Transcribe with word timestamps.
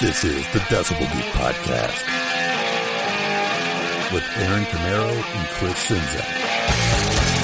This 0.00 0.24
is 0.24 0.44
the 0.52 0.60
Decibel 0.70 1.10
Geek 1.12 1.24
Podcast 1.32 2.04
with 4.12 4.24
Aaron 4.38 4.64
Camaro 4.64 5.10
and 5.10 5.48
Chris 5.48 5.88
Czynszak. 5.88 7.42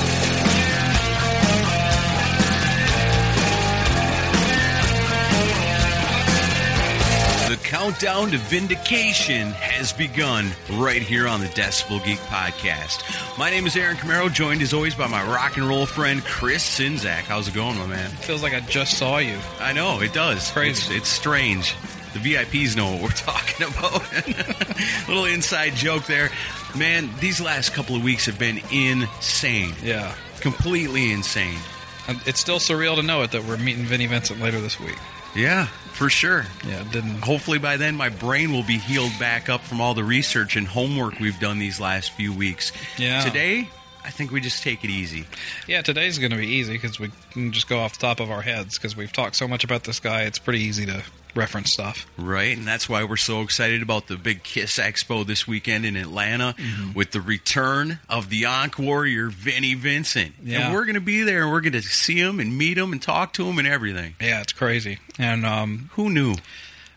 The 7.49 7.57
countdown 7.65 8.31
to 8.33 8.39
vindication 8.39 9.53
has 9.53 9.93
begun 9.93 10.51
right 10.73 11.01
here 11.01 11.27
on 11.27 11.41
the 11.41 11.47
Decibel 11.47 12.05
Geek 12.05 12.19
Podcast. 12.19 13.39
My 13.39 13.49
name 13.49 13.67
is 13.67 13.75
Aaron 13.75 13.97
Camaro, 13.97 14.31
joined 14.31 14.61
as 14.61 14.75
always 14.75 14.95
by 14.95 15.07
my 15.07 15.23
rock 15.25 15.57
and 15.57 15.67
roll 15.67 15.87
friend 15.87 16.23
Chris 16.25 16.79
Czynszak. 16.79 17.23
How's 17.23 17.49
it 17.49 17.55
going, 17.55 17.79
my 17.79 17.87
man? 17.87 18.11
Feels 18.11 18.43
like 18.43 18.53
I 18.53 18.61
just 18.61 18.99
saw 18.99 19.17
you. 19.19 19.39
I 19.61 19.73
know 19.73 20.01
it 20.01 20.13
does. 20.13 20.51
Crazy. 20.51 20.71
It's, 20.71 20.91
it's 20.91 21.09
strange. 21.09 21.75
The 22.13 22.19
VIPs 22.21 22.77
know 22.77 22.93
what 22.93 23.03
we're 23.03 23.09
talking 23.11 23.67
about. 23.67 24.03
Little 25.09 25.25
inside 25.27 25.75
joke 25.75 26.05
there, 26.07 26.31
man. 26.77 27.11
These 27.21 27.41
last 27.41 27.73
couple 27.75 27.97
of 27.97 28.03
weeks 28.03 28.27
have 28.27 28.39
been 28.39 28.61
insane. 28.73 29.75
Yeah. 29.83 30.15
completely 30.41 31.13
insane. 31.13 31.59
And 32.07 32.21
It's 32.27 32.41
still 32.41 32.59
surreal 32.59 32.97
to 32.97 33.03
know 33.03 33.23
it 33.23 33.33
that 33.33 33.45
we're 33.45 33.57
meeting 33.59 33.85
Vinnie 33.85 34.07
Vincent 34.07 34.41
later 34.41 34.61
this 34.61 34.81
week. 34.81 34.97
Yeah, 35.37 35.67
for 35.93 36.09
sure. 36.09 36.47
Yeah, 36.67 36.81
it 36.81 36.91
didn't. 36.91 37.21
Hopefully 37.23 37.59
by 37.59 37.77
then 37.77 37.97
my 37.97 38.09
brain 38.09 38.53
will 38.53 38.63
be 38.63 38.79
healed 38.79 39.13
back 39.21 39.49
up 39.51 39.61
from 39.61 39.81
all 39.81 39.93
the 39.95 40.03
research 40.05 40.57
and 40.57 40.67
homework 40.67 41.21
we've 41.21 41.39
done 41.39 41.59
these 41.59 41.79
last 41.79 42.13
few 42.13 42.33
weeks. 42.33 42.73
Yeah. 42.97 43.23
Today, 43.23 43.69
I 44.03 44.11
think 44.11 44.31
we 44.33 44.41
just 44.41 44.63
take 44.63 44.85
it 44.85 44.91
easy. 44.91 45.27
Yeah, 45.67 45.83
today's 45.83 46.19
going 46.19 46.31
to 46.31 46.39
be 46.39 46.47
easy 46.47 46.73
because 46.73 46.99
we 46.99 47.11
can 47.33 47.53
just 47.53 47.69
go 47.69 47.79
off 47.81 47.93
the 47.99 48.07
top 48.07 48.21
of 48.21 48.31
our 48.31 48.41
heads 48.41 48.79
because 48.79 48.97
we've 48.97 49.13
talked 49.13 49.37
so 49.37 49.47
much 49.47 49.65
about 49.65 49.85
this 49.85 50.01
guy. 50.01 50.23
It's 50.23 50.39
pretty 50.39 50.61
easy 50.61 50.87
to 50.87 51.03
reference 51.39 51.73
stuff. 51.73 52.07
Right, 52.19 52.57
and 52.57 52.67
that's 52.67 52.89
why 52.89 53.05
we're 53.05 53.17
so 53.17 53.41
excited 53.43 53.81
about 53.81 54.09
the 54.09 54.17
big 54.17 54.43
Kiss 54.43 54.79
Expo 54.79 55.27
this 55.27 55.47
weekend 55.47 55.85
in 55.87 55.97
Atlanta 55.97 56.55
Mm-hmm. 56.59 56.93
with 56.95 57.13
the 57.13 57.21
return 57.21 58.01
of 58.09 58.29
the 58.31 58.45
Ankh 58.45 58.79
Warrior, 58.79 59.29
Vinnie 59.29 59.75
Vincent. 59.75 60.35
Yeah. 60.43 60.67
And 60.67 60.75
we're 60.75 60.85
going 60.85 60.95
to 60.97 61.01
be 61.01 61.23
there 61.23 61.43
and 61.45 61.53
we're 61.53 61.61
going 61.61 61.73
to 61.73 61.83
see 61.83 62.19
him 62.19 62.41
and 62.41 62.57
meet 62.59 62.77
him 62.77 62.93
and 62.93 63.01
talk 63.01 63.33
to 63.35 63.47
him 63.47 63.59
and 63.59 63.69
everything. 63.69 64.15
Yeah, 64.21 64.41
it's 64.41 64.53
crazy. 64.53 64.99
And 65.19 65.47
um, 65.47 65.91
Who 65.95 66.11
knew? 66.11 66.35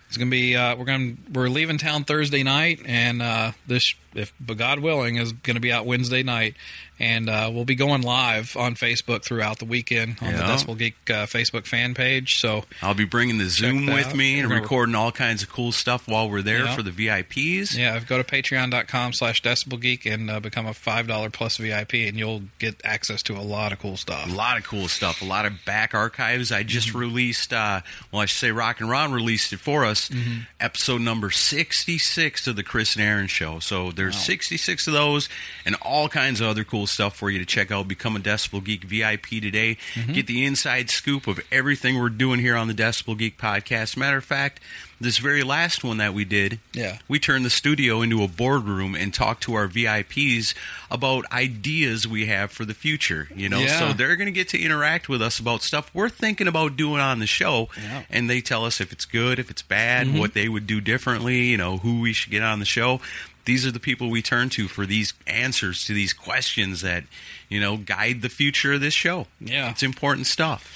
it's 0.08 0.18
going 0.18 0.28
to 0.28 0.32
be 0.32 0.56
uh, 0.58 0.76
we're 0.76 0.86
going 0.86 1.16
to 1.16 1.32
we're 1.32 1.48
leaving 1.48 1.78
town 1.78 2.04
Thursday 2.04 2.44
night, 2.44 2.82
and 2.86 3.22
uh, 3.22 3.52
this 3.68 3.94
if 4.14 4.34
God 4.46 4.80
willing 4.80 5.18
is 5.18 5.32
going 5.32 5.56
to 5.56 5.60
be 5.62 5.72
out 5.72 5.86
Wednesday 5.86 6.24
night, 6.24 6.56
and 7.00 7.30
uh, 7.30 7.50
we'll 7.52 7.66
be 7.66 7.74
going 7.74 8.04
live 8.04 8.56
on 8.56 8.76
Facebook 8.76 9.24
throughout 9.24 9.58
the 9.58 9.66
weekend 9.66 10.18
on 10.22 10.34
the 10.34 10.40
Decibel 10.40 10.78
Geek 10.78 10.96
uh, 11.10 11.26
Facebook 11.26 11.66
fan 11.66 11.96
page. 11.96 12.36
So 12.40 12.64
I'll 12.82 12.94
be 12.94 13.06
bringing 13.06 13.40
the 13.40 13.50
Zoom 13.50 13.88
with 13.88 14.08
out. 14.10 14.16
me 14.16 14.40
and 14.40 14.50
We're 14.50 14.62
recording 14.62 14.94
all 14.94 15.12
kinds 15.12 15.42
of 15.42 15.50
cool 15.50 15.72
stuff 15.72 16.08
while 16.08 16.30
we're 16.30 16.44
there 16.44 16.66
Yeah. 16.66 16.76
for 16.76 16.84
the 16.84 16.92
VIPs. 16.92 17.76
Yeah, 17.76 18.00
go 18.02 18.22
to 18.22 18.24
patreon.com 18.24 19.14
slash 19.14 19.42
decibelgeek 19.42 20.12
and 20.14 20.30
uh, 20.30 20.40
become 20.40 20.68
a 20.68 20.72
$5 20.74 21.34
plus 21.34 21.58
VIP, 21.58 21.94
and 22.08 22.18
you'll 22.20 22.44
get 22.60 22.80
access 22.84 23.24
to 23.24 23.36
a 23.36 23.42
lot 23.42 23.72
of 23.72 23.80
cool 23.80 23.98
stuff. 23.98 24.32
A 24.32 24.36
lot 24.36 24.58
of 24.58 24.64
cool 24.64 24.88
stuff, 24.88 25.24
a 25.24 25.26
lot 25.26 25.48
of 25.48 25.54
back 25.66 25.96
archives. 25.96 26.52
I 26.52 26.62
just 26.64 26.90
Mm-hmm. 26.90 26.98
released, 27.00 27.52
uh, 27.54 27.82
well, 28.12 28.22
I 28.22 28.26
should 28.26 28.38
say 28.40 28.52
Rock 28.52 28.80
and 28.80 28.90
Ron 28.92 29.12
released 29.12 29.52
it 29.54 29.60
for 29.60 29.86
us, 29.86 30.10
Mm-hmm. 30.10 30.42
episode 30.60 31.02
number 31.02 31.32
66 31.32 32.46
of 32.48 32.56
the 32.56 32.64
Chris 32.64 32.96
and 32.96 33.04
Aaron 33.04 33.28
show. 33.28 33.58
So 33.60 33.92
there's 34.02 34.18
66 34.18 34.88
of 34.88 34.94
those 34.94 35.30
and 35.66 35.76
all 35.82 36.10
kinds 36.10 36.42
of 36.42 36.48
other 36.48 36.64
cool 36.64 36.88
stuff 36.88 37.16
for 37.16 37.30
you 37.30 37.38
to 37.40 37.46
check 37.46 37.72
out. 37.72 37.88
Become 37.88 38.16
a 38.16 38.20
Decibel 38.20 38.64
Geek 38.64 38.84
VIP 38.84 39.28
today. 39.42 39.78
Mm-hmm. 39.94 40.14
Get 40.14 40.28
the 40.28 40.44
inside 40.46 40.90
scoop 40.90 41.28
of 41.28 41.40
everything 41.52 42.00
we're 42.00 42.10
doing 42.10 42.40
here 42.40 42.56
on 42.56 42.68
the 42.68 42.74
Decibel 42.74 43.18
Geek 43.18 43.38
podcast. 43.38 43.96
Matter 43.96 44.18
of 44.18 44.26
fact, 44.26 44.60
this 45.00 45.18
very 45.18 45.42
last 45.44 45.84
one 45.84 45.98
that 45.98 46.14
we 46.14 46.26
did, 46.26 46.60
Yeah. 46.74 46.98
we 47.08 47.18
turned 47.20 47.44
the 47.46 47.50
studio 47.50 48.02
into 48.02 48.24
a 48.24 48.28
boardroom 48.28 48.94
and 48.96 49.12
talked 49.14 49.44
to 49.44 49.56
our 49.56 49.68
VIPs 49.68 50.54
about 50.92 51.26
ideas 51.32 52.08
we 52.08 52.28
have 52.28 52.52
for 52.52 52.66
the 52.66 52.74
future. 52.76 53.28
You 53.36 53.50
know, 53.50 53.60
Yeah. 53.60 53.80
so 53.80 53.94
they're 53.94 54.16
going 54.16 54.28
to 54.28 54.32
get 54.32 54.50
to 54.50 54.60
interact 54.62 55.10
with 55.10 55.22
us 55.22 55.40
about 55.40 55.64
stuff 55.64 55.90
we're 55.94 56.10
thinking 56.10 56.48
about 56.48 56.76
doing 56.78 57.02
on 57.02 57.18
the 57.20 57.26
show, 57.28 57.70
Yeah. 57.82 58.04
and 58.12 58.30
they 58.30 58.42
tell 58.42 58.64
us 58.66 58.80
if 58.80 58.92
it's 58.92 59.06
good, 59.06 59.40
if 59.40 59.50
it's 59.50 59.64
bad, 59.64 60.14
what 60.18 60.34
they 60.36 60.48
would 60.48 60.68
do 60.68 60.80
differently. 60.82 61.46
You 61.46 61.58
know, 61.58 61.78
who 61.78 62.00
we 62.02 62.14
should 62.14 62.32
get 62.32 62.44
on 62.44 62.60
the 62.60 62.66
show. 62.66 63.02
These 63.46 63.66
are 63.66 63.72
the 63.72 63.80
people 63.80 64.10
we 64.10 64.22
turn 64.22 64.50
to 64.52 64.68
for 64.68 64.86
these 64.86 65.14
answers 65.28 65.84
to 65.86 65.94
these 65.94 66.14
questions 66.14 66.82
that 66.82 67.04
you 67.50 67.60
know 67.60 67.78
guide 67.78 68.22
the 68.22 68.30
future 68.30 68.74
of 68.74 68.82
this 68.82 68.94
show. 68.94 69.28
Yeah. 69.40 69.70
it's 69.72 69.84
important 69.84 70.28
stuff. 70.28 70.72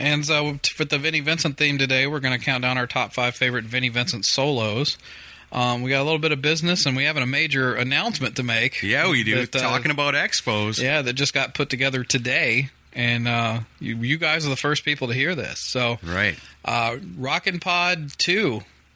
And 0.00 0.24
so, 0.24 0.58
t- 0.62 0.72
for 0.74 0.84
the 0.84 0.96
Vinnie 0.98 1.20
Vincent 1.20 1.56
theme 1.56 1.76
today, 1.76 2.06
we're 2.06 2.20
going 2.20 2.38
to 2.38 2.44
count 2.44 2.62
down 2.62 2.78
our 2.78 2.86
top 2.86 3.12
five 3.12 3.34
favorite 3.34 3.64
Vinnie 3.64 3.88
Vincent 3.88 4.24
solos. 4.26 4.96
Um, 5.50 5.82
we 5.82 5.90
got 5.90 6.02
a 6.02 6.04
little 6.04 6.18
bit 6.20 6.30
of 6.30 6.40
business, 6.42 6.86
and 6.86 6.96
we 6.96 7.04
have 7.04 7.16
a 7.16 7.26
major 7.26 7.74
announcement 7.74 8.36
to 8.36 8.42
make. 8.44 8.82
Yeah, 8.82 9.10
we 9.10 9.24
do. 9.24 9.44
That, 9.46 9.56
uh, 9.56 9.60
Talking 9.60 9.90
about 9.90 10.14
expos. 10.14 10.80
Yeah, 10.80 11.02
that 11.02 11.14
just 11.14 11.34
got 11.34 11.54
put 11.54 11.68
together 11.70 12.04
today. 12.04 12.70
And 12.92 13.26
uh, 13.26 13.60
you, 13.80 13.96
you 13.96 14.18
guys 14.18 14.46
are 14.46 14.50
the 14.50 14.56
first 14.56 14.84
people 14.84 15.08
to 15.08 15.14
hear 15.14 15.34
this. 15.34 15.58
So, 15.60 15.98
Right. 16.04 16.38
uh, 16.64 16.96
Rockin' 17.16 17.58
Pod 17.60 18.12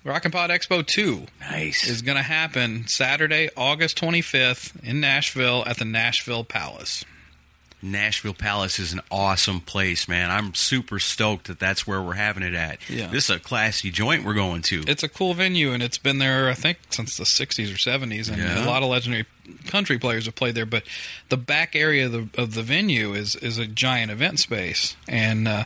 2, 0.04 0.08
Rockin' 0.08 0.30
Pod 0.30 0.50
Expo 0.50 0.86
2 0.86 1.26
Nice. 1.40 1.86
is 1.88 2.02
going 2.02 2.16
to 2.16 2.22
happen 2.22 2.86
Saturday, 2.88 3.48
August 3.56 3.98
25th 4.00 4.82
in 4.84 5.00
Nashville 5.00 5.64
at 5.66 5.78
the 5.78 5.84
Nashville 5.84 6.44
Palace. 6.44 7.04
Nashville 7.84 8.32
Palace 8.34 8.78
is 8.78 8.92
an 8.92 9.00
awesome 9.10 9.60
place, 9.60 10.06
man. 10.06 10.30
I'm 10.30 10.54
super 10.54 11.00
stoked 11.00 11.48
that 11.48 11.58
that's 11.58 11.84
where 11.84 12.00
we're 12.00 12.12
having 12.14 12.44
it 12.44 12.54
at. 12.54 12.78
Yeah. 12.88 13.08
This 13.08 13.24
is 13.24 13.30
a 13.30 13.40
classy 13.40 13.90
joint 13.90 14.24
we're 14.24 14.34
going 14.34 14.62
to. 14.62 14.84
It's 14.86 15.02
a 15.02 15.08
cool 15.08 15.34
venue, 15.34 15.72
and 15.72 15.82
it's 15.82 15.98
been 15.98 16.18
there, 16.18 16.48
I 16.48 16.54
think, 16.54 16.78
since 16.90 17.16
the 17.16 17.24
60s 17.24 17.72
or 17.74 17.76
70s, 17.78 18.28
and 18.28 18.38
Yeah. 18.38 18.64
a 18.64 18.66
lot 18.66 18.84
of 18.84 18.88
legendary 18.88 19.26
country 19.66 19.98
players 19.98 20.26
have 20.26 20.34
played 20.34 20.54
there. 20.54 20.66
But 20.66 20.84
the 21.28 21.36
back 21.36 21.74
area 21.74 22.06
of 22.06 22.12
the, 22.12 22.40
of 22.40 22.54
the 22.54 22.62
venue 22.62 23.14
is, 23.14 23.36
is 23.36 23.58
a 23.58 23.66
giant 23.66 24.10
event 24.10 24.38
space, 24.38 24.96
and 25.08 25.48
uh, 25.48 25.64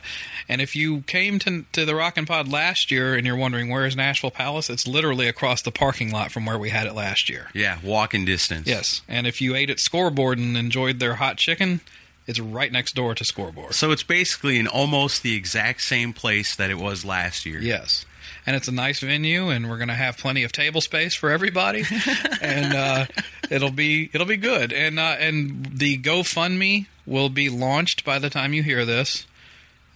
and 0.49 0.61
if 0.61 0.75
you 0.75 1.01
came 1.01 1.39
to 1.39 1.65
to 1.73 1.85
the 1.85 1.95
Rockin' 1.95 2.25
Pod 2.25 2.47
last 2.47 2.91
year 2.91 3.15
and 3.15 3.25
you're 3.25 3.35
wondering 3.35 3.69
where 3.69 3.85
is 3.85 3.95
Nashville 3.95 4.31
Palace, 4.31 4.69
it's 4.69 4.87
literally 4.87 5.27
across 5.27 5.61
the 5.61 5.71
parking 5.71 6.11
lot 6.11 6.31
from 6.31 6.45
where 6.45 6.57
we 6.57 6.69
had 6.69 6.87
it 6.87 6.93
last 6.93 7.29
year. 7.29 7.49
yeah, 7.53 7.77
walking 7.83 8.25
distance. 8.25 8.67
Yes, 8.67 9.01
and 9.07 9.27
if 9.27 9.41
you 9.41 9.55
ate 9.55 9.69
at 9.69 9.79
Scoreboard 9.79 10.37
and 10.37 10.57
enjoyed 10.57 10.99
their 10.99 11.15
hot 11.15 11.37
chicken, 11.37 11.81
it's 12.25 12.39
right 12.39 12.71
next 12.71 12.93
door 12.95 13.15
to 13.15 13.23
Scoreboard. 13.23 13.73
So 13.73 13.91
it's 13.91 14.03
basically 14.03 14.57
in 14.57 14.67
almost 14.67 15.23
the 15.23 15.35
exact 15.35 15.81
same 15.81 16.13
place 16.13 16.55
that 16.55 16.69
it 16.69 16.77
was 16.77 17.05
last 17.05 17.45
year. 17.45 17.59
Yes. 17.59 18.05
And 18.47 18.55
it's 18.55 18.67
a 18.69 18.71
nice 18.71 19.01
venue, 19.01 19.49
and 19.49 19.69
we're 19.69 19.77
going 19.77 19.89
to 19.89 19.93
have 19.93 20.17
plenty 20.17 20.43
of 20.43 20.53
table 20.53 20.79
space 20.79 21.13
for 21.13 21.29
everybody, 21.29 21.83
and 22.41 22.73
uh, 22.73 23.05
it'll 23.51 23.71
be 23.71 24.09
it'll 24.13 24.25
be 24.25 24.37
good. 24.37 24.71
And 24.71 24.97
uh, 24.97 25.17
and 25.19 25.65
the 25.77 25.97
GoFundMe 25.97 26.87
will 27.05 27.27
be 27.27 27.49
launched 27.49 28.05
by 28.05 28.19
the 28.19 28.29
time 28.29 28.53
you 28.53 28.63
hear 28.63 28.85
this, 28.85 29.27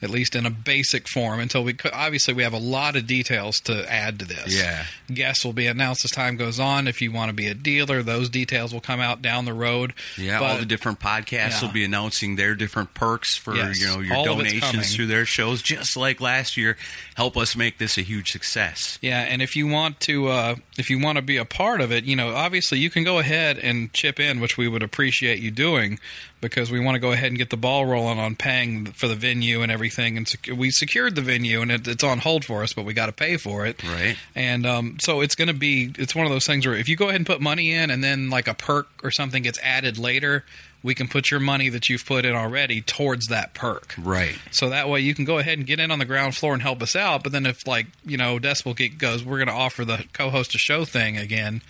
at 0.02 0.10
least 0.10 0.36
in 0.36 0.46
a 0.46 0.50
basic 0.50 1.08
form, 1.08 1.40
until 1.40 1.64
we 1.64 1.76
obviously 1.94 2.34
we 2.34 2.44
have 2.44 2.54
a 2.54 2.58
lot 2.58 2.96
of 2.96 3.06
details 3.08 3.60
to 3.62 3.86
add 3.92 4.20
to 4.20 4.26
this. 4.26 4.58
Yeah. 4.58 4.86
guests 5.14 5.44
will 5.44 5.52
be 5.54 5.68
announced 5.68 6.06
as 6.06 6.12
time 6.12 6.38
goes 6.38 6.60
on. 6.60 6.88
If 6.88 7.02
you 7.02 7.12
want 7.12 7.30
to 7.30 7.34
be 7.34 7.48
a 7.48 7.54
dealer, 7.54 8.02
those 8.02 8.30
details 8.30 8.72
will 8.74 8.80
come 8.82 9.00
out 9.02 9.22
down 9.22 9.44
the 9.46 9.54
road. 9.54 9.94
Yeah, 10.18 10.40
But- 10.40 10.46
all 10.46 10.58
the 10.58 10.66
different 10.66 11.00
podcasts 11.00 11.60
Yeah. 11.60 11.62
will 11.62 11.74
be 11.74 11.84
announcing 11.84 12.38
their 12.38 12.56
different 12.56 12.94
perks 12.94 13.36
for 13.38 13.56
Yes, 13.56 13.80
you 13.80 13.88
know 13.88 14.00
your 14.00 14.16
all 14.16 14.24
of 14.32 14.40
it's 14.40 14.54
coming. 14.54 14.60
donations 14.60 14.96
through 14.96 15.08
their 15.08 15.26
shows, 15.26 15.62
just 15.62 15.98
like 15.98 16.22
last 16.22 16.56
year. 16.58 16.78
Help 17.16 17.36
us 17.38 17.56
make 17.56 17.78
this 17.78 17.98
a 17.98 18.02
huge 18.02 18.32
success. 18.32 18.98
Yeah, 19.02 19.20
and 19.22 19.42
if 19.42 19.56
you 19.56 19.68
want 19.68 20.00
to, 20.02 20.30
uh, 20.30 20.56
if 20.78 20.90
you 20.90 20.98
want 20.98 21.18
to 21.18 21.22
be 21.22 21.38
a 21.38 21.46
part 21.46 21.82
of 21.82 21.92
it, 21.92 22.06
you 22.06 22.16
know, 22.16 22.34
obviously 22.34 22.80
you 22.80 22.90
can 22.90 23.04
go 23.04 23.20
ahead 23.20 23.58
and 23.58 23.92
chip 23.94 24.20
in, 24.20 24.40
which 24.40 24.58
we 24.58 24.68
would 24.68 24.82
appreciate 24.84 25.40
you 25.40 25.52
doing, 25.52 26.00
because 26.42 26.72
we 26.72 26.80
want 26.80 26.96
to 26.96 27.00
go 27.00 27.12
ahead 27.12 27.28
and 27.28 27.38
get 27.38 27.50
the 27.50 27.58
ball 27.58 27.86
rolling 27.86 28.20
on 28.20 28.36
paying 28.36 28.88
for 28.88 29.08
the 29.08 29.16
venue 29.16 29.62
and 29.62 29.72
everything. 29.72 30.18
And 30.18 30.28
sec- 30.28 30.50
we 30.56 30.72
secured 30.72 31.16
the 31.16 31.22
venue, 31.22 31.62
and 31.62 31.72
it, 31.72 31.88
it's 31.88 32.04
on 32.04 32.18
hold 32.18 32.44
for 32.44 32.64
us, 32.64 32.74
but 32.74 32.84
we 32.84 32.94
got 32.94 33.06
to 33.06 33.12
pay 33.12 33.38
for 33.38 33.66
it. 33.66 33.84
Right. 33.84 34.18
And 34.36 34.66
um, 34.66 34.98
so 35.00 35.22
it's 35.22 35.36
going 35.36 35.48
to 35.48 35.54
be, 35.54 35.94
it's 35.98 36.16
one 36.16 36.26
of 36.26 36.32
those 36.32 36.46
things 36.46 36.66
where 36.66 36.76
if 36.76 36.90
you 36.90 36.96
go 36.96 37.06
ahead 37.06 37.18
and 37.18 37.26
put 37.26 37.40
money 37.40 37.72
in, 37.72 37.90
and 37.90 38.04
then 38.04 38.30
like 38.30 38.48
a 38.48 38.54
perk 38.54 38.88
or 39.04 39.12
something 39.12 39.44
gets 39.44 39.60
added 39.60 39.98
later, 39.98 40.44
we 40.84 40.96
can 40.96 41.08
put 41.08 41.30
your 41.30 41.40
money 41.40 41.70
that 41.70 41.90
you've 41.90 42.06
put 42.06 42.26
in 42.26 42.34
already 42.34 42.82
towards 42.82 43.28
that 43.28 43.54
perk. 43.54 43.94
Right. 44.02 44.36
So 44.52 44.70
that 44.70 44.90
way 44.90 45.02
you 45.02 45.14
can 45.14 45.26
go 45.26 45.38
ahead 45.38 45.58
and 45.58 45.68
get 45.68 45.80
in 45.80 45.92
on 45.92 46.00
the 46.00 46.06
ground 46.06 46.36
floor 46.36 46.54
and 46.54 46.62
help 46.62 46.82
us 46.82 46.96
out. 46.96 47.24
But 47.24 47.32
then 47.32 47.46
if 47.46 47.68
like 47.68 47.88
you 48.06 48.18
know 48.18 48.40
Decibel 48.40 48.76
Geek 48.76 48.98
goes, 48.98 49.24
we're 49.24 49.38
going 49.38 49.48
to 49.48 49.54
offer 49.54 49.86
the 49.86 50.06
co-host 50.14 50.56
a 50.56 50.58
show 50.58 50.86
thing 50.86 51.18
again, 51.18 51.62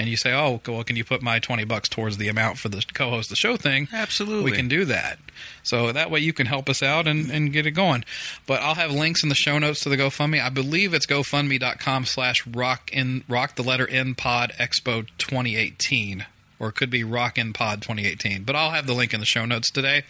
and 0.00 0.08
you 0.08 0.16
say, 0.16 0.32
oh, 0.32 0.62
well, 0.66 0.82
can 0.82 0.96
you 0.96 1.04
put 1.04 1.20
my 1.20 1.38
twenty 1.38 1.64
bucks 1.64 1.86
towards 1.86 2.16
the 2.16 2.28
amount 2.28 2.56
for 2.56 2.70
the 2.70 2.82
co-host 2.94 3.28
the 3.28 3.36
show 3.36 3.58
thing? 3.58 3.86
Absolutely. 3.92 4.50
we 4.50 4.56
can 4.56 4.66
do 4.66 4.86
that. 4.86 5.18
So 5.62 5.92
that 5.92 6.10
way 6.10 6.20
you 6.20 6.32
can 6.32 6.46
help 6.46 6.70
us 6.70 6.82
out 6.82 7.06
and, 7.06 7.30
and 7.30 7.52
get 7.52 7.66
it 7.66 7.72
going. 7.72 8.06
But 8.46 8.62
I'll 8.62 8.76
have 8.76 8.90
links 8.90 9.22
in 9.22 9.28
the 9.28 9.34
show 9.34 9.58
notes 9.58 9.80
to 9.80 9.90
the 9.90 9.98
GoFundMe. 9.98 10.42
I 10.42 10.48
believe 10.48 10.94
it's 10.94 11.04
GoFundMe.com 11.04 12.06
slash 12.06 12.46
rock 12.46 12.90
in 12.94 13.24
rock 13.28 13.56
the 13.56 13.62
letter 13.62 13.86
N 13.86 14.14
pod 14.14 14.52
expo 14.58 15.06
2018. 15.18 16.24
Or 16.58 16.68
it 16.68 16.74
could 16.74 16.90
be 16.90 17.04
Rock 17.04 17.38
in 17.38 17.54
Pod 17.54 17.80
2018, 17.80 18.42
but 18.44 18.54
I'll 18.54 18.72
have 18.72 18.86
the 18.86 18.92
link 18.92 19.14
in 19.14 19.20
the 19.20 19.24
show 19.24 19.46
notes 19.46 19.70
today, 19.70 20.02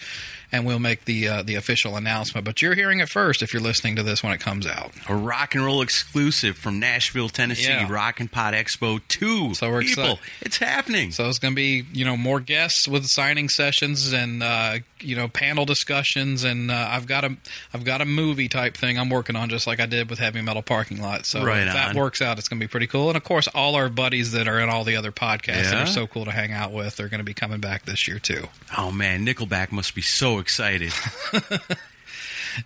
and 0.53 0.67
we'll 0.67 0.79
make 0.79 1.05
the 1.05 1.29
uh, 1.29 1.43
the 1.43 1.55
official 1.55 1.97
announcement. 1.97 2.45
But 2.45 2.61
you're 2.63 2.75
hearing 2.75 3.01
it 3.01 3.09
first 3.09 3.43
if 3.43 3.53
you're 3.53 3.63
listening 3.63 3.97
to 3.97 4.03
this 4.03 4.23
when 4.23 4.33
it 4.33 4.41
comes 4.41 4.67
out. 4.67 4.93
A 5.09 5.15
rock 5.15 5.55
and 5.55 5.65
roll 5.65 5.83
exclusive 5.83 6.57
from 6.57 6.79
Nashville, 6.81 7.29
Tennessee, 7.29 7.65
Yeah. 7.69 7.87
Rock 7.91 8.21
and 8.21 8.31
Pod 8.31 8.55
Expo 8.55 9.01
2. 9.09 9.55
So 9.55 9.71
we're 9.71 9.83
People, 9.83 10.05
excited. 10.05 10.19
it's 10.43 10.57
happening. 10.59 11.13
So 11.13 11.29
it's 11.29 11.39
going 11.39 11.53
to 11.53 11.57
be 11.57 11.85
you 11.93 12.05
know 12.05 12.17
more 12.17 12.41
guests 12.41 12.89
with 12.89 13.07
signing 13.07 13.49
sessions 13.49 14.13
and 14.13 14.43
uh, 14.43 14.79
you 15.01 15.17
know 15.17 15.29
panel 15.29 15.65
discussions 15.65 16.45
and 16.45 16.71
uh, 16.71 16.89
I've 16.91 17.07
got 17.07 17.25
a 17.25 17.37
I've 17.73 17.85
got 17.85 18.01
a 18.01 18.05
movie 18.05 18.49
type 18.49 18.77
thing 18.77 18.99
I'm 18.99 19.11
working 19.11 19.37
on 19.37 19.49
just 19.49 19.67
like 19.67 19.81
I 19.81 19.87
did 19.87 20.11
with 20.11 20.19
Heavy 20.19 20.43
Metal 20.43 20.63
Parking 20.63 21.01
Lot. 21.01 21.27
So 21.27 21.45
Right 21.45 21.67
if 21.67 21.73
that 21.73 21.95
works 21.95 22.21
out, 22.23 22.39
it's 22.39 22.49
going 22.49 22.59
to 22.61 22.65
be 22.67 22.69
pretty 22.71 22.87
cool. 22.87 23.09
And 23.09 23.17
of 23.17 23.25
course, 23.25 23.49
all 23.49 23.75
our 23.77 23.89
buddies 23.89 24.33
that 24.33 24.49
are 24.49 24.59
in 24.61 24.69
all 24.69 24.85
the 24.85 24.97
other 24.97 25.13
podcasts 25.13 25.71
that 25.71 25.75
are 25.83 25.87
so 25.87 26.07
cool 26.07 26.25
to 26.25 26.31
hang 26.31 26.53
out 26.53 26.73
with 26.73 26.99
are 27.01 27.09
going 27.09 27.19
to 27.21 27.25
be 27.25 27.35
coming 27.35 27.61
back 27.61 27.85
this 27.85 28.09
year 28.09 28.19
too. 28.19 28.49
oh, 28.77 28.91
man, 28.91 29.25
Nickelback 29.27 29.71
must 29.73 29.95
be 29.95 30.03
so 30.03 30.39
excited. 30.41 30.93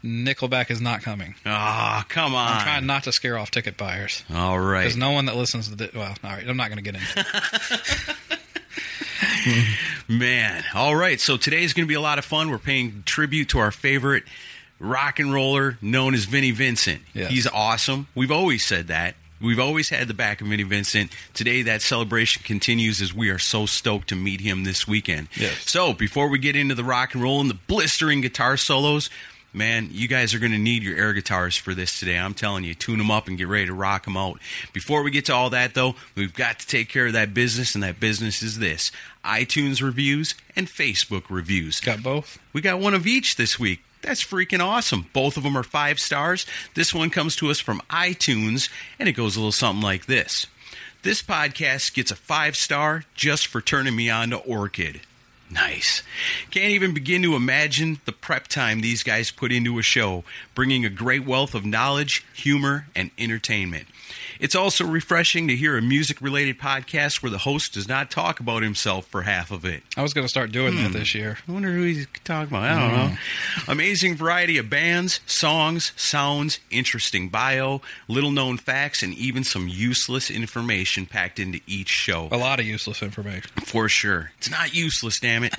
Nickelback 0.03 0.71
is 0.71 0.81
not 0.81 1.03
coming. 1.03 1.35
Ah, 1.45 2.05
come 2.09 2.35
on. 2.35 2.53
I'm 2.57 2.63
trying 2.63 2.87
not 2.87 3.05
to 3.05 3.13
scare 3.13 3.37
off 3.39 3.51
ticket 3.51 3.77
buyers. 3.77 4.25
All 4.33 4.59
right. 4.59 4.83
There's 4.83 4.97
no 4.97 5.11
one 5.13 5.27
that 5.27 5.37
listens 5.37 5.69
to 5.69 5.77
the. 5.77 5.91
Well, 5.95 6.15
all 6.25 6.31
right, 6.31 6.49
I'm 6.49 6.57
not 6.57 6.69
going 6.71 6.83
to 6.83 6.91
get 6.91 6.95
into 6.95 7.27
it. 8.09 8.17
Man, 10.09 10.65
all 10.75 10.97
right. 10.97 11.21
So 11.21 11.37
today's 11.37 11.73
going 11.75 11.85
to 11.87 11.89
be 11.89 11.95
a 11.95 12.01
lot 12.01 12.19
of 12.19 12.25
fun. 12.25 12.51
We're 12.51 12.59
paying 12.59 13.03
tribute 13.05 13.51
to 13.51 13.59
our 13.59 13.71
favorite 13.71 14.25
rock 14.79 15.19
and 15.19 15.33
roller 15.33 15.79
known 15.81 16.15
as 16.15 16.25
Vinnie 16.25 16.51
Vincent. 16.51 17.03
Yes. 17.13 17.31
He's 17.31 17.47
awesome. 17.47 18.09
We've 18.15 18.33
always 18.33 18.65
said 18.65 18.89
that. 18.89 19.15
We've 19.45 19.61
always 19.61 19.91
had 19.91 20.09
the 20.09 20.15
back 20.15 20.41
of 20.41 20.47
Vinnie 20.47 20.63
Vincent. 20.63 21.13
Today, 21.35 21.63
that 21.63 21.83
celebration 21.83 22.43
continues 22.45 23.03
as 23.03 23.13
we 23.13 23.29
are 23.29 23.39
so 23.39 23.67
stoked 23.67 24.09
to 24.09 24.17
meet 24.17 24.41
him 24.41 24.65
this 24.65 24.89
weekend. 24.89 25.29
Yes. 25.37 25.71
So, 25.71 25.93
before 25.93 26.29
we 26.29 26.39
get 26.39 26.57
into 26.57 26.75
the 26.75 26.85
rock 26.85 27.15
and 27.15 27.23
roll 27.23 27.41
and 27.41 27.51
the 27.51 27.59
blistering 27.67 28.23
guitar 28.23 28.57
solos, 28.57 29.11
man, 29.53 29.89
you 29.93 30.09
guys 30.09 30.35
are 30.35 30.39
going 30.39 30.53
to 30.53 30.59
need 30.59 30.83
your 30.83 30.97
air 30.97 31.13
guitars 31.13 31.57
for 31.57 31.75
this 31.75 32.01
today. 32.01 32.19
I'm 32.19 32.33
telling 32.33 32.65
you, 32.65 32.75
tune 32.75 32.99
them 32.99 33.11
up 33.11 33.29
and 33.29 33.37
get 33.37 33.49
ready 33.49 33.67
to 33.67 33.75
rock 33.75 34.05
them 34.05 34.17
out. 34.17 34.41
Before 34.73 35.03
we 35.03 35.11
get 35.11 35.27
to 35.27 35.35
all 35.35 35.51
that, 35.51 35.75
though, 35.75 35.95
we've 36.15 36.35
got 36.35 36.59
to 36.61 36.67
take 36.67 36.89
care 36.89 37.07
of 37.07 37.13
that 37.13 37.35
business, 37.35 37.75
and 37.75 37.85
that 37.85 38.01
business 38.01 38.43
is 38.43 38.59
this 38.59 38.91
iTunes 39.25 39.83
reviews 39.83 40.35
and 40.57 40.69
Facebook 40.69 41.25
reviews. 41.29 41.81
Got 41.81 42.03
both. 42.03 42.39
We 42.53 42.63
got 42.63 42.81
one 42.81 42.95
of 42.95 43.07
each 43.07 43.37
this 43.37 43.59
week. 43.59 43.81
That's 44.05 44.23
freaking 44.23 44.61
awesome. 44.61 45.07
Both 45.15 45.39
of 45.39 45.45
them 45.45 45.57
are 45.57 45.63
five 45.63 45.99
stars. 45.99 46.45
This 46.75 46.93
one 46.93 47.09
comes 47.09 47.37
to 47.37 47.51
us 47.51 47.59
from 47.59 47.81
iTunes, 47.89 48.69
and 48.99 49.09
it 49.09 49.13
goes 49.13 49.35
a 49.35 49.39
little 49.39 49.51
something 49.51 49.83
like 49.83 50.05
this 50.05 50.47
This 51.03 51.23
podcast 51.23 51.95
gets 51.95 52.11
a 52.11 52.17
five 52.17 52.55
star 52.55 53.05
just 53.15 53.47
for 53.47 53.63
turning 53.63 53.97
me 53.97 54.11
on 54.11 54.31
to 54.31 54.37
Orchid. 54.37 55.01
Nice. 55.51 56.03
Can't 56.51 56.73
even 56.73 56.93
begin 56.93 57.23
to 57.23 57.35
imagine 57.35 58.01
the 58.05 58.13
prep 58.13 58.49
time 58.49 58.81
these 58.81 59.03
guys 59.03 59.31
put 59.31 59.53
into 59.53 59.79
a 59.79 59.83
show, 59.83 60.25
bringing 60.55 60.85
a 60.85 60.91
great 60.91 61.25
wealth 61.25 61.55
of 61.55 61.65
knowledge, 61.65 62.25
humor, 62.35 62.89
and 62.95 63.11
entertainment. 63.19 63.87
It's 64.41 64.55
also 64.55 64.85
refreshing 64.85 65.49
to 65.49 65.57
hear 65.57 65.77
a 65.79 65.83
music 65.83 66.21
related 66.21 66.59
podcast 66.59 67.23
where 67.23 67.31
the 67.31 67.39
host 67.39 67.75
does 67.75 67.89
not 67.89 68.11
talk 68.11 68.41
about 68.41 68.63
himself 68.63 69.07
for 69.07 69.23
half 69.23 69.51
of 69.51 69.65
it. 69.65 69.83
I 69.97 70.03
was 70.03 70.13
going 70.15 70.25
to 70.25 70.29
start 70.29 70.53
doing 70.53 70.75
Hmm. 70.77 70.83
that 70.85 70.93
this 70.93 71.15
year. 71.15 71.39
I 71.49 71.53
wonder 71.53 71.73
who 71.73 71.83
he's 71.83 72.07
talking 72.25 72.57
about. 72.57 72.65
I 72.65 72.81
don't 72.81 73.11
know. 73.11 73.17
Amazing 73.69 74.17
variety 74.17 74.59
of 74.59 74.69
bands, 74.69 75.21
songs, 75.27 75.93
sounds, 75.97 76.59
interesting 76.71 77.29
bio, 77.29 77.81
little 78.09 78.31
known 78.33 78.59
facts, 78.59 79.03
and 79.03 79.15
even 79.15 79.45
some 79.45 79.69
useless 79.69 80.31
information 80.31 81.07
packed 81.07 81.39
into 81.39 81.61
each 81.67 81.89
show. 81.89 82.29
A 82.33 82.37
lot 82.37 82.61
of 82.61 82.67
useless 82.67 83.03
information. 83.03 83.51
For 83.65 83.89
sure. 83.89 84.33
It's 84.39 84.51
not 84.51 84.75
useless, 84.75 85.21
damn 85.21 85.45
it. 85.45 85.55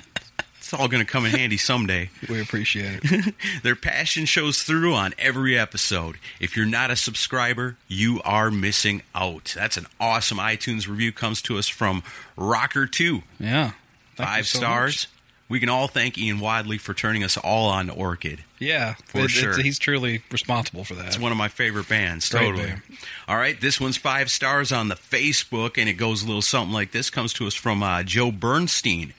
It's 0.66 0.74
all 0.74 0.88
going 0.88 1.04
to 1.04 1.10
come 1.10 1.24
in 1.24 1.30
handy 1.30 1.56
someday. 1.58 2.10
We 2.28 2.40
appreciate 2.40 3.00
it. 3.04 3.34
Their 3.62 3.76
passion 3.76 4.24
shows 4.24 4.62
through 4.64 4.94
on 4.94 5.14
every 5.16 5.56
episode. 5.56 6.16
If 6.40 6.56
you're 6.56 6.66
not 6.66 6.90
a 6.90 6.96
subscriber, 6.96 7.76
you 7.86 8.20
are 8.24 8.50
missing 8.50 9.02
out. 9.14 9.54
That's 9.56 9.76
an 9.76 9.86
awesome 10.00 10.38
iTunes 10.38 10.88
review. 10.88 11.12
Comes 11.12 11.40
to 11.42 11.56
us 11.56 11.68
from 11.68 12.02
Rocker2. 12.36 13.22
Yeah. 13.38 13.72
Five 14.16 14.48
so 14.48 14.58
stars. 14.58 14.94
much. 15.06 15.08
We 15.48 15.60
can 15.60 15.68
all 15.68 15.86
thank 15.86 16.18
Ian 16.18 16.40
Wadley 16.40 16.78
for 16.78 16.92
turning 16.94 17.22
us 17.22 17.36
all 17.36 17.68
on 17.68 17.86
to 17.86 17.92
Orchid. 17.92 18.42
Yeah, 18.58 18.94
For 19.06 19.26
it- 19.26 19.30
sure. 19.30 19.56
he's 19.62 19.78
truly 19.78 20.24
responsible 20.32 20.82
for 20.82 20.94
that. 20.94 21.06
It's 21.06 21.18
one 21.20 21.30
of 21.30 21.38
my 21.38 21.46
favorite 21.46 21.88
bands. 21.88 22.28
Great 22.28 22.46
totally. 22.46 22.66
band. 22.66 22.82
All 23.28 23.36
right, 23.36 23.60
this 23.60 23.80
one's 23.80 23.96
five 23.96 24.30
stars 24.30 24.72
on 24.72 24.88
the 24.88 24.96
Facebook, 24.96 25.78
and 25.78 25.88
it 25.88 25.92
goes 25.92 26.24
a 26.24 26.26
little 26.26 26.42
something 26.42 26.72
like 26.74 26.90
this. 26.90 27.08
Comes 27.10 27.32
to 27.34 27.46
us 27.46 27.54
from 27.54 27.84
uh, 27.84 28.02
Joe 28.02 28.32
Bernstein. 28.32 29.14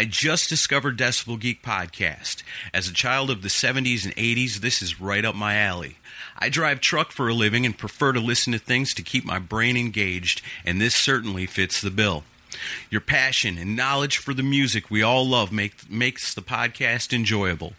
I 0.00 0.06
just 0.06 0.48
discovered 0.48 0.96
Decibel 0.96 1.38
Geek 1.38 1.62
podcast. 1.62 2.42
As 2.72 2.88
a 2.88 2.94
child 2.94 3.28
of 3.28 3.42
the 3.42 3.48
70s 3.48 4.06
and 4.06 4.16
80s, 4.16 4.54
this 4.54 4.80
is 4.80 4.98
right 4.98 5.26
up 5.26 5.34
my 5.34 5.58
alley. 5.58 5.98
I 6.38 6.48
drive 6.48 6.80
truck 6.80 7.12
for 7.12 7.28
a 7.28 7.34
living 7.34 7.66
and 7.66 7.76
prefer 7.76 8.14
to 8.14 8.18
listen 8.18 8.54
to 8.54 8.58
things 8.58 8.94
to 8.94 9.02
keep 9.02 9.26
my 9.26 9.38
brain 9.38 9.76
engaged, 9.76 10.40
and 10.64 10.80
this 10.80 10.94
certainly 10.94 11.44
fits 11.44 11.82
the 11.82 11.90
bill. 11.90 12.24
Your 12.88 13.02
passion 13.02 13.58
and 13.58 13.76
knowledge 13.76 14.16
for 14.16 14.32
the 14.32 14.42
music 14.42 14.90
we 14.90 15.02
all 15.02 15.28
love 15.28 15.52
make, 15.52 15.90
makes 15.90 16.32
the 16.32 16.40
podcast 16.40 17.12
enjoyable. 17.12 17.74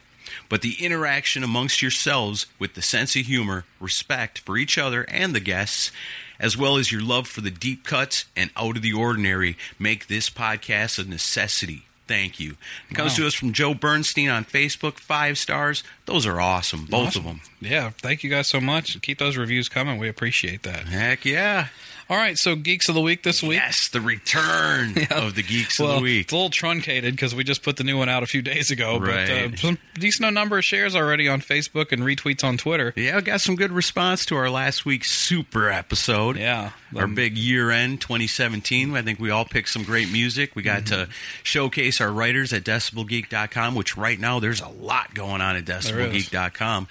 But 0.47 0.61
the 0.61 0.75
interaction 0.79 1.43
amongst 1.43 1.81
yourselves 1.81 2.45
with 2.59 2.75
the 2.75 2.83
sense 2.83 3.15
of 3.15 3.25
humor, 3.25 3.65
respect 3.79 4.37
for 4.37 4.57
each 4.57 4.77
other 4.77 5.09
and 5.09 5.33
the 5.33 5.39
guests, 5.39 5.91
as 6.39 6.55
well 6.55 6.77
as 6.77 6.91
your 6.91 7.01
love 7.01 7.27
for 7.27 7.41
the 7.41 7.49
deep 7.49 7.83
cuts 7.83 8.25
and 8.35 8.51
out 8.55 8.77
of 8.77 8.83
the 8.83 8.93
ordinary, 8.93 9.57
make 9.79 10.05
this 10.05 10.29
podcast 10.29 11.03
a 11.03 11.09
necessity. 11.09 11.85
Thank 12.11 12.39
you. 12.41 12.57
It 12.89 12.95
comes 12.95 13.11
Wow. 13.13 13.17
to 13.23 13.27
us 13.27 13.33
from 13.33 13.53
Joe 13.53 13.73
Bernstein 13.73 14.29
on 14.29 14.43
Facebook, 14.43 14.97
five 14.99 15.37
stars. 15.37 15.81
Those 16.07 16.25
are 16.25 16.41
awesome, 16.41 16.85
both 16.85 17.07
Awesome. 17.09 17.19
of 17.21 17.25
them. 17.27 17.41
Yeah, 17.61 17.91
thank 18.01 18.21
you 18.23 18.29
guys 18.29 18.47
so 18.47 18.59
much. 18.59 19.01
Keep 19.01 19.17
those 19.19 19.37
reviews 19.37 19.69
coming. 19.69 19.97
We 19.97 20.09
appreciate 20.09 20.63
that. 20.63 20.89
Heck 20.89 21.23
yeah. 21.23 21.67
All 22.11 22.17
right, 22.17 22.37
so 22.37 22.57
Geeks 22.57 22.89
of 22.89 22.95
the 22.95 22.99
Week 22.99 23.23
this 23.23 23.41
week. 23.41 23.53
Yes, 23.57 23.87
the 23.87 24.01
return 24.01 24.95
of 25.11 25.33
the 25.33 25.41
Geeks 25.43 25.79
well, 25.79 25.91
of 25.91 25.95
the 25.99 26.01
Week. 26.01 26.23
it's 26.25 26.33
a 26.33 26.35
little 26.35 26.49
truncated 26.49 27.13
because 27.15 27.33
we 27.33 27.45
just 27.45 27.63
put 27.63 27.77
the 27.77 27.85
new 27.85 27.97
one 27.97 28.09
out 28.09 28.21
a 28.21 28.25
few 28.25 28.41
days 28.41 28.69
ago. 28.69 28.99
But 28.99 29.07
Right. 29.07 29.53
uh, 29.53 29.55
some 29.55 29.77
decent 29.93 30.33
number 30.33 30.57
of 30.57 30.65
shares 30.65 30.93
already 30.93 31.29
on 31.29 31.39
Facebook 31.39 31.93
and 31.93 32.01
retweets 32.03 32.43
on 32.43 32.57
Twitter. 32.57 32.91
Yeah, 32.97 33.15
I 33.15 33.21
got 33.21 33.39
some 33.39 33.55
good 33.55 33.71
response 33.71 34.25
to 34.25 34.35
our 34.35 34.49
last 34.49 34.85
week's 34.85 35.09
super 35.09 35.69
episode. 35.69 36.35
Yeah. 36.35 36.71
Our 36.93 37.05
Um, 37.05 37.15
big 37.15 37.37
year 37.37 37.71
end 37.71 38.01
2017. 38.01 38.93
I 38.97 39.01
think 39.03 39.17
we 39.17 39.29
all 39.29 39.45
picked 39.45 39.69
some 39.69 39.83
great 39.83 40.11
music. 40.11 40.53
We 40.53 40.63
got 40.63 40.83
Mm-hmm. 40.83 41.03
to 41.03 41.09
showcase 41.43 42.01
our 42.01 42.11
writers 42.11 42.51
at 42.51 42.65
decibelgeek.com, 42.65 43.73
which 43.73 43.95
right 43.95 44.19
now 44.19 44.41
there's 44.41 44.59
a 44.59 44.67
lot 44.67 45.13
going 45.13 45.39
on 45.39 45.55
at 45.55 45.63
decibelgeek.com. 45.63 46.89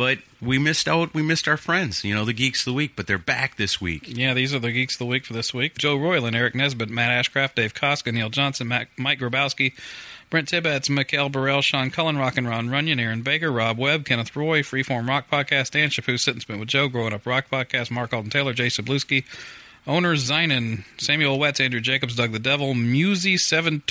But 0.00 0.20
we 0.40 0.58
missed 0.58 0.88
out. 0.88 1.12
We 1.12 1.20
missed 1.20 1.46
our 1.46 1.58
friends. 1.58 2.04
You 2.04 2.14
know, 2.14 2.24
the 2.24 2.32
geeks 2.32 2.60
of 2.60 2.64
the 2.64 2.72
week. 2.72 2.92
But 2.96 3.06
they're 3.06 3.18
back 3.18 3.56
this 3.56 3.82
week. 3.82 4.04
Yeah, 4.06 4.32
these 4.32 4.54
are 4.54 4.58
the 4.58 4.72
geeks 4.72 4.94
of 4.94 5.00
the 5.00 5.04
week 5.04 5.26
for 5.26 5.34
this 5.34 5.52
week. 5.52 5.76
Joe 5.76 5.94
Royland, 5.94 6.34
Eric 6.34 6.54
Nesbitt, 6.54 6.88
Matt 6.88 7.10
Ashcraft, 7.10 7.56
Dave 7.56 7.74
Koska, 7.74 8.10
Neil 8.10 8.30
Johnson, 8.30 8.66
Matt, 8.66 8.88
Mike 8.96 9.18
Grabowski, 9.18 9.74
Brent 10.30 10.48
Tibbetts, 10.48 10.88
Mikael 10.88 11.28
Burrell, 11.28 11.60
Sean 11.60 11.90
Cullen, 11.90 12.16
Rock 12.16 12.38
and 12.38 12.48
Ron 12.48 12.70
Runyon, 12.70 12.98
Aaron 12.98 13.20
Baker, 13.20 13.52
Rob 13.52 13.76
Webb, 13.76 14.06
Kenneth 14.06 14.34
Roy, 14.34 14.62
Freeform 14.62 15.06
Rock 15.06 15.28
Podcast, 15.30 15.72
Dan 15.72 15.90
Chapu, 15.90 16.16
Sit 16.16 16.32
and 16.32 16.40
Spin 16.40 16.58
with 16.58 16.68
Joe, 16.70 16.88
Growing 16.88 17.12
Up 17.12 17.26
Rock 17.26 17.50
Podcast, 17.52 17.90
Mark 17.90 18.14
Alden 18.14 18.30
Taylor, 18.30 18.54
Jason 18.54 18.86
Sabluski, 18.86 19.24
Owner 19.86 20.14
Zeinen, 20.14 20.84
Samuel 20.98 21.38
Wetz, 21.38 21.60
Andrew 21.60 21.80
Jacobs, 21.80 22.14
Doug 22.14 22.32
the 22.32 22.38
Devil, 22.38 22.74
Musy729 22.74 23.82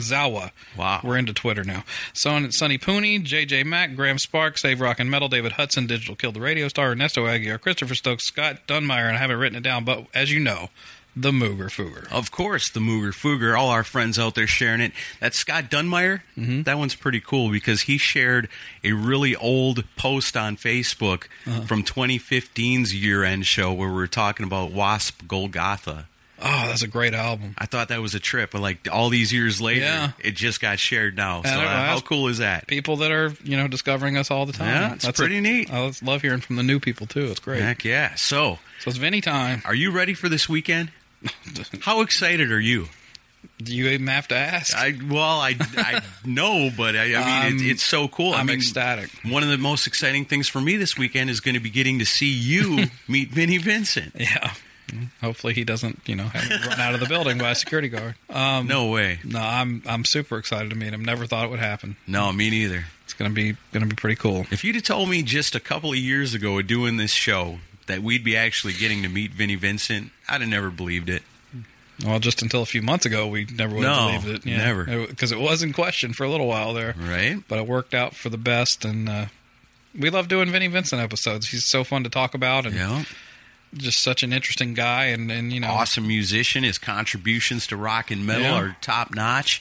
Zawa. 0.00 0.50
Wow. 0.76 1.00
We're 1.04 1.16
into 1.16 1.32
Twitter 1.32 1.64
now. 1.64 1.84
Son, 2.12 2.50
Sonny 2.50 2.78
Pooney, 2.78 3.24
JJ 3.24 3.64
Mack, 3.64 3.94
Graham 3.94 4.18
Sparks, 4.18 4.62
Save 4.62 4.80
Rock 4.80 4.98
and 4.98 5.10
Metal, 5.10 5.28
David 5.28 5.52
Hudson, 5.52 5.86
Digital 5.86 6.16
Killed 6.16 6.34
the 6.34 6.40
Radio 6.40 6.68
Star, 6.68 6.90
Ernesto 6.90 7.26
Aguirre, 7.26 7.58
Christopher 7.58 7.94
Stokes, 7.94 8.26
Scott 8.26 8.66
Dunmeyer, 8.66 9.06
and 9.06 9.16
I 9.16 9.20
haven't 9.20 9.38
written 9.38 9.56
it 9.56 9.62
down, 9.62 9.84
but 9.84 10.06
as 10.14 10.32
you 10.32 10.40
know, 10.40 10.70
the 11.16 11.30
Mooger 11.30 11.66
Fooger. 11.70 12.10
Of 12.12 12.30
course, 12.30 12.68
the 12.68 12.80
Mooger 12.80 13.10
Fooger. 13.12 13.56
All 13.58 13.68
our 13.70 13.84
friends 13.84 14.18
out 14.18 14.34
there 14.34 14.46
sharing 14.46 14.80
it. 14.80 14.92
That's 15.20 15.38
Scott 15.38 15.64
Dunmeyer. 15.70 16.22
Mm-hmm. 16.36 16.62
That 16.62 16.76
one's 16.78 16.94
pretty 16.94 17.20
cool 17.20 17.50
because 17.50 17.82
he 17.82 17.98
shared 17.98 18.48
a 18.82 18.92
really 18.92 19.36
old 19.36 19.84
post 19.96 20.36
on 20.36 20.56
Facebook 20.56 21.24
Uh-huh. 21.46 21.62
from 21.62 21.84
2015's 21.84 22.94
year 22.94 23.24
end 23.24 23.46
show 23.46 23.72
where 23.72 23.88
we 23.88 23.94
were 23.94 24.06
talking 24.06 24.44
about 24.44 24.72
Wasp 24.72 25.26
Golgotha. 25.28 26.06
Oh, 26.46 26.66
that's 26.66 26.82
a 26.82 26.88
great 26.88 27.14
album. 27.14 27.54
I 27.56 27.64
thought 27.66 27.88
that 27.88 28.02
was 28.02 28.14
a 28.14 28.20
trip, 28.20 28.50
but 28.50 28.60
like 28.60 28.86
all 28.92 29.08
these 29.08 29.32
years 29.32 29.60
later, 29.62 29.84
Yeah. 29.84 30.10
it 30.18 30.32
just 30.32 30.60
got 30.60 30.78
shared 30.78 31.16
now. 31.16 31.42
So 31.42 31.48
I 31.48 31.54
don't 31.54 31.64
know, 31.64 31.70
uh, 31.70 31.86
how 31.86 32.00
cool 32.00 32.26
is 32.28 32.38
that? 32.38 32.66
People 32.66 32.96
that 32.96 33.12
are, 33.12 33.32
you 33.44 33.56
know, 33.56 33.66
discovering 33.68 34.16
us 34.18 34.30
all 34.30 34.44
the 34.44 34.52
time. 34.52 34.66
Yeah, 34.68 34.94
it's 34.94 35.10
pretty 35.18 35.38
a- 35.38 35.40
neat. 35.40 35.70
I 35.72 35.90
love 36.02 36.20
hearing 36.22 36.40
from 36.40 36.56
the 36.56 36.62
new 36.64 36.80
people, 36.80 37.06
too. 37.06 37.26
It's 37.26 37.40
great. 37.40 37.62
Heck 37.62 37.84
yeah! 37.84 38.16
So, 38.16 38.58
So 38.80 38.90
it's 38.90 38.98
Vinny 38.98 39.20
time. 39.22 39.62
are 39.64 39.76
you 39.76 39.90
ready 39.92 40.12
for 40.12 40.28
this 40.28 40.46
weekend? 40.48 40.90
How 41.80 42.00
excited 42.00 42.50
are 42.52 42.60
you? 42.60 42.88
Do 43.62 43.74
you 43.76 43.88
even 43.88 44.06
have 44.08 44.28
to 44.28 44.34
ask? 44.36 44.74
I 44.74 44.94
well, 45.08 45.38
I, 45.40 45.56
I 45.76 46.02
know, 46.24 46.70
but 46.76 46.96
I, 46.96 47.14
I 47.14 47.50
mean, 47.50 47.54
it's, 47.54 47.62
Um, 47.62 47.70
it's 47.70 47.82
so 47.84 48.08
cool. 48.08 48.32
I 48.34 48.40
I'm 48.40 48.46
mean, 48.46 48.56
ecstatic. 48.56 49.10
One 49.24 49.42
of 49.42 49.48
the 49.50 49.58
most 49.58 49.86
exciting 49.86 50.24
things 50.24 50.48
for 50.48 50.60
me 50.60 50.76
this 50.76 50.96
weekend 50.96 51.30
is 51.30 51.40
going 51.40 51.54
to 51.54 51.60
be 51.60 51.70
getting 51.70 51.98
to 51.98 52.06
see 52.06 52.32
you 52.32 52.86
meet 53.08 53.30
Vinnie 53.30 53.58
Vincent. 53.58 54.12
Yeah. 54.18 54.52
Hopefully 55.20 55.54
he 55.54 55.64
doesn't, 55.64 56.00
you 56.06 56.14
know, 56.14 56.24
have 56.24 56.66
run 56.66 56.80
out 56.80 56.94
of 56.94 57.00
the 57.00 57.06
building 57.06 57.38
by 57.38 57.50
a 57.50 57.54
security 57.54 57.88
guard. 57.88 58.14
Um, 58.30 58.66
No 58.66 58.90
way. 58.90 59.18
no, 59.24 59.40
I'm 59.40 59.82
I'm 59.86 60.04
super 60.04 60.38
excited 60.38 60.70
to 60.70 60.76
meet 60.76 60.92
him. 60.92 61.04
Never 61.04 61.26
thought 61.26 61.44
it 61.44 61.50
would 61.50 61.58
happen. 61.60 61.96
No, 62.06 62.32
me 62.32 62.50
neither. 62.50 62.84
It's 63.04 63.12
gonna 63.14 63.30
be 63.30 63.56
gonna 63.72 63.86
be 63.86 63.96
pretty 63.96 64.16
cool. 64.16 64.46
If 64.50 64.62
you'd 64.64 64.74
have 64.76 64.84
told 64.84 65.08
me 65.08 65.22
just 65.22 65.54
a 65.54 65.60
couple 65.60 65.90
of 65.90 65.96
years 65.98 66.34
ago 66.34 66.60
doing 66.62 66.96
this 66.96 67.10
show 67.12 67.58
that 67.86 68.02
we'd 68.02 68.24
be 68.24 68.36
actually 68.36 68.72
getting 68.72 69.02
to 69.02 69.08
meet 69.08 69.32
Vinnie 69.32 69.54
Vincent, 69.56 70.10
I'd 70.28 70.40
have 70.40 70.50
never 70.50 70.70
believed 70.70 71.08
it. 71.08 71.22
Well, 72.04 72.18
just 72.18 72.42
until 72.42 72.60
a 72.62 72.66
few 72.66 72.82
months 72.82 73.06
ago, 73.06 73.26
we 73.28 73.44
never 73.44 73.74
would 73.76 73.82
No, 73.82 74.08
have 74.08 74.22
believed 74.24 74.46
it. 74.46 74.56
never. 74.56 75.06
because 75.06 75.30
it 75.30 75.38
was 75.38 75.62
in 75.62 75.72
question 75.72 76.12
for 76.12 76.24
a 76.24 76.28
little 76.28 76.46
while 76.48 76.74
there, 76.74 76.94
Right? 76.98 77.38
but 77.46 77.58
it 77.58 77.66
worked 77.68 77.94
out 77.94 78.16
for 78.16 78.28
the 78.30 78.36
best. 78.38 78.84
And 78.84 79.08
uh, 79.08 79.26
we 79.96 80.10
love 80.10 80.26
doing 80.26 80.50
Vinnie 80.50 80.66
Vincent 80.66 81.00
episodes. 81.00 81.50
He's 81.50 81.64
so 81.66 81.84
fun 81.84 82.02
to 82.02 82.10
talk 82.10 82.34
about, 82.34 82.66
and 82.66 82.74
Yeah. 82.74 83.04
just 83.76 84.00
such 84.02 84.24
an 84.24 84.32
interesting 84.32 84.74
guy. 84.74 85.04
And 85.06 85.30
and 85.30 85.52
you 85.52 85.60
know, 85.60 85.68
Awesome 85.68 86.08
musician. 86.08 86.64
His 86.64 86.78
contributions 86.78 87.66
to 87.68 87.76
rock 87.76 88.10
and 88.10 88.26
metal 88.26 88.42
Yeah. 88.42 88.54
are 88.58 88.76
top 88.80 89.14
notch. 89.14 89.60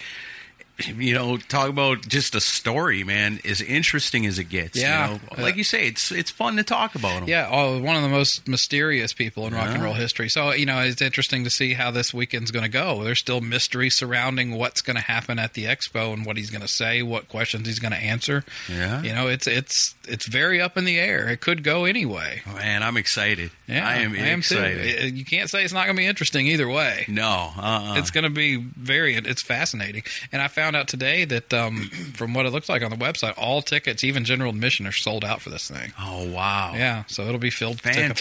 You 0.80 1.14
know, 1.14 1.38
talk 1.38 1.70
about 1.70 2.02
just 2.02 2.34
a 2.34 2.42
story, 2.42 3.04
man. 3.04 3.40
As 3.46 3.62
interesting 3.62 4.26
as 4.26 4.40
it 4.40 4.46
gets. 4.46 4.76
Yeah. 4.76 5.14
You 5.14 5.20
know? 5.38 5.44
like 5.44 5.56
you 5.56 5.64
say, 5.64 5.86
it's 5.88 6.12
it's 6.12 6.32
fun 6.32 6.56
to 6.56 6.64
talk 6.64 6.96
about 6.96 7.22
him. 7.22 7.30
Yeah, 7.30 7.48
oh, 7.52 7.80
one 7.80 7.96
of 7.96 8.02
the 8.02 8.10
most 8.10 8.48
mysterious 8.48 9.14
people 9.14 9.46
in 9.46 9.54
rock 9.54 9.70
and 9.70 9.84
roll 9.84 9.94
history. 9.94 10.30
So, 10.30 10.52
you 10.52 10.66
know, 10.66 10.80
it's 10.80 11.02
interesting 11.02 11.44
to 11.44 11.52
see 11.52 11.74
how 11.74 11.92
this 11.92 12.12
weekend's 12.12 12.50
going 12.50 12.64
to 12.64 12.72
go. 12.72 13.04
There's 13.04 13.20
still 13.20 13.40
mystery 13.40 13.92
surrounding 13.92 14.56
what's 14.56 14.82
going 14.82 14.96
to 14.96 15.04
happen 15.04 15.38
at 15.38 15.54
the 15.54 15.66
expo 15.66 16.12
and 16.12 16.26
what 16.26 16.38
he's 16.38 16.50
going 16.50 16.62
to 16.64 16.68
say, 16.68 17.04
what 17.04 17.30
questions 17.30 17.68
he's 17.68 17.80
going 17.80 17.94
to 17.94 18.00
answer. 18.00 18.44
Yeah. 18.68 19.04
You 19.04 19.14
know, 19.14 19.28
it's 19.28 19.46
it's 19.46 19.94
it's 20.08 20.28
very 20.28 20.60
up 20.60 20.76
in 20.76 20.86
the 20.86 21.00
air. 21.00 21.30
It 21.30 21.40
could 21.40 21.64
go 21.64 21.86
anyway. 21.86 22.42
Man, 22.52 22.82
I'm 22.82 22.98
excited. 22.98 23.52
Yeah, 23.68 23.88
I 23.88 23.98
am 23.98 24.16
excited. 24.40 25.00
too. 25.02 25.08
You 25.16 25.24
can't 25.24 25.52
say 25.52 25.64
it's 25.64 25.74
not 25.74 25.86
going 25.86 25.96
to 25.96 26.02
be 26.02 26.08
interesting 26.08 26.48
either 26.48 26.68
way. 26.68 27.06
No, 27.08 27.52
uh-uh. 27.56 27.96
It's 27.98 28.10
going 28.10 28.24
to 28.24 28.32
be 28.32 28.58
very. 28.58 29.16
It's 29.16 29.44
fascinating, 29.44 30.04
and 30.32 30.42
I 30.42 30.48
found 30.48 30.63
out 30.76 30.88
today 30.88 31.26
that 31.26 31.54
um, 31.54 31.90
from 32.16 32.34
what 32.34 32.46
it 32.46 32.50
looks 32.52 32.70
like 32.70 32.82
on 32.84 32.90
the 32.92 32.98
website, 32.98 33.34
all 33.38 33.62
tickets, 33.62 34.04
even 34.04 34.24
general 34.26 34.50
admission, 34.52 34.88
are 34.88 34.92
sold 34.92 35.24
out 35.26 35.42
for 35.42 35.50
this 35.50 35.70
thing. 35.70 35.92
oh 36.00 36.30
wow, 36.32 36.74
Yeah, 36.76 37.04
so 37.08 37.24
it'll 37.24 37.38
be 37.40 37.50
filled 37.50 37.78
to 37.80 37.84
capacity. 37.84 38.16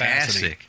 fantastic. 0.57 0.67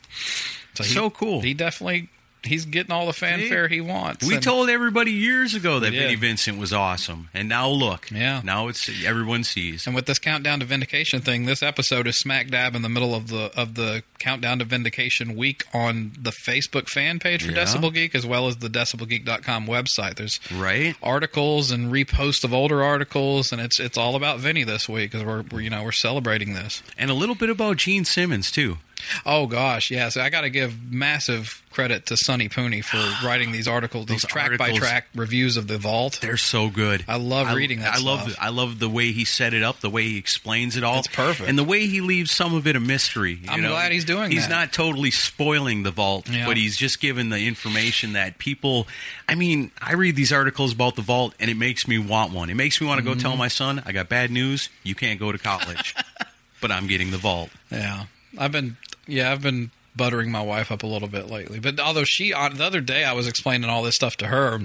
So, 0.75 0.83
So 0.83 1.09
cool. 1.09 1.41
He 1.41 1.53
definitely 1.53 2.09
he's 2.43 2.65
getting 2.65 2.91
all 2.91 3.05
the 3.05 3.13
fanfare 3.13 3.67
he 3.67 3.79
wants. 3.81 4.25
We 4.27 4.35
and- 4.35 4.43
told 4.43 4.69
everybody 4.69 5.12
years 5.12 5.53
ago 5.55 5.79
that 5.79 5.91
Vinnie. 5.91 6.15
Vincent 6.15 6.57
was 6.57 6.73
awesome, 6.73 7.29
and 7.33 7.47
now 7.50 7.69
look, 7.69 8.09
Yeah. 8.12 8.41
now 8.43 8.67
it's 8.67 8.89
everyone 9.05 9.43
sees. 9.43 9.85
and 9.88 9.95
with 9.95 10.05
this 10.05 10.19
countdown 10.19 10.59
to 10.59 10.65
vindication 10.65 11.21
thing, 11.21 11.45
this 11.45 11.63
episode 11.63 12.07
is 12.07 12.17
smack 12.19 12.50
dab 12.50 12.75
in 12.75 12.81
the 12.81 12.89
middle 12.89 13.15
of 13.15 13.27
the 13.27 13.51
of 13.55 13.75
the 13.75 14.03
countdown 14.19 14.59
to 14.59 14.65
vindication 14.65 15.35
week 15.35 15.65
on 15.73 16.12
the 16.17 16.31
Facebook 16.31 16.88
fan 16.88 17.19
page 17.19 17.43
for 17.43 17.51
Yeah. 17.51 17.57
Decibel 17.65 17.93
Geek 17.93 18.15
as 18.15 18.25
well 18.25 18.47
as 18.47 18.57
the 18.57 18.69
decibelgeek.com 18.69 19.67
website. 19.67 20.15
There's 20.15 20.39
Right? 20.51 20.95
articles 21.03 21.71
and 21.71 21.91
reposts 21.91 22.43
of 22.43 22.53
older 22.53 22.83
articles, 22.83 23.51
and 23.51 23.62
it's 23.62 23.79
it's 23.79 23.97
all 23.97 24.15
about 24.15 24.39
Vinny 24.39 24.63
this 24.63 24.88
week 24.88 25.12
because 25.12 25.25
we're, 25.25 25.41
we're 25.51 25.62
you 25.62 25.69
know 25.69 25.83
we're 25.83 25.91
celebrating 25.91 26.53
this. 26.53 26.81
And 26.97 27.09
a 27.12 27.13
little 27.13 27.35
bit 27.35 27.50
about 27.50 27.77
Gene 27.77 28.05
Simmons 28.05 28.51
too. 28.51 28.77
Oh 29.25 29.47
gosh, 29.47 29.91
yeah. 29.91 30.09
So 30.09 30.21
I 30.21 30.29
got 30.29 30.41
to 30.41 30.50
give 30.50 30.91
massive 30.91 31.62
credit 31.71 32.05
to 32.05 32.15
Sonny 32.15 32.47
Pooney 32.50 32.83
for 32.83 32.97
writing 33.27 33.51
these 33.51 33.67
articles, 33.67 34.05
these 34.05 34.23
track 34.25 34.57
by 34.57 34.71
track 34.73 35.07
reviews 35.15 35.57
of 35.57 35.67
the 35.67 35.77
vault. 35.77 36.19
They're 36.21 36.38
so 36.38 36.69
good. 36.69 37.03
I 37.07 37.17
love 37.17 37.53
reading 37.55 37.79
that 37.81 37.95
I 37.95 38.00
love. 38.00 38.35
I 38.39 38.50
love 38.50 38.79
the 38.79 38.88
way 38.89 39.12
he 39.12 39.25
set 39.25 39.53
it 39.53 39.62
up, 39.63 39.79
the 39.81 39.89
way 39.89 40.03
he 40.03 40.17
explains 40.17 40.77
it 40.77 40.83
all. 40.83 41.00
It's 41.00 41.07
perfect. 41.07 41.50
and 41.50 41.57
the 41.57 41.63
way 41.63 41.85
he 41.88 42.00
leaves 42.01 42.31
some 42.31 42.53
of 42.53 42.65
it 42.67 42.75
a 42.75 42.79
mystery. 42.79 43.33
you 43.43 43.50
I'm 43.50 43.62
know? 43.62 43.69
glad 43.71 43.91
he's 43.91 44.05
doing 44.05 44.23
that. 44.29 44.31
He's 44.31 44.47
that. 44.47 44.50
not 44.67 44.73
totally 44.73 45.12
spoiling 45.12 45.83
the 45.83 45.91
vault, 45.91 46.29
Yeah. 46.29 46.45
but 46.45 46.55
he's 46.57 46.77
just 46.77 47.01
giving 47.01 47.29
the 47.29 47.39
information 47.47 48.13
that 48.13 48.38
people. 48.38 48.88
I 49.27 49.35
mean, 49.35 49.71
I 49.81 49.93
read 49.93 50.15
these 50.15 50.31
articles 50.31 50.73
about 50.73 50.95
the 50.95 51.01
vault, 51.01 51.33
and 51.39 51.50
it 51.50 51.57
makes 51.57 51.88
me 51.88 51.97
want 51.97 52.31
one. 52.33 52.50
It 52.50 52.55
makes 52.55 52.79
me 52.79 52.88
want 52.88 53.00
to 53.00 53.03
Mm-hmm. 53.03 53.19
go 53.19 53.21
tell 53.21 53.35
my 53.35 53.47
son, 53.50 53.81
"I 53.85 53.91
got 53.91 54.07
bad 54.09 54.31
news. 54.31 54.69
You 54.83 54.95
can't 54.95 55.19
go 55.19 55.31
to 55.31 55.38
college." 55.38 55.93
but 56.62 56.71
I'm 56.71 56.88
getting 56.88 57.12
the 57.12 57.17
vault. 57.17 57.50
Yeah, 57.69 58.05
I've 58.37 58.51
been 58.51 58.77
yeah 59.07 59.31
I've 59.31 59.41
been 59.41 59.71
buttering 59.95 60.31
my 60.31 60.41
wife 60.41 60.71
up 60.71 60.83
a 60.83 60.87
little 60.87 61.07
bit 61.07 61.29
lately. 61.29 61.59
But 61.59 61.79
although 61.79 62.03
she 62.03 62.33
on 62.33 62.55
the 62.57 62.63
other 62.65 62.81
day 62.81 63.03
I 63.03 63.13
was 63.13 63.27
explaining 63.27 63.69
all 63.69 63.83
this 63.83 63.95
stuff 63.95 64.17
to 64.17 64.27
her. 64.27 64.59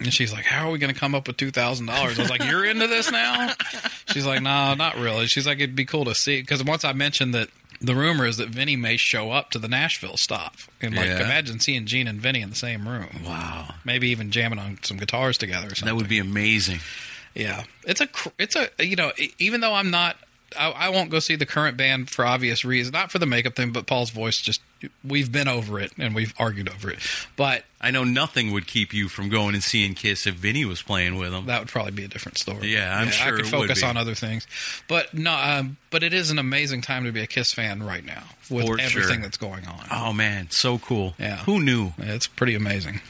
And 0.00 0.12
she's 0.12 0.32
like, 0.32 0.44
"How 0.44 0.68
are 0.68 0.72
we 0.72 0.78
going 0.80 0.92
to 0.92 0.98
come 0.98 1.14
up 1.14 1.28
with 1.28 1.36
two 1.36 1.52
thousand 1.52 1.86
dollars?" 1.86 2.18
I 2.18 2.22
was 2.22 2.30
like, 2.30 2.42
"You're 2.44 2.64
into 2.64 2.88
this 2.88 3.10
now?" 3.10 3.52
She's 4.12 4.26
like, 4.26 4.42
"No, 4.42 4.74
not 4.74 4.96
really." 4.96 5.26
She's 5.26 5.46
like, 5.46 5.58
"It'd 5.58 5.76
be 5.76 5.84
cool 5.84 6.04
to 6.06 6.14
see." 6.14 6.40
Because 6.40 6.62
once 6.64 6.84
I 6.84 6.92
mentioned 6.92 7.32
that 7.34 7.48
the 7.80 7.94
rumor 7.94 8.26
is 8.26 8.36
that 8.38 8.48
Vinny 8.48 8.74
may 8.74 8.96
show 8.96 9.30
up 9.30 9.50
to 9.52 9.60
the 9.60 9.68
Nashville 9.68 10.16
stop, 10.16 10.56
and 10.82 10.96
like, 10.96 11.06
Yeah. 11.06 11.20
imagine 11.24 11.60
seeing 11.60 11.86
Gene 11.86 12.08
and 12.08 12.20
Vinny 12.20 12.40
in 12.40 12.50
the 12.50 12.56
same 12.56 12.88
room. 12.88 13.20
Wow, 13.24 13.74
Maybe 13.84 14.08
even 14.08 14.32
jamming 14.32 14.58
on 14.58 14.78
some 14.82 14.96
guitars 14.96 15.38
together 15.38 15.68
or 15.68 15.74
something. 15.76 15.86
that 15.86 15.94
would 15.94 16.08
be 16.08 16.18
amazing. 16.18 16.80
Yeah, 17.36 17.62
it's 17.84 18.00
a 18.00 18.08
it's 18.40 18.56
a 18.56 18.68
you 18.84 18.96
know 18.96 19.12
even 19.38 19.60
though 19.60 19.72
I'm 19.74 19.92
not 19.92 20.16
I, 20.58 20.70
I 20.70 20.88
won't 20.90 21.10
go 21.10 21.18
see 21.18 21.36
the 21.36 21.46
current 21.46 21.76
band 21.76 22.10
for 22.10 22.24
obvious 22.24 22.64
reasons, 22.64 22.92
not 22.92 23.10
for 23.10 23.18
the 23.18 23.26
makeup 23.26 23.56
thing, 23.56 23.72
but 23.72 23.86
Paul's 23.86 24.10
voice 24.10 24.40
just 24.40 24.60
we've 25.02 25.32
been 25.32 25.48
over 25.48 25.80
it 25.80 25.92
and 25.98 26.14
we've 26.14 26.34
argued 26.38 26.68
over 26.68 26.90
it. 26.90 26.98
But 27.34 27.64
I 27.80 27.90
know 27.90 28.04
nothing 28.04 28.52
would 28.52 28.66
keep 28.66 28.92
you 28.92 29.08
from 29.08 29.28
going 29.28 29.54
and 29.54 29.62
seeing 29.62 29.94
Kiss 29.94 30.26
if 30.26 30.34
Vinny 30.34 30.64
was 30.64 30.82
playing 30.82 31.16
with 31.16 31.32
them. 31.32 31.46
that 31.46 31.60
would 31.60 31.68
probably 31.68 31.92
be 31.92 32.04
a 32.04 32.08
different 32.08 32.38
story. 32.38 32.72
Yeah, 32.72 32.96
I'm 32.96 33.10
sure 33.10 33.34
I 33.34 33.36
could 33.36 33.46
focus 33.46 33.82
on 33.82 33.96
other 33.96 34.14
things. 34.14 34.46
But 34.86 35.14
no, 35.14 35.32
um, 35.32 35.76
but 35.90 36.02
it 36.02 36.12
is 36.12 36.30
an 36.30 36.38
amazing 36.38 36.82
time 36.82 37.04
to 37.04 37.12
be 37.12 37.20
a 37.22 37.26
Kiss 37.26 37.52
fan 37.52 37.82
right 37.82 38.04
now 38.04 38.24
with 38.50 38.66
For 38.66 38.78
everything 38.80 39.14
sure. 39.14 39.22
that's 39.22 39.38
going 39.38 39.66
on. 39.66 39.86
Oh 39.90 40.12
man, 40.12 40.50
so 40.50 40.78
cool. 40.78 41.14
Yeah. 41.18 41.38
Who 41.38 41.60
knew? 41.60 41.92
It's 41.98 42.26
pretty 42.26 42.54
amazing. 42.54 43.00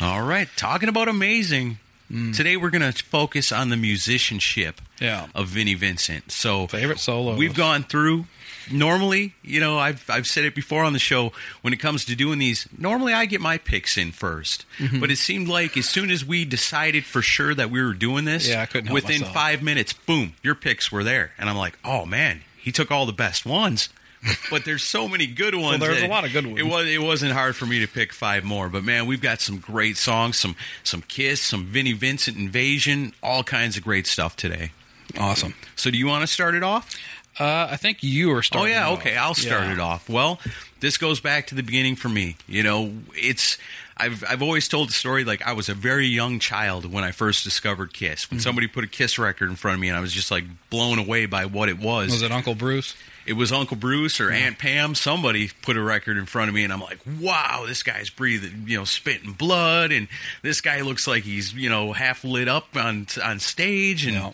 All 0.00 0.22
right, 0.22 0.48
talking 0.56 0.88
about 0.88 1.08
amazing. 1.08 1.78
Today 2.08 2.56
we're 2.56 2.70
going 2.70 2.92
to 2.92 3.04
focus 3.04 3.50
on 3.52 3.68
the 3.70 3.76
musicianship 3.76 4.80
Yeah. 5.00 5.26
of 5.34 5.48
Vinnie 5.48 5.74
Vincent. 5.74 6.30
So 6.30 6.66
Favorite 6.68 7.00
solo. 7.00 7.34
we've 7.36 7.54
gone 7.54 7.82
through. 7.82 8.26
Normally, 8.70 9.34
you 9.42 9.60
know, 9.60 9.78
I've 9.78 10.08
I've 10.10 10.26
said 10.26 10.44
it 10.44 10.54
before 10.54 10.82
on 10.84 10.92
the 10.92 10.98
show. 10.98 11.32
When 11.62 11.72
it 11.72 11.76
comes 11.78 12.04
to 12.06 12.16
doing 12.16 12.38
these, 12.40 12.66
normally 12.76 13.12
I 13.12 13.24
get 13.26 13.40
my 13.40 13.58
picks 13.58 13.96
in 13.96 14.10
1st 14.12 14.64
Mm-hmm. 14.78 15.00
But 15.00 15.10
it 15.10 15.18
seemed 15.18 15.46
like 15.48 15.76
as 15.76 15.88
soon 15.88 16.10
as 16.10 16.24
we 16.24 16.44
decided 16.44 17.04
for 17.04 17.22
sure 17.22 17.54
that 17.54 17.70
we 17.70 17.80
were 17.82 17.92
doing 17.92 18.24
this, 18.24 18.48
Yeah, 18.48 18.62
I 18.62 18.66
couldn't 18.66 18.92
within 18.92 19.20
myself. 19.20 19.34
five 19.34 19.62
minutes, 19.62 19.92
boom, 19.92 20.34
your 20.42 20.54
picks 20.56 20.90
were 20.90 21.04
there, 21.04 21.32
and 21.38 21.48
I'm 21.48 21.56
like, 21.56 21.78
oh 21.84 22.06
man, 22.06 22.42
he 22.56 22.72
took 22.72 22.90
all 22.90 23.06
the 23.06 23.12
best 23.12 23.46
ones. 23.46 23.88
but 24.50 24.64
there's 24.64 24.82
so 24.82 25.08
many 25.08 25.26
good 25.26 25.54
ones. 25.54 25.80
there's 25.80 26.02
a 26.02 26.08
lot 26.08 26.24
of 26.24 26.32
good 26.32 26.46
ones. 26.46 26.58
It 26.58 26.64
was 26.66 26.86
it 26.86 27.00
wasn't 27.02 27.32
hard 27.32 27.54
for 27.56 27.66
me 27.66 27.80
to 27.80 27.86
pick 27.88 28.12
five 28.12 28.44
more, 28.44 28.68
but 28.68 28.84
man, 28.84 29.06
we've 29.06 29.20
got 29.20 29.40
some 29.40 29.58
great 29.58 29.96
songs, 29.96 30.38
some 30.38 30.56
some 30.82 31.02
Kiss, 31.02 31.40
some 31.42 31.66
Vinnie 31.66 31.92
Vincent 31.92 32.36
Invasion, 32.36 33.12
all 33.22 33.42
kinds 33.42 33.76
of 33.76 33.84
great 33.84 34.06
stuff 34.06 34.36
today. 34.36 34.72
awesome. 35.18 35.54
So, 35.76 35.90
do 35.90 35.98
you 35.98 36.06
want 36.06 36.22
to 36.22 36.26
start 36.26 36.54
it 36.54 36.62
off? 36.62 36.94
Uh, 37.38 37.68
I 37.70 37.76
think 37.76 38.02
you 38.02 38.32
are 38.32 38.42
starting. 38.42 38.72
Oh 38.72 38.74
yeah, 38.76 38.90
okay. 38.92 39.16
I'll 39.16 39.34
start 39.34 39.64
Yeah. 39.64 39.72
it 39.74 39.78
off. 39.78 40.08
Well, 40.08 40.40
this 40.80 40.96
goes 40.96 41.20
back 41.20 41.46
to 41.48 41.54
the 41.54 41.62
beginning 41.62 41.94
for 41.96 42.08
me. 42.08 42.36
You 42.48 42.62
know, 42.62 42.92
it's 43.14 43.58
I've 43.98 44.24
I've 44.26 44.42
always 44.42 44.68
told 44.68 44.88
the 44.88 44.94
story 44.94 45.22
like 45.24 45.46
I 45.46 45.52
was 45.52 45.68
a 45.68 45.74
very 45.74 46.06
young 46.06 46.38
child 46.38 46.90
when 46.90 47.04
I 47.04 47.10
first 47.12 47.44
discovered 47.44 47.92
Kiss. 47.92 48.24
Mm-hmm. 48.24 48.36
When 48.36 48.40
somebody 48.40 48.66
put 48.68 48.84
a 48.84 48.86
Kiss 48.86 49.18
record 49.18 49.50
in 49.50 49.56
front 49.56 49.74
of 49.74 49.80
me, 49.82 49.88
and 49.88 49.98
I 49.98 50.00
was 50.00 50.14
just 50.14 50.30
like 50.30 50.44
blown 50.70 50.98
away 50.98 51.26
by 51.26 51.44
what 51.44 51.68
it 51.68 51.78
was. 51.78 52.10
Was 52.10 52.22
it 52.22 52.32
Uncle 52.32 52.54
Bruce? 52.54 52.94
It 53.26 53.34
was 53.34 53.52
Uncle 53.52 53.76
Bruce 53.76 54.20
or 54.20 54.30
Aunt 54.30 54.58
Pam. 54.58 54.94
Somebody 54.94 55.50
put 55.62 55.76
a 55.76 55.82
record 55.82 56.16
in 56.16 56.26
front 56.26 56.48
of 56.48 56.54
me, 56.54 56.64
and 56.64 56.72
I'm 56.72 56.80
like, 56.80 56.98
wow, 57.20 57.64
this 57.66 57.82
guy's 57.82 58.10
breathing, 58.10 58.64
you 58.66 58.78
know, 58.78 58.84
spitting 58.84 59.32
blood, 59.32 59.90
and 59.92 60.08
this 60.42 60.60
guy 60.60 60.80
looks 60.82 61.06
like 61.06 61.24
he's, 61.24 61.52
you 61.52 61.68
know, 61.68 61.92
half 61.92 62.24
lit 62.24 62.48
up 62.48 62.76
on 62.76 63.06
on 63.22 63.38
stage, 63.40 64.06
and 64.06 64.14
No. 64.14 64.32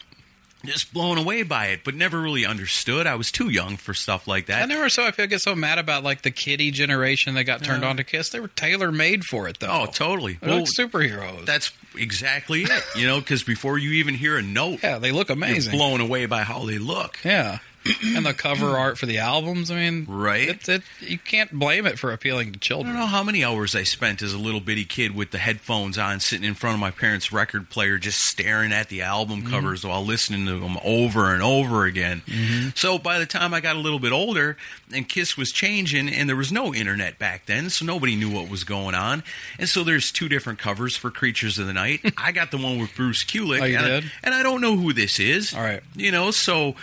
just 0.65 0.93
blown 0.93 1.19
away 1.19 1.43
by 1.43 1.67
it, 1.69 1.81
but 1.85 1.95
never 1.97 2.21
really 2.21 2.47
understood. 2.47 3.05
I 3.07 3.17
was 3.17 3.33
too 3.33 3.49
young 3.49 3.77
for 3.77 3.95
stuff 3.95 4.29
like 4.29 4.47
that. 4.47 4.63
I 4.63 4.67
never 4.67 4.89
so 4.89 5.05
I 5.05 5.11
feel 5.11 5.27
get 5.27 5.41
so 5.41 5.55
mad 5.57 5.79
about 5.79 6.05
like 6.05 6.23
the 6.23 6.31
kiddie 6.31 6.71
generation 6.71 7.35
that 7.35 7.45
got 7.45 7.65
turned 7.65 7.85
on 7.85 7.97
to 7.97 8.05
Kiss. 8.05 8.29
They 8.31 8.39
were 8.39 8.47
tailor 8.49 8.93
made 8.93 9.25
for 9.25 9.49
it 9.49 9.59
though. 9.59 9.69
Oh, 9.71 9.87
totally. 9.87 10.39
They're 10.41 10.55
like 10.61 10.69
superheroes. 10.79 11.47
That's 11.47 11.73
exactly 11.97 12.63
it. 12.63 12.85
You 12.97 13.07
know, 13.09 13.19
because 13.19 13.43
before 13.43 13.77
you 13.79 13.91
even 13.95 14.15
hear 14.15 14.37
a 14.37 14.43
note, 14.43 14.81
yeah, 14.85 14.99
they 14.99 15.11
look 15.11 15.31
amazing. 15.31 15.77
blown 15.77 16.01
away 16.01 16.27
by 16.27 16.43
how 16.45 16.65
they 16.65 16.79
look. 16.79 17.19
Yeah. 17.25 17.59
and 18.17 18.25
the 18.27 18.35
cover 18.35 18.77
art 18.79 18.99
for 18.99 19.07
the 19.07 19.19
albums. 19.19 19.71
I 19.71 19.75
mean, 19.77 20.07
Right. 20.09 20.49
It, 20.49 20.69
it, 20.69 20.83
you 21.01 21.19
can't 21.19 21.53
blame 21.59 21.87
it 21.87 21.99
for 21.99 22.13
appealing 22.13 22.53
to 22.53 22.59
children. 22.59 22.95
I 22.95 22.99
don't 22.99 23.01
know 23.01 23.07
how 23.17 23.23
many 23.23 23.45
hours 23.45 23.75
I 23.75 23.83
spent 23.83 24.23
as 24.23 24.33
a 24.33 24.39
little 24.39 24.61
bitty 24.61 24.85
kid 24.85 25.15
with 25.15 25.31
the 25.31 25.39
headphones 25.39 25.99
on, 25.99 26.21
sitting 26.21 26.47
in 26.47 26.55
front 26.55 26.75
of 26.75 26.81
my 26.81 26.91
parents' 26.91 27.33
record 27.33 27.71
player, 27.71 27.99
just 27.99 28.21
staring 28.25 28.73
at 28.73 28.89
the 28.89 29.03
album 29.03 29.23
Mm-hmm. 29.43 29.51
covers 29.51 29.85
while 29.85 30.05
listening 30.05 30.47
to 30.47 30.59
them 30.61 30.77
over 30.85 31.33
and 31.33 31.43
over 31.43 31.85
again. 31.87 32.23
Mm-hmm. 32.27 32.69
So 32.75 32.99
by 32.99 33.19
the 33.19 33.27
time 33.27 33.55
I 33.55 33.61
got 33.61 33.77
a 33.77 33.79
little 33.79 33.99
bit 33.99 34.13
older 34.13 34.57
and 34.95 35.09
Kiss 35.09 35.37
was 35.37 35.53
changing, 35.53 36.09
and 36.09 36.29
there 36.29 36.37
was 36.37 36.53
no 36.53 36.75
internet 36.75 37.19
back 37.19 37.47
then, 37.47 37.71
so 37.71 37.85
nobody 37.85 38.15
knew 38.17 38.31
what 38.31 38.49
was 38.51 38.65
going 38.65 38.95
on. 38.95 39.23
And 39.59 39.69
so 39.69 39.85
there's 39.85 40.13
two 40.13 40.29
different 40.29 40.59
covers 40.59 40.97
for 40.97 41.11
Creatures 41.11 41.59
of 41.59 41.67
the 41.67 41.73
Night. 41.73 42.01
I 42.19 42.33
got 42.33 42.51
the 42.51 42.59
one 42.59 42.79
with 42.79 42.95
Bruce 42.95 43.25
Kulick, 43.25 43.63
Oh, 43.63 43.65
you 43.65 43.79
and, 43.79 43.87
I, 44.05 44.11
and 44.23 44.35
I 44.35 44.43
don't 44.43 44.61
know 44.61 44.77
who 44.77 44.93
this 44.93 45.19
is. 45.19 45.55
All 45.55 45.63
right. 45.63 45.83
You 45.97 46.11
know, 46.13 46.31
so 46.31 46.75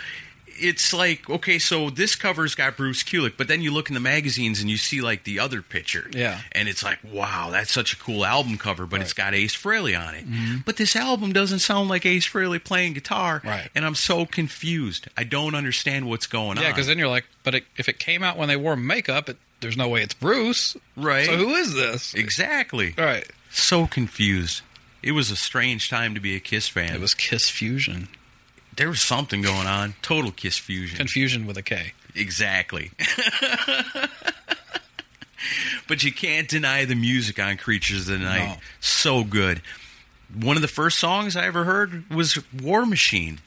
it's 0.60 0.92
like 0.92 1.28
okay, 1.30 1.58
so 1.58 1.90
this 1.90 2.14
cover's 2.14 2.54
got 2.54 2.76
Bruce 2.76 3.02
Kulick, 3.02 3.34
but 3.36 3.48
then 3.48 3.62
you 3.62 3.72
look 3.72 3.88
in 3.88 3.94
the 3.94 4.00
magazines 4.00 4.60
and 4.60 4.68
you 4.70 4.76
see 4.76 5.00
like 5.00 5.24
the 5.24 5.38
other 5.38 5.62
picture, 5.62 6.08
Yeah. 6.12 6.40
and 6.52 6.68
it's 6.68 6.82
like 6.82 6.98
wow, 7.04 7.48
that's 7.50 7.72
such 7.72 7.92
a 7.92 7.96
cool 7.96 8.24
album 8.24 8.58
cover, 8.58 8.86
but 8.86 9.00
it's 9.00 9.12
got 9.12 9.34
Ace 9.34 9.54
Frehley 9.56 9.98
on 9.98 10.14
it. 10.14 10.24
But 10.64 10.76
this 10.76 10.94
album 10.96 11.32
doesn't 11.32 11.60
sound 11.60 11.88
like 11.88 12.04
Ace 12.06 12.26
Frehley 12.28 12.62
playing 12.62 12.92
guitar, 12.94 13.38
Mm-hmm. 13.40 13.48
Right. 13.48 13.68
And 13.74 13.84
I'm 13.84 13.94
so 13.94 14.26
confused. 14.26 15.08
I 15.16 15.24
don't 15.24 15.54
understand 15.54 16.08
what's 16.08 16.26
going 16.26 16.58
on. 16.58 16.64
Yeah, 16.64 16.70
because 16.70 16.86
then 16.86 16.98
you're 16.98 17.08
like, 17.08 17.24
but 17.42 17.54
it, 17.54 17.64
if 17.76 17.88
it 17.88 17.98
came 17.98 18.22
out 18.22 18.36
when 18.36 18.48
they 18.48 18.56
wore 18.56 18.76
makeup, 18.76 19.28
it, 19.28 19.36
there's 19.60 19.76
no 19.76 19.88
way 19.88 20.02
it's 20.02 20.14
Bruce. 20.14 20.76
Right. 20.96 21.26
So 21.26 21.36
who 21.36 21.50
is 21.54 21.74
this? 21.74 22.14
exactly 22.14 22.94
right. 22.98 23.26
so 23.50 23.86
confused. 23.86 24.62
It 25.02 25.12
was 25.12 25.30
a 25.30 25.36
strange 25.36 25.88
time 25.88 26.14
to 26.14 26.20
be 26.20 26.34
a 26.36 26.40
Kiss 26.40 26.68
fan. 26.68 26.94
It 26.94 27.00
was 27.00 27.14
Kiss 27.14 27.48
Fusion. 27.48 28.08
There 28.80 28.88
was 28.88 29.02
something 29.02 29.42
going 29.42 29.66
on. 29.66 29.92
Total 30.00 30.30
Kiss 30.30 30.56
fusion. 30.56 30.96
Confusion 30.96 31.44
with 31.44 31.58
a 31.58 31.62
K. 31.62 31.92
Exactly. 32.14 32.92
but 35.86 36.02
you 36.02 36.10
can't 36.10 36.48
deny 36.48 36.86
the 36.86 36.94
music 36.94 37.38
on 37.38 37.58
Creatures 37.58 38.08
of 38.08 38.18
the 38.18 38.24
Night. 38.24 38.46
No. 38.46 38.56
So 38.80 39.22
good. 39.22 39.60
One 40.34 40.56
of 40.56 40.62
the 40.62 40.68
first 40.68 40.98
songs 40.98 41.36
I 41.36 41.44
ever 41.44 41.64
heard 41.64 42.08
was 42.10 42.38
War 42.58 42.86
Machine. 42.86 43.40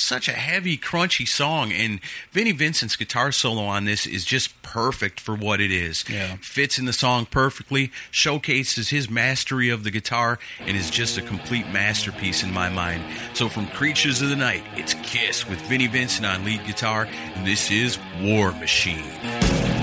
Such 0.00 0.28
a 0.28 0.32
heavy, 0.32 0.78
crunchy 0.78 1.28
song, 1.28 1.72
and 1.72 2.00
Vinnie 2.32 2.52
Vincent's 2.52 2.96
guitar 2.96 3.30
solo 3.32 3.62
on 3.64 3.84
this 3.84 4.06
is 4.06 4.24
just 4.24 4.60
perfect 4.62 5.20
for 5.20 5.34
what 5.34 5.60
it 5.60 5.70
is. 5.70 6.04
Yeah. 6.08 6.36
Fits 6.40 6.78
in 6.78 6.86
the 6.86 6.92
song 6.92 7.26
perfectly, 7.26 7.92
showcases 8.10 8.88
his 8.88 9.10
mastery 9.10 9.68
of 9.68 9.84
the 9.84 9.90
guitar, 9.90 10.38
and 10.60 10.76
is 10.76 10.90
just 10.90 11.18
a 11.18 11.22
complete 11.22 11.68
masterpiece 11.68 12.42
in 12.42 12.52
my 12.52 12.70
mind. 12.70 13.04
So, 13.34 13.48
from 13.48 13.66
Creatures 13.68 14.22
of 14.22 14.30
the 14.30 14.36
Night, 14.36 14.64
it's 14.74 14.94
Kiss 15.02 15.46
with 15.46 15.60
Vinnie 15.62 15.86
Vincent 15.86 16.26
on 16.26 16.44
lead 16.44 16.64
guitar, 16.66 17.06
and 17.34 17.46
this 17.46 17.70
is 17.70 17.98
War 18.22 18.52
Machine. 18.52 19.79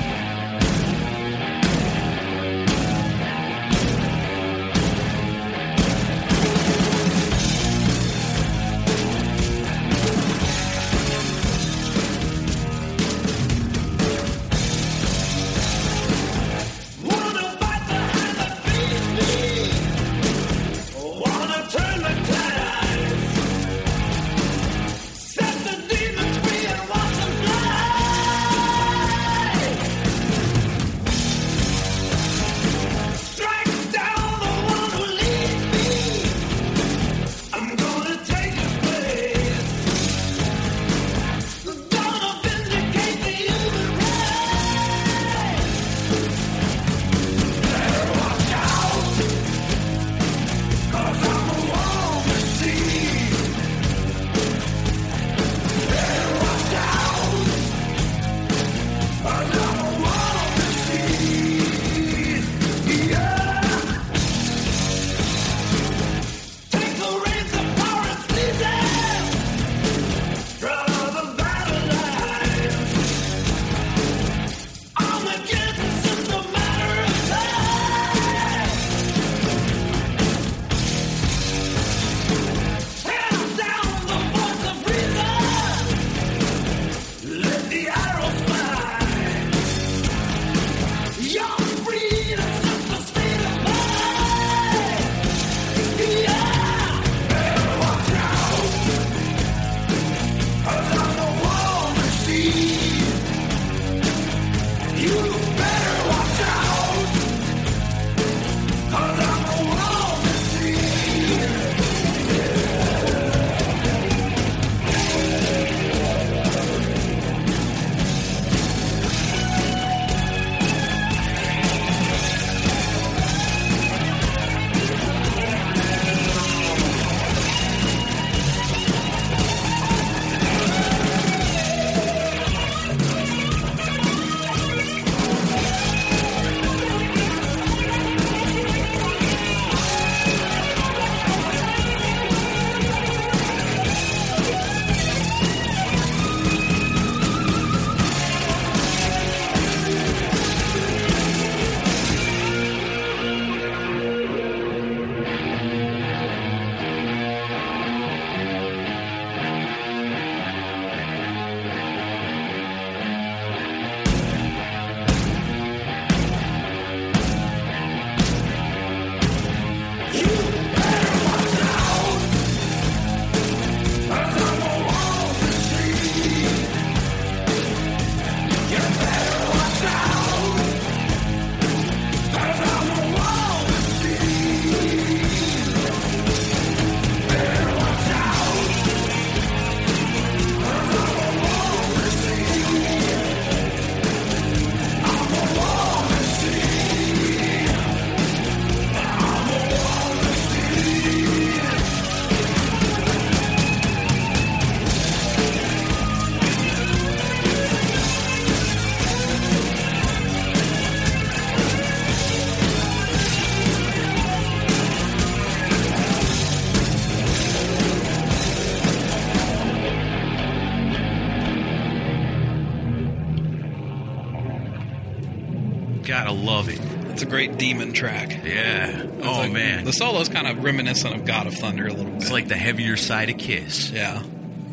The 229.87 229.93
solo's 229.93 230.29
kind 230.29 230.47
of 230.47 230.63
reminiscent 230.63 231.15
of 231.15 231.25
God 231.25 231.47
of 231.47 231.53
Thunder 231.55 231.87
a 231.87 231.93
little 231.93 232.11
bit. 232.11 232.21
It's 232.21 232.31
like 232.31 232.47
the 232.47 232.55
heavier 232.57 232.97
side 232.97 233.29
of 233.29 233.37
Kiss. 233.37 233.89
yeah, 233.91 234.21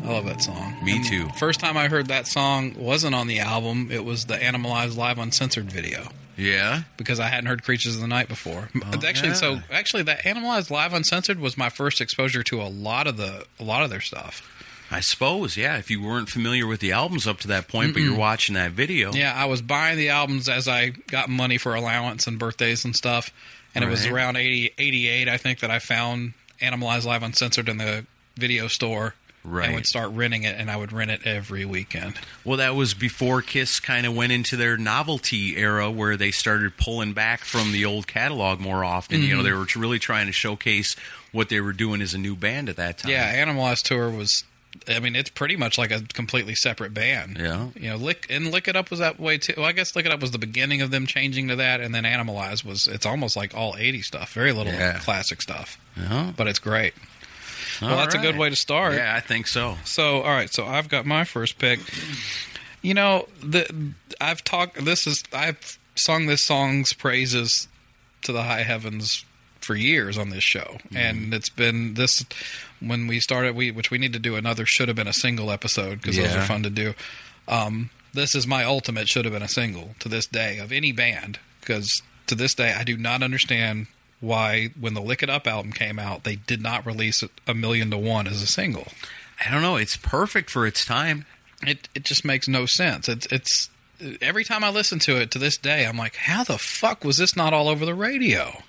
I 0.03 0.07
love 0.07 0.25
that 0.25 0.41
song. 0.41 0.75
Me 0.83 0.97
And 0.97 1.05
too. 1.05 1.27
First 1.39 1.59
time 1.59 1.77
I 1.77 1.87
heard 1.87 2.07
that 2.07 2.27
song 2.27 2.75
wasn't 2.77 3.15
on 3.15 3.27
the 3.27 3.39
album; 3.39 3.89
it 3.91 4.03
was 4.05 4.25
the 4.25 4.35
Animalized 4.35 4.97
Live 4.97 5.17
Uncensored 5.17 5.71
video 5.71 6.09
Yeah. 6.37 6.83
because 6.97 7.19
I 7.19 7.27
hadn't 7.27 7.45
heard 7.47 7.63
Creatures 7.63 7.95
of 7.95 8.01
the 8.01 8.07
Night 8.07 8.27
before. 8.27 8.69
Oh, 8.75 8.89
it's 8.93 9.05
actually, 9.05 9.33
so 9.35 9.53
Oh, 9.55 9.61
actually, 9.71 10.03
that 10.03 10.25
Animalized 10.25 10.69
Live 10.69 10.93
Uncensored 10.93 11.39
was 11.39 11.57
my 11.57 11.69
first 11.69 12.01
exposure 12.01 12.43
to 12.43 12.61
a 12.61 12.67
lot 12.69 13.07
of 13.07 13.17
the 13.17 13.45
a 13.59 13.63
lot 13.63 13.83
of 13.83 13.89
their 13.89 14.01
stuff. 14.01 14.51
I 14.91 14.99
suppose, 14.99 15.57
yeah. 15.57 15.77
If 15.77 15.89
you 15.89 15.99
weren't 16.03 16.29
familiar 16.29 16.67
with 16.67 16.79
the 16.79 16.91
albums 16.91 17.25
up 17.25 17.39
to 17.39 17.47
that 17.47 17.67
point, 17.67 17.93
but 17.93 18.03
you're 18.03 18.15
watching 18.15 18.53
that 18.53 18.71
video. 18.71 19.11
Yeah, 19.13 19.33
I 19.33 19.45
was 19.45 19.61
buying 19.63 19.97
the 19.97 20.09
albums 20.09 20.47
as 20.47 20.67
I 20.67 20.89
got 20.89 21.27
money 21.27 21.57
for 21.57 21.73
allowance 21.73 22.27
and 22.27 22.37
birthdays 22.37 22.85
and 22.85 22.95
stuff. 22.95 23.31
And 23.75 23.83
it 23.83 23.89
was 23.89 24.05
around 24.05 24.37
80, 24.37 24.71
88, 24.77 25.27
I 25.27 25.37
think, 25.37 25.59
that 25.59 25.69
I 25.69 25.79
found 25.79 26.33
Animalized 26.61 27.05
Live 27.05 27.21
Uncensored 27.23 27.67
in 27.69 27.77
the 27.77 28.05
video 28.37 28.67
store. 28.67 29.13
Right. 29.47 29.65
And 29.65 29.75
would 29.75 29.85
start 29.85 30.09
renting 30.11 30.41
it, 30.41 30.55
and 30.59 30.71
I 30.71 30.75
would 30.75 30.91
rent 30.91 31.11
it 31.11 31.21
every 31.27 31.65
weekend. 31.65 32.15
Well, 32.43 32.57
that 32.57 32.73
was 32.73 32.95
before 32.95 33.43
Kiss 33.43 33.79
kind 33.79 34.07
of 34.07 34.15
went 34.15 34.31
into 34.31 34.55
their 34.57 34.75
novelty 34.75 35.55
era 35.55 35.91
where 35.91 36.17
they 36.17 36.31
started 36.31 36.77
pulling 36.77 37.13
back 37.13 37.41
from 37.41 37.71
the 37.71 37.85
old 37.85 38.07
catalog 38.07 38.59
more 38.59 38.83
often. 38.83 39.21
You 39.21 39.27
know, 39.27 39.35
Mm-hmm. 39.35 39.43
they 39.43 39.51
were 39.53 39.67
really 39.75 39.99
trying 39.99 40.25
to 40.25 40.31
showcase 40.31 40.95
what 41.31 41.49
they 41.49 41.61
were 41.61 41.73
doing 41.73 42.01
as 42.01 42.15
a 42.15 42.17
new 42.17 42.35
band 42.35 42.69
at 42.69 42.77
that 42.77 42.97
time. 42.97 43.11
Yeah, 43.11 43.31
Animalized 43.35 43.85
Tour 43.85 44.09
was. 44.09 44.43
I 44.87 44.99
mean, 44.99 45.15
it's 45.15 45.29
pretty 45.29 45.55
much 45.55 45.77
like 45.77 45.91
a 45.91 46.01
completely 46.13 46.55
separate 46.55 46.93
band. 46.93 47.37
Yeah. 47.39 47.69
You 47.75 47.89
know, 47.91 47.95
Lick 47.97 48.27
and 48.29 48.51
Lick 48.51 48.67
It 48.67 48.75
Up 48.75 48.89
was 48.89 48.99
that 48.99 49.19
way 49.19 49.37
too. 49.37 49.53
Well, 49.57 49.65
I 49.65 49.71
guess 49.71 49.95
Lick 49.95 50.05
It 50.05 50.11
Up 50.11 50.21
was 50.21 50.31
the 50.31 50.37
beginning 50.37 50.81
of 50.81 50.91
them 50.91 51.05
changing 51.07 51.47
to 51.49 51.55
that, 51.57 51.81
and 51.81 51.93
then 51.93 52.03
Animalize 52.03 52.63
was. 52.63 52.87
It's 52.87 53.05
almost 53.05 53.35
like 53.35 53.55
all 53.55 53.75
80 53.77 54.01
stuff. 54.01 54.33
Very 54.33 54.51
little 54.51 54.73
Yeah. 54.73 54.99
classic 54.99 55.41
stuff, 55.41 55.77
Yeah. 55.97 56.33
but 56.35 56.47
it's 56.47 56.59
great. 56.59 56.93
Well, 57.81 57.91
All 57.91 57.97
that's 57.97 58.15
a 58.15 58.19
good 58.19 58.37
way 58.37 58.49
to 58.49 58.55
start. 58.55 58.93
Yeah, 58.95 59.13
I 59.15 59.19
think 59.19 59.47
so. 59.47 59.77
So, 59.83 60.21
all 60.21 60.31
right. 60.33 60.53
So 60.53 60.65
I've 60.65 60.87
got 60.87 61.05
my 61.05 61.23
first 61.25 61.57
pick. 61.57 61.79
You 62.81 62.93
know, 62.93 63.27
the 63.43 63.65
I've 64.21 64.43
talked. 64.43 64.83
This 64.85 65.05
is 65.07 65.23
I've 65.33 65.77
sung 65.95 66.27
this 66.27 66.45
song's 66.45 66.93
praises 66.93 67.67
to 68.23 68.31
the 68.31 68.43
high 68.43 68.63
heavens 68.63 69.25
for 69.65 69.75
years 69.75 70.17
on 70.17 70.29
this 70.29 70.43
show, 70.43 70.77
and 70.93 71.33
it's 71.33 71.49
been 71.49 71.95
this 71.95 72.23
when 72.79 73.07
we 73.07 73.19
started. 73.19 73.55
We 73.55 73.71
which 73.71 73.91
we 73.91 73.97
need 73.97 74.13
to 74.13 74.19
do 74.19 74.35
another 74.35 74.65
should 74.65 74.87
have 74.87 74.95
been 74.95 75.07
a 75.07 75.13
single 75.13 75.51
episode 75.51 76.01
because 76.01 76.17
those 76.17 76.35
are 76.35 76.41
fun 76.41 76.63
to 76.63 76.69
do. 76.69 76.93
Um, 77.47 77.89
this 78.13 78.35
is 78.35 78.47
my 78.47 78.63
ultimate 78.63 79.07
should 79.07 79.25
have 79.25 79.33
been 79.33 79.41
a 79.41 79.47
single 79.47 79.95
to 79.99 80.09
this 80.09 80.25
day 80.25 80.57
of 80.59 80.71
any 80.71 80.91
band 80.91 81.39
because 81.59 82.01
to 82.27 82.35
this 82.35 82.53
day 82.53 82.73
I 82.73 82.83
do 82.83 82.97
not 82.97 83.21
understand 83.23 83.87
why 84.21 84.69
when 84.79 84.93
the 84.93 85.01
Lick 85.01 85.21
It 85.21 85.29
Up 85.29 85.45
album 85.47 85.71
came 85.71 85.99
out 85.99 86.23
they 86.23 86.37
did 86.37 86.61
not 86.61 86.85
release 86.85 87.23
a 87.47 87.53
million 87.53 87.91
to 87.91 87.97
one 87.97 88.27
as 88.27 88.41
a 88.41 88.47
single. 88.47 88.87
I 89.45 89.51
don't 89.51 89.61
know. 89.61 89.75
It's 89.75 89.97
perfect 89.97 90.49
for 90.49 90.65
its 90.65 90.85
time. 90.85 91.25
It 91.61 91.89
it 91.93 92.03
just 92.05 92.23
makes 92.23 92.47
no 92.47 92.65
sense. 92.65 93.09
It's 93.09 93.25
it's 93.27 93.69
every 94.21 94.43
time 94.43 94.63
I 94.63 94.69
listen 94.69 94.99
to 94.99 95.19
it 95.19 95.31
to 95.31 95.39
this 95.39 95.57
day, 95.57 95.85
I'm 95.85 95.97
like, 95.97 96.15
how 96.15 96.43
the 96.43 96.57
fuck 96.57 97.03
was 97.03 97.17
this 97.17 97.35
not 97.35 97.53
all 97.53 97.67
over 97.67 97.85
the 97.85 97.95
radio? 97.95 98.63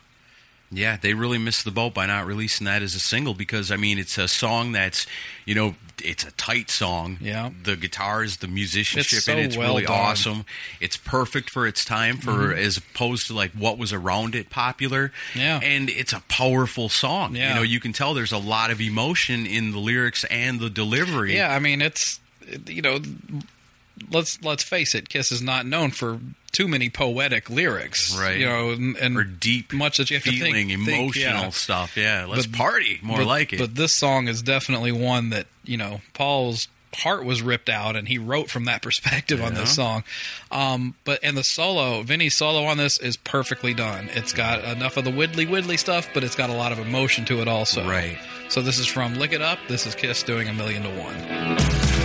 Yeah, 0.71 0.97
they 1.01 1.15
really 1.15 1.39
missed 1.39 1.65
the 1.65 1.71
boat 1.71 1.95
by 1.95 2.07
not 2.07 2.27
releasing 2.27 2.65
that 2.65 2.83
as 2.83 2.95
a 2.95 2.99
single 3.01 3.35
because 3.35 3.71
I 3.71 3.77
mean 3.77 3.99
it's 3.99 4.19
a 4.19 4.27
song 4.29 4.73
that's 4.73 5.07
you 5.45 5.55
know 5.55 5.77
it's 6.05 6.25
a 6.25 6.31
tight 6.33 6.71
song. 6.71 7.19
Yeah. 7.23 7.51
the 7.63 7.75
guitars, 7.77 8.39
the 8.39 8.49
musicianship, 8.49 9.17
It's 9.19 9.25
so 9.27 9.33
and 9.33 9.41
it's 9.41 9.57
well 9.57 9.71
really 9.75 9.85
done. 9.85 9.95
Mm-hmm. 9.95 10.11
awesome. 10.11 10.45
It's 10.81 10.97
perfect 10.97 11.49
for 11.51 11.67
its 11.67 11.85
time 11.85 12.19
for 12.19 12.53
as 12.53 12.77
opposed 12.77 13.29
to 13.29 13.35
like 13.35 13.53
what 13.53 13.79
was 13.79 13.93
around 13.93 14.35
it 14.35 14.51
popular. 14.51 15.13
Yeah. 15.35 15.61
and 15.63 15.89
it's 15.89 16.13
a 16.13 16.21
powerful 16.29 16.89
song. 16.89 17.37
Yeah. 17.37 17.51
you 17.51 17.55
know 17.55 17.63
you 17.63 17.81
can 17.81 17.93
tell 17.93 18.13
there's 18.13 18.33
a 18.33 18.39
lot 18.39 18.71
of 18.71 18.81
emotion 18.81 19.47
in 19.47 19.71
the 19.73 19.79
lyrics 19.79 20.25
and 20.25 20.61
the 20.61 20.69
delivery. 20.69 21.35
Yeah, 21.37 21.55
I 21.55 21.61
mean 21.61 21.81
it's 21.81 22.21
you 22.67 22.83
know 22.83 22.99
let's 24.11 24.43
let's 24.43 24.63
face 24.63 24.95
it, 24.95 25.09
Kiss 25.09 25.33
is 25.33 25.43
not 25.43 25.65
known 25.65 25.91
for 25.93 26.19
too 26.57 26.67
many 26.67 26.89
poetic 26.89 27.51
lyrics, 27.51 28.17
Right. 28.19 28.39
You 28.39 28.47
know, 28.47 28.71
and, 28.71 28.97
and 28.97 29.19
or 29.19 29.25
deep, 29.25 29.75
much 29.75 29.99
that 29.99 30.09
you 30.11 30.17
have 30.17 30.25
to 30.25 30.31
feeling, 30.31 30.69
think, 30.69 30.85
think, 30.87 30.89
emotional 30.89 31.43
yeah. 31.43 31.51
stuff. 31.51 31.97
Yeah, 31.99 32.25
let's 32.27 32.47
But- 32.47 32.57
party 32.59 32.99
more 33.03 33.19
but, 33.19 33.27
like 33.27 33.53
it. 33.53 33.59
But 33.59 33.75
this 33.75 33.95
song 33.95 34.27
is 34.27 34.41
definitely 34.41 34.91
one 34.93 35.31
that 35.31 35.47
you 35.65 35.77
know 35.77 36.01
Paul's 36.15 36.69
heart 36.95 37.27
was 37.27 37.43
ripped 37.43 37.69
out, 37.69 37.95
and 37.95 38.09
he 38.09 38.17
wrote 38.17 38.49
from 38.49 38.65
that 38.65 38.81
perspective 38.89 39.43
on 39.43 39.53
this 39.53 39.75
song. 39.75 40.03
Um, 40.51 40.95
but 41.05 41.21
and 41.23 41.37
the 41.37 41.45
solo, 41.45 42.01
Vinny's 42.03 42.39
solo 42.39 42.65
on 42.65 42.79
this 42.79 42.99
is 42.99 43.19
perfectly 43.19 43.75
done. 43.75 44.09
It's 44.15 44.33
got 44.33 44.65
enough 44.65 44.97
of 44.97 45.05
the 45.05 45.11
widdly 45.11 45.45
widdly 45.45 45.77
stuff, 45.77 46.09
but 46.15 46.25
it's 46.25 46.37
got 46.37 46.49
a 46.49 46.55
lot 46.55 46.73
of 46.73 46.79
emotion 46.79 47.27
to 47.27 47.43
it 47.43 47.49
also. 47.49 47.87
Right. 47.87 48.17
So 48.49 48.63
this 48.63 48.79
is 48.79 48.87
from 48.87 49.17
Lick 49.17 49.33
It 49.33 49.43
Up. 49.43 49.59
This 49.69 49.87
is 49.87 49.95
Kiss 49.95 50.23
doing 50.23 50.49
a 50.49 50.55
million 50.55 50.85
to 50.85 50.91
one. 50.91 51.96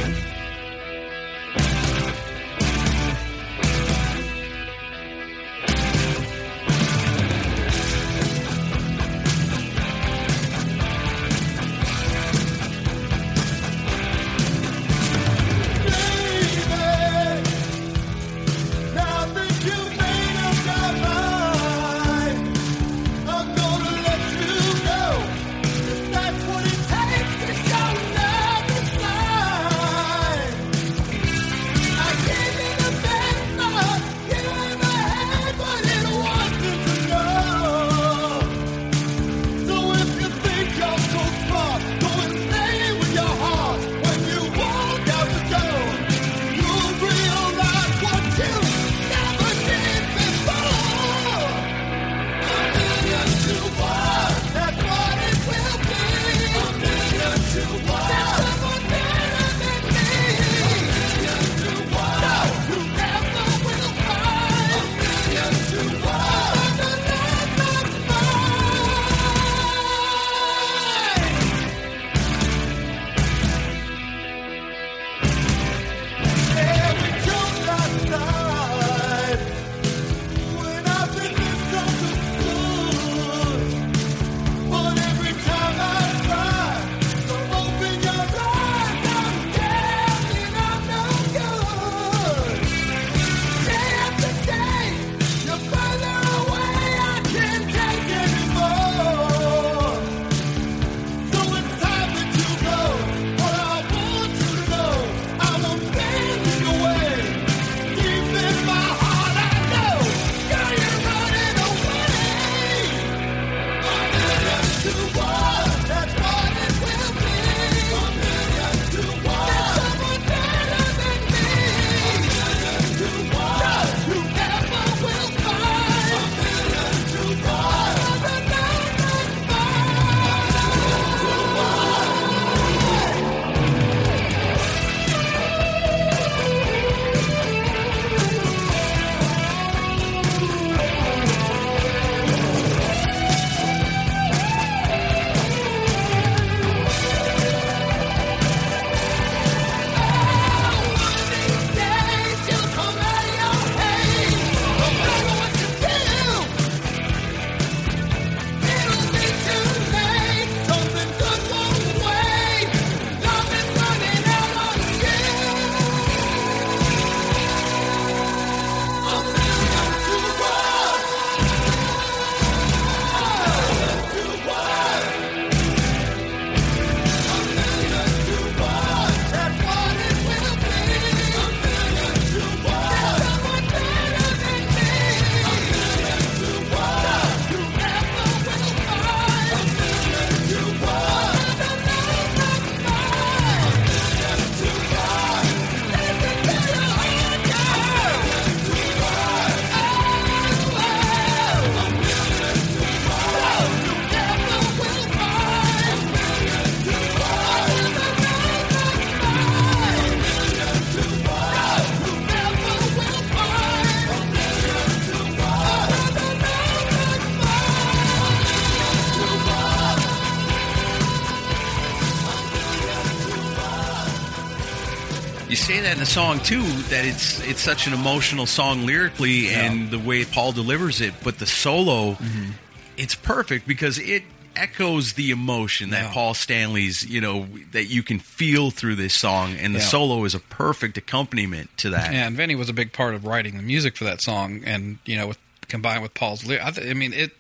The 226.02 226.08
song 226.08 226.40
too. 226.40 226.64
That 226.90 227.06
it's 227.06 227.40
it's 227.48 227.62
such 227.62 227.86
an 227.86 227.94
emotional 227.94 228.48
song 228.48 228.88
lyrically, 228.88 229.50
and 229.50 229.92
the 229.92 230.00
way 230.00 230.26
Paul 230.26 230.52
delivers 230.52 231.00
it. 231.00 231.14
But 231.24 231.38
the 231.38 231.46
solo, 231.46 232.14
Mm-hmm. 232.14 232.52
it's 232.98 233.14
perfect 233.14 233.68
because 233.68 234.00
it 234.00 234.24
echoes 234.56 235.14
the 235.14 235.30
emotion 235.30 235.92
that 235.92 236.06
Yeah. 236.06 236.12
Paul 236.14 236.34
Stanley's, 236.34 237.06
you 237.08 237.22
know, 237.22 237.46
that 237.72 237.86
you 237.86 238.02
can 238.02 238.18
feel 238.18 238.72
through 238.72 238.96
this 238.96 239.14
song, 239.14 239.54
and 239.58 239.76
the 239.76 239.80
Yeah. 239.80 239.86
solo 239.86 240.26
is 240.26 240.34
a 240.34 240.40
perfect 240.40 240.98
accompaniment 240.98 241.70
to 241.78 241.92
that. 241.92 242.12
Yeah, 242.12 242.26
and 242.26 242.36
Vinny 242.36 242.56
was 242.56 242.68
a 242.68 242.74
big 242.74 242.94
part 242.94 243.14
of 243.14 243.24
writing 243.26 243.56
the 243.58 243.64
music 243.64 243.96
for 243.96 244.06
that 244.06 244.24
song, 244.24 244.64
and 244.66 244.98
you 245.06 245.16
know, 245.18 245.28
with 245.28 245.38
combined 245.68 246.02
with 246.02 246.16
Paul's 246.16 246.50
I, 246.50 246.72
th- 246.72 246.90
I 246.90 246.94
mean, 246.96 247.14
it. 247.14 247.32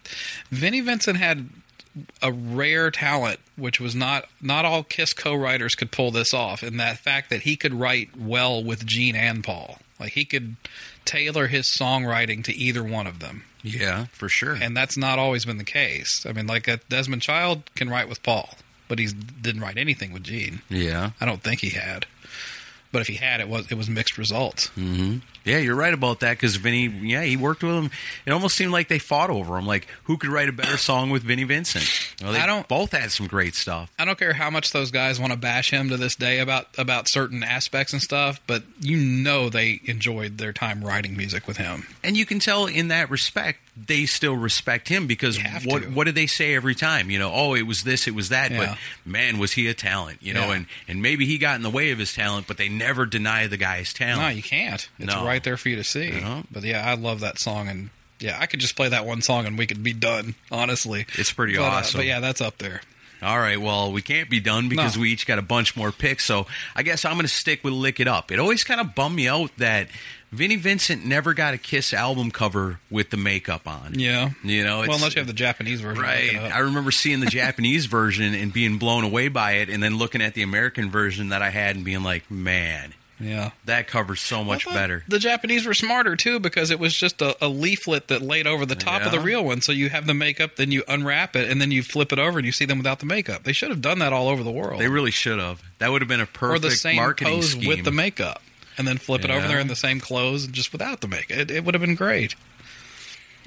Vinnie 0.51 0.81
Vincent 0.81 1.17
had 1.17 1.49
a 2.21 2.31
rare 2.31 2.89
talent, 2.91 3.39
which 3.55 3.79
was 3.79 3.93
not 3.95 4.25
not 4.41 4.65
all 4.65 4.83
Kiss 4.83 5.13
co-writers 5.13 5.75
could 5.75 5.91
pull 5.91 6.11
this 6.11 6.33
off, 6.33 6.63
and 6.63 6.79
that 6.79 6.97
fact 6.99 7.29
that 7.29 7.41
he 7.41 7.55
could 7.55 7.73
write 7.73 8.15
well 8.17 8.63
with 8.63 8.85
Gene 8.85 9.15
and 9.15 9.43
Paul, 9.43 9.79
like 9.99 10.13
he 10.13 10.23
could 10.25 10.55
tailor 11.05 11.47
his 11.47 11.65
songwriting 11.67 12.43
to 12.45 12.53
either 12.55 12.83
one 12.83 13.07
of 13.07 13.19
them, 13.19 13.43
Yeah, 13.63 14.05
for 14.13 14.29
sure. 14.29 14.53
and 14.53 14.75
that's 14.77 14.97
not 14.97 15.19
always 15.19 15.45
been 15.45 15.57
the 15.57 15.63
case. 15.63 16.25
I 16.27 16.31
mean, 16.31 16.47
like 16.47 16.69
uh, 16.69 16.77
Desmond 16.89 17.21
Child 17.23 17.63
can 17.75 17.89
write 17.89 18.07
with 18.07 18.23
Paul, 18.23 18.55
but 18.87 18.99
he 18.99 19.07
didn't 19.07 19.61
write 19.61 19.77
anything 19.77 20.13
with 20.13 20.23
Gene. 20.23 20.61
yeah, 20.69 21.11
I 21.19 21.25
don't 21.25 21.43
think 21.43 21.59
he 21.61 21.71
had. 21.71 22.05
But 22.91 23.01
if 23.01 23.07
he 23.07 23.15
had, 23.15 23.39
it 23.39 23.47
was 23.47 23.71
it 23.71 23.75
was 23.75 23.89
mixed 23.89 24.17
results. 24.17 24.69
Mm-hmm. 24.77 25.17
Yeah, 25.43 25.57
you're 25.57 25.75
right 25.75 25.93
about 25.93 26.19
that 26.19 26.31
because 26.33 26.55
Vinny, 26.57 26.85
yeah, 26.87 27.23
he 27.23 27.35
worked 27.35 27.63
with 27.63 27.73
him. 27.73 27.89
It 28.27 28.31
almost 28.31 28.55
seemed 28.55 28.71
like 28.71 28.89
they 28.89 28.99
fought 28.99 29.31
over 29.31 29.57
him. 29.57 29.65
Like, 29.65 29.87
who 30.03 30.17
could 30.17 30.29
write 30.29 30.49
a 30.49 30.51
better 30.51 30.77
song 30.77 31.09
with 31.09 31.23
Vinnie 31.23 31.45
Vincent? 31.45 31.83
Well, 32.21 32.33
they 32.33 32.39
I 32.39 32.45
don't- 32.45 32.67
both 32.67 32.91
had 32.91 33.11
some 33.11 33.25
great 33.25 33.55
stuff. 33.55 33.91
I 33.97 34.05
don't 34.05 34.19
care 34.19 34.33
how 34.33 34.51
much 34.51 34.71
those 34.71 34.91
guys 34.91 35.19
want 35.19 35.31
to 35.33 35.39
bash 35.39 35.71
him 35.71 35.89
to 35.89 35.97
this 35.97 36.15
day 36.15 36.39
about 36.39 36.67
about 36.77 37.09
certain 37.09 37.43
aspects 37.43 37.91
and 37.93 38.01
stuff, 38.01 38.39
but 38.45 38.63
you 38.81 38.97
know 38.97 39.49
they 39.49 39.79
enjoyed 39.85 40.37
their 40.37 40.53
time 40.53 40.83
writing 40.83 41.17
music 41.17 41.47
with 41.47 41.57
him. 41.57 41.87
And 42.03 42.15
you 42.17 42.25
can 42.27 42.39
tell 42.39 42.67
in 42.67 42.89
that 42.89 43.09
respect, 43.09 43.59
they 43.77 44.05
still 44.05 44.35
respect 44.35 44.89
him 44.89 45.07
because 45.07 45.39
what 45.65 45.83
to. 45.83 45.89
what 45.89 46.03
did 46.05 46.15
they 46.15 46.27
say 46.27 46.55
every 46.55 46.75
time? 46.75 47.09
You 47.09 47.19
know, 47.19 47.31
oh, 47.33 47.53
it 47.53 47.61
was 47.63 47.83
this, 47.83 48.07
it 48.07 48.13
was 48.13 48.29
that, 48.29 48.51
Yeah. 48.51 48.57
but 48.57 48.77
man, 49.09 49.39
was 49.39 49.53
he 49.53 49.67
a 49.69 49.73
talent? 49.73 50.17
You 50.21 50.33
know, 50.33 50.47
Yeah. 50.49 50.53
and 50.55 50.65
and 50.89 51.01
maybe 51.01 51.25
he 51.25 51.37
got 51.37 51.55
in 51.55 51.61
the 51.61 51.69
way 51.69 51.91
of 51.91 51.97
his 51.99 52.13
talent, 52.13 52.47
but 52.47 52.57
they 52.57 52.67
never 52.69 53.05
deny 53.05 53.47
the 53.47 53.57
guy's 53.57 53.93
talent. 53.93 54.21
No, 54.21 54.27
you 54.27 54.43
can't. 54.43 54.87
It's 54.99 55.07
No. 55.13 55.25
right 55.25 55.43
there 55.43 55.55
for 55.57 55.69
you 55.69 55.77
to 55.77 55.83
see. 55.85 56.09
No. 56.11 56.43
But 56.51 56.63
yeah, 56.63 56.85
I 56.85 56.95
love 56.95 57.21
that 57.21 57.39
song, 57.39 57.69
and 57.69 57.89
yeah, 58.19 58.37
I 58.39 58.45
could 58.45 58.59
just 58.59 58.75
play 58.75 58.89
that 58.89 59.05
one 59.05 59.21
song 59.21 59.45
and 59.47 59.57
we 59.57 59.65
could 59.65 59.81
be 59.83 59.93
done. 59.93 60.35
Honestly, 60.51 61.05
It's 61.17 61.31
pretty 61.31 61.55
But, 61.55 61.63
uh, 61.63 61.65
awesome. 61.77 61.99
but 61.99 62.05
yeah, 62.05 62.19
that's 62.19 62.41
up 62.41 62.57
there. 62.57 62.81
All 63.23 63.39
right, 63.39 63.61
well, 63.61 63.91
we 63.91 64.01
can't 64.01 64.29
be 64.31 64.39
done 64.39 64.67
because 64.67 64.95
No. 64.95 65.03
we 65.03 65.11
each 65.11 65.27
got 65.27 65.37
a 65.37 65.43
bunch 65.43 65.75
more 65.75 65.91
picks. 65.91 66.25
So 66.25 66.45
I 66.75 66.81
guess 66.83 67.05
I'm 67.05 67.13
going 67.13 67.21
to 67.23 67.27
stick 67.27 67.63
with 67.63 67.73
"Lick 67.73 67.99
It 67.99 68.07
Up." 68.07 68.31
It 68.31 68.39
always 68.39 68.63
kind 68.63 68.81
of 68.81 68.95
bummed 68.95 69.15
me 69.15 69.27
out 69.27 69.51
that 69.57 69.89
Vinnie 70.31 70.55
Vincent 70.55 71.05
never 71.05 71.33
got 71.33 71.53
a 71.53 71.57
Kiss 71.57 71.93
album 71.93 72.31
cover 72.31 72.79
with 72.89 73.09
the 73.09 73.17
makeup 73.17 73.67
on. 73.67 73.99
Yeah, 73.99 74.29
You 74.43 74.63
know, 74.63 74.79
well, 74.79 74.93
unless 74.93 75.13
you 75.15 75.19
have 75.19 75.27
the 75.27 75.33
Japanese 75.33 75.81
version, 75.81 76.01
Right. 76.01 76.27
look 76.27 76.33
it 76.43 76.51
up. 76.51 76.55
I 76.55 76.59
remember 76.59 76.91
seeing 76.91 77.19
the 77.19 77.25
Japanese 77.29 77.85
version 77.87 78.33
and 78.33 78.53
being 78.53 78.77
blown 78.77 79.03
away 79.03 79.27
by 79.27 79.53
it, 79.53 79.69
and 79.69 79.83
then 79.83 79.97
looking 79.97 80.21
at 80.21 80.33
the 80.33 80.41
American 80.41 80.89
version 80.89 81.29
that 81.29 81.41
I 81.41 81.49
had 81.49 81.75
and 81.75 81.83
being 81.83 82.01
like, 82.03 82.31
man, 82.31 82.93
yeah. 83.19 83.51
that 83.65 83.87
covers 83.87 84.21
so 84.21 84.41
much 84.41 84.65
better. 84.65 85.03
The 85.09 85.19
Japanese 85.19 85.65
were 85.65 85.73
smarter 85.73 86.15
too 86.15 86.39
because 86.39 86.71
it 86.71 86.79
was 86.79 86.93
just 86.95 87.21
a, 87.21 87.35
a 87.43 87.49
leaflet 87.49 88.07
that 88.07 88.21
laid 88.21 88.47
over 88.47 88.65
the 88.65 88.75
top 88.75 89.01
of 89.03 89.11
the 89.11 89.19
real 89.19 89.43
one. 89.43 89.59
So 89.61 89.73
you 89.73 89.89
have 89.89 90.07
the 90.07 90.13
makeup, 90.13 90.55
then 90.55 90.71
you 90.71 90.83
unwrap 90.87 91.35
it, 91.35 91.49
and 91.49 91.59
then 91.61 91.71
you 91.71 91.83
flip 91.83 92.13
it 92.13 92.19
over 92.19 92.39
and 92.39 92.45
you 92.45 92.53
see 92.53 92.65
them 92.65 92.77
without 92.77 92.99
the 92.99 93.05
makeup. 93.05 93.43
They 93.43 93.53
should 93.53 93.69
have 93.69 93.81
done 93.81 93.99
that 93.99 94.13
all 94.13 94.29
over 94.29 94.43
the 94.43 94.51
world. 94.51 94.79
They 94.79 94.87
really 94.87 95.11
should 95.11 95.39
have. 95.39 95.61
That 95.79 95.91
would 95.91 96.01
have 96.01 96.09
been 96.09 96.21
a 96.21 96.23
or 96.23 96.27
perfect 96.27 96.61
the 96.63 96.71
same 96.71 96.95
marketing 96.95 97.33
pose 97.35 97.51
scheme. 97.51 97.67
with 97.67 97.83
the 97.83 97.91
makeup, 97.91 98.41
and 98.77 98.87
then 98.87 98.97
flip 98.97 99.23
it 99.23 99.29
over 99.31 99.47
there 99.47 99.59
in 99.59 99.67
the 99.67 99.75
same 99.75 99.99
clothes 99.99 100.45
and 100.45 100.53
just 100.53 100.71
without 100.71 101.01
the 101.01 101.07
makeup. 101.07 101.37
It, 101.37 101.51
it 101.51 101.63
would 101.65 101.73
have 101.75 101.81
been 101.81 101.95
great. 101.95 102.35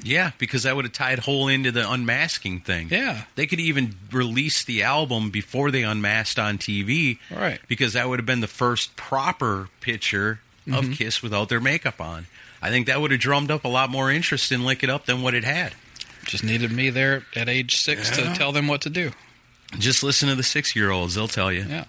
Yeah, 0.03 0.33
because 0.39 0.65
that 0.65 0.75
would 0.75 0.85
have 0.85 0.93
tied 0.93 1.21
whole 1.21 1.47
into 1.49 1.71
the 1.71 1.89
unmasking 1.91 2.61
thing. 2.61 2.89
Yeah. 2.91 3.25
They 3.37 3.47
could 3.47 3.61
even 3.61 3.95
release 4.11 4.65
the 4.65 4.83
album 4.83 5.31
before 5.31 5.71
they 5.71 5.83
unmasked 5.85 6.39
on 6.39 6.59
TV. 6.59 7.19
Right. 7.31 7.61
Because 7.69 7.93
that 7.93 8.09
would 8.09 8.19
have 8.19 8.27
been 8.27 8.41
the 8.41 8.47
first 8.47 8.97
proper 8.97 9.69
picture 9.81 10.41
Mm-hmm. 10.67 10.93
of 10.93 10.97
Kiss 10.97 11.23
without 11.23 11.51
their 11.51 11.61
makeup 11.61 12.01
on. 12.01 12.27
I 12.63 12.71
think 12.71 12.87
that 12.87 12.99
would 12.99 13.11
have 13.11 13.21
drummed 13.21 13.51
up 13.51 13.67
a 13.67 13.69
lot 13.69 13.91
more 13.91 14.11
interest 14.11 14.51
in 14.51 14.65
Lick 14.65 14.83
It 14.83 14.89
Up 14.89 15.05
than 15.05 15.21
what 15.21 15.35
it 15.35 15.45
had. 15.45 15.75
Just 16.25 16.43
needed 16.43 16.73
me 16.73 16.89
there 16.89 17.25
at 17.37 17.51
age 17.51 17.77
six 17.77 18.09
Yeah. 18.17 18.33
to 18.33 18.35
tell 18.39 18.51
them 18.51 18.67
what 18.67 18.81
to 18.81 18.89
do. 18.89 19.11
Just 19.79 20.03
listen 20.03 20.31
to 20.31 20.35
the 20.35 20.43
six 20.43 20.75
year 20.75 20.91
olds, 20.91 21.17
they'll 21.17 21.29
tell 21.29 21.53
you. 21.53 21.67
Yeah. 21.69 21.85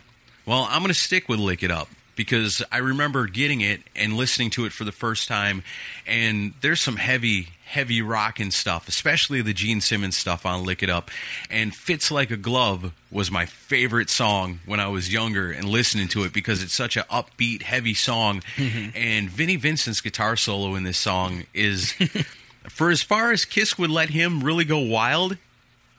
Well, 0.45 0.67
I'm 0.69 0.81
going 0.81 0.89
to 0.89 0.93
stick 0.99 1.29
with 1.29 1.39
Lick 1.39 1.63
It 1.63 1.71
Up 1.71 1.87
because 2.15 2.63
I 2.71 2.77
remember 2.77 3.27
getting 3.27 3.61
it 3.61 3.81
and 3.95 4.13
listening 4.13 4.49
to 4.51 4.65
it 4.65 4.71
for 4.71 4.83
the 4.83 4.91
first 4.91 5.27
time. 5.27 5.63
And 6.07 6.53
there's 6.61 6.81
some 6.81 6.97
heavy, 6.97 7.49
heavy 7.65 8.01
rock 8.01 8.39
and 8.39 8.53
stuff, 8.53 8.87
especially 8.87 9.41
the 9.41 9.53
Gene 9.53 9.81
Simmons 9.81 10.17
stuff 10.17 10.45
on 10.45 10.63
Lick 10.63 10.81
It 10.83 10.89
Up. 10.89 11.11
And 11.49 11.75
Fits 11.75 12.11
Like 12.11 12.31
a 12.31 12.37
Glove 12.37 12.93
was 13.11 13.31
my 13.31 13.45
favorite 13.45 14.09
song 14.09 14.59
when 14.65 14.79
I 14.79 14.87
was 14.87 15.11
younger 15.11 15.51
and 15.51 15.67
listening 15.67 16.07
to 16.09 16.23
it 16.23 16.33
because 16.33 16.63
it's 16.63 16.73
such 16.73 16.97
an 16.97 17.03
upbeat, 17.11 17.63
heavy 17.63 17.93
song. 17.93 18.41
Mm-hmm. 18.55 18.95
And 18.95 19.29
Vinnie 19.29 19.57
Vincent's 19.57 20.01
guitar 20.01 20.35
solo 20.35 20.75
in 20.75 20.83
this 20.83 20.97
song 20.97 21.43
is, 21.53 21.93
for 22.69 22.89
as 22.89 23.03
far 23.03 23.31
as 23.31 23.45
Kiss 23.45 23.77
would 23.77 23.91
let 23.91 24.09
him 24.09 24.43
really 24.43 24.65
go 24.65 24.79
wild, 24.79 25.37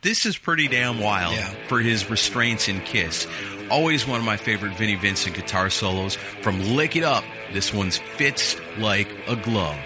this 0.07 0.25
is 0.25 0.38
pretty 0.38 0.69
damn 0.69 1.01
wild 1.01 1.35
Yeah. 1.35 1.51
for 1.66 1.81
his 1.81 2.09
restraints 2.09 2.69
in 2.69 2.81
Kiss. 2.83 3.27
Always 3.71 4.07
one 4.07 4.21
of 4.21 4.25
my 4.25 4.37
favorite 4.37 4.77
Vinnie 4.79 4.95
Vincent 4.95 5.35
guitar 5.35 5.69
solos. 5.69 6.14
From 6.42 6.77
Lick 6.77 6.95
It 6.95 7.03
Up, 7.03 7.25
this 7.53 7.75
one's 7.75 7.99
fits 7.99 8.55
like 8.79 9.09
a 9.27 9.35
glove. 9.35 9.77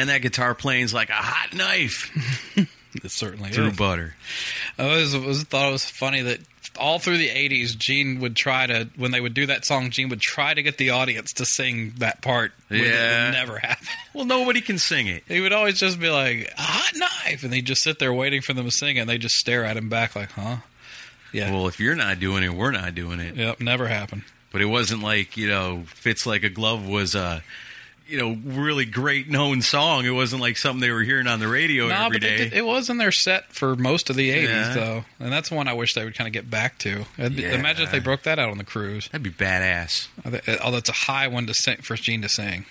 Man, 0.00 0.06
that 0.08 0.22
guitar 0.22 0.54
playing's 0.54 0.94
like 0.94 1.10
a 1.10 1.14
hot 1.14 1.52
knife 1.54 2.10
It 3.04 3.10
certainly 3.10 3.50
through 3.50 3.68
is. 3.68 3.76
butter. 3.76 4.16
I 4.78 4.82
always 4.88 5.14
was, 5.16 5.42
thought 5.44 5.68
it 5.68 5.72
was 5.72 5.84
funny 5.84 6.22
that 6.22 6.40
all 6.78 6.98
through 6.98 7.18
the 7.18 7.28
80s, 7.28 7.76
Gene 7.78 8.18
would 8.20 8.34
try 8.34 8.66
to, 8.66 8.88
when 8.96 9.12
they 9.12 9.20
would 9.20 9.32
do 9.34 9.46
that 9.46 9.64
song, 9.64 9.90
Gene 9.90 10.08
would 10.08 10.20
try 10.20 10.54
to 10.54 10.62
get 10.62 10.76
the 10.76 10.90
audience 10.90 11.32
to 11.34 11.44
sing 11.44 11.92
that 11.98 12.20
part. 12.22 12.50
It. 12.68 12.80
It 12.80 12.86
Yeah. 12.86 13.26
would 13.26 13.32
never 13.32 13.58
happen. 13.58 13.86
Well, 14.14 14.24
nobody 14.24 14.60
can 14.60 14.76
sing 14.78 15.06
it. 15.06 15.22
He 15.28 15.40
would 15.40 15.52
always 15.52 15.78
just 15.78 16.00
be 16.00 16.10
like, 16.10 16.52
a 16.58 16.62
hot 16.62 16.92
knife. 16.96 17.44
And 17.44 17.54
he'd 17.54 17.64
just 17.66 17.82
sit 17.82 18.00
there 18.00 18.12
waiting 18.12 18.40
for 18.42 18.54
them 18.54 18.64
to 18.64 18.72
sing 18.72 18.96
it. 18.96 19.00
And 19.00 19.08
they 19.08 19.18
just 19.18 19.36
stare 19.36 19.64
at 19.64 19.76
him 19.76 19.88
back 19.88 20.16
like, 20.16 20.32
huh? 20.32 20.56
Yeah. 21.32 21.52
Well, 21.52 21.68
if 21.68 21.78
you're 21.78 21.94
not 21.94 22.18
doing 22.18 22.42
it, 22.42 22.52
we're 22.54 22.72
not 22.72 22.96
doing 22.96 23.20
it. 23.20 23.36
yep, 23.36 23.60
never 23.60 23.86
happened. 23.86 24.22
But 24.50 24.62
it 24.62 24.66
wasn't 24.66 25.04
like, 25.04 25.36
you 25.36 25.46
know, 25.46 25.84
Fits 25.86 26.26
Like 26.26 26.42
a 26.42 26.48
Glove 26.48 26.88
was 26.88 27.14
a, 27.14 27.44
you 28.10 28.18
know, 28.18 28.36
really 28.44 28.84
great 28.84 29.28
known 29.28 29.62
song. 29.62 30.04
It 30.04 30.10
wasn't 30.10 30.42
like 30.42 30.56
something 30.56 30.80
they 30.80 30.90
were 30.90 31.02
hearing 31.02 31.26
on 31.26 31.38
the 31.40 31.48
radio 31.48 31.88
No, 31.88 32.06
every 32.06 32.18
day. 32.18 32.36
did, 32.38 32.52
it 32.52 32.64
was 32.66 32.90
in 32.90 32.98
their 32.98 33.12
set 33.12 33.52
for 33.52 33.76
most 33.76 34.10
of 34.10 34.16
the 34.16 34.30
80s, 34.30 34.48
Yeah. 34.48 34.74
though. 34.74 35.04
And 35.18 35.32
that's 35.32 35.50
one 35.50 35.68
I 35.68 35.72
wish 35.72 35.94
they 35.94 36.04
would 36.04 36.14
kind 36.14 36.26
of 36.28 36.32
get 36.32 36.50
back 36.50 36.78
to. 36.78 37.06
Uh, 37.18 37.28
be- 37.28 37.42
Yeah. 37.42 37.54
Imagine 37.54 37.84
if 37.84 37.92
they 37.92 38.00
broke 38.00 38.22
that 38.24 38.38
out 38.38 38.50
on 38.50 38.58
the 38.58 38.64
cruise. 38.64 39.08
That'd 39.12 39.22
be 39.22 39.30
badass. 39.30 40.08
Although 40.62 40.78
it's 40.78 40.90
oh, 40.90 40.92
a 40.92 40.96
high 40.96 41.28
one 41.28 41.46
to 41.46 41.54
sing, 41.54 41.78
for 41.78 41.94
Gene 41.96 42.22
to 42.22 42.28
sing. 42.28 42.66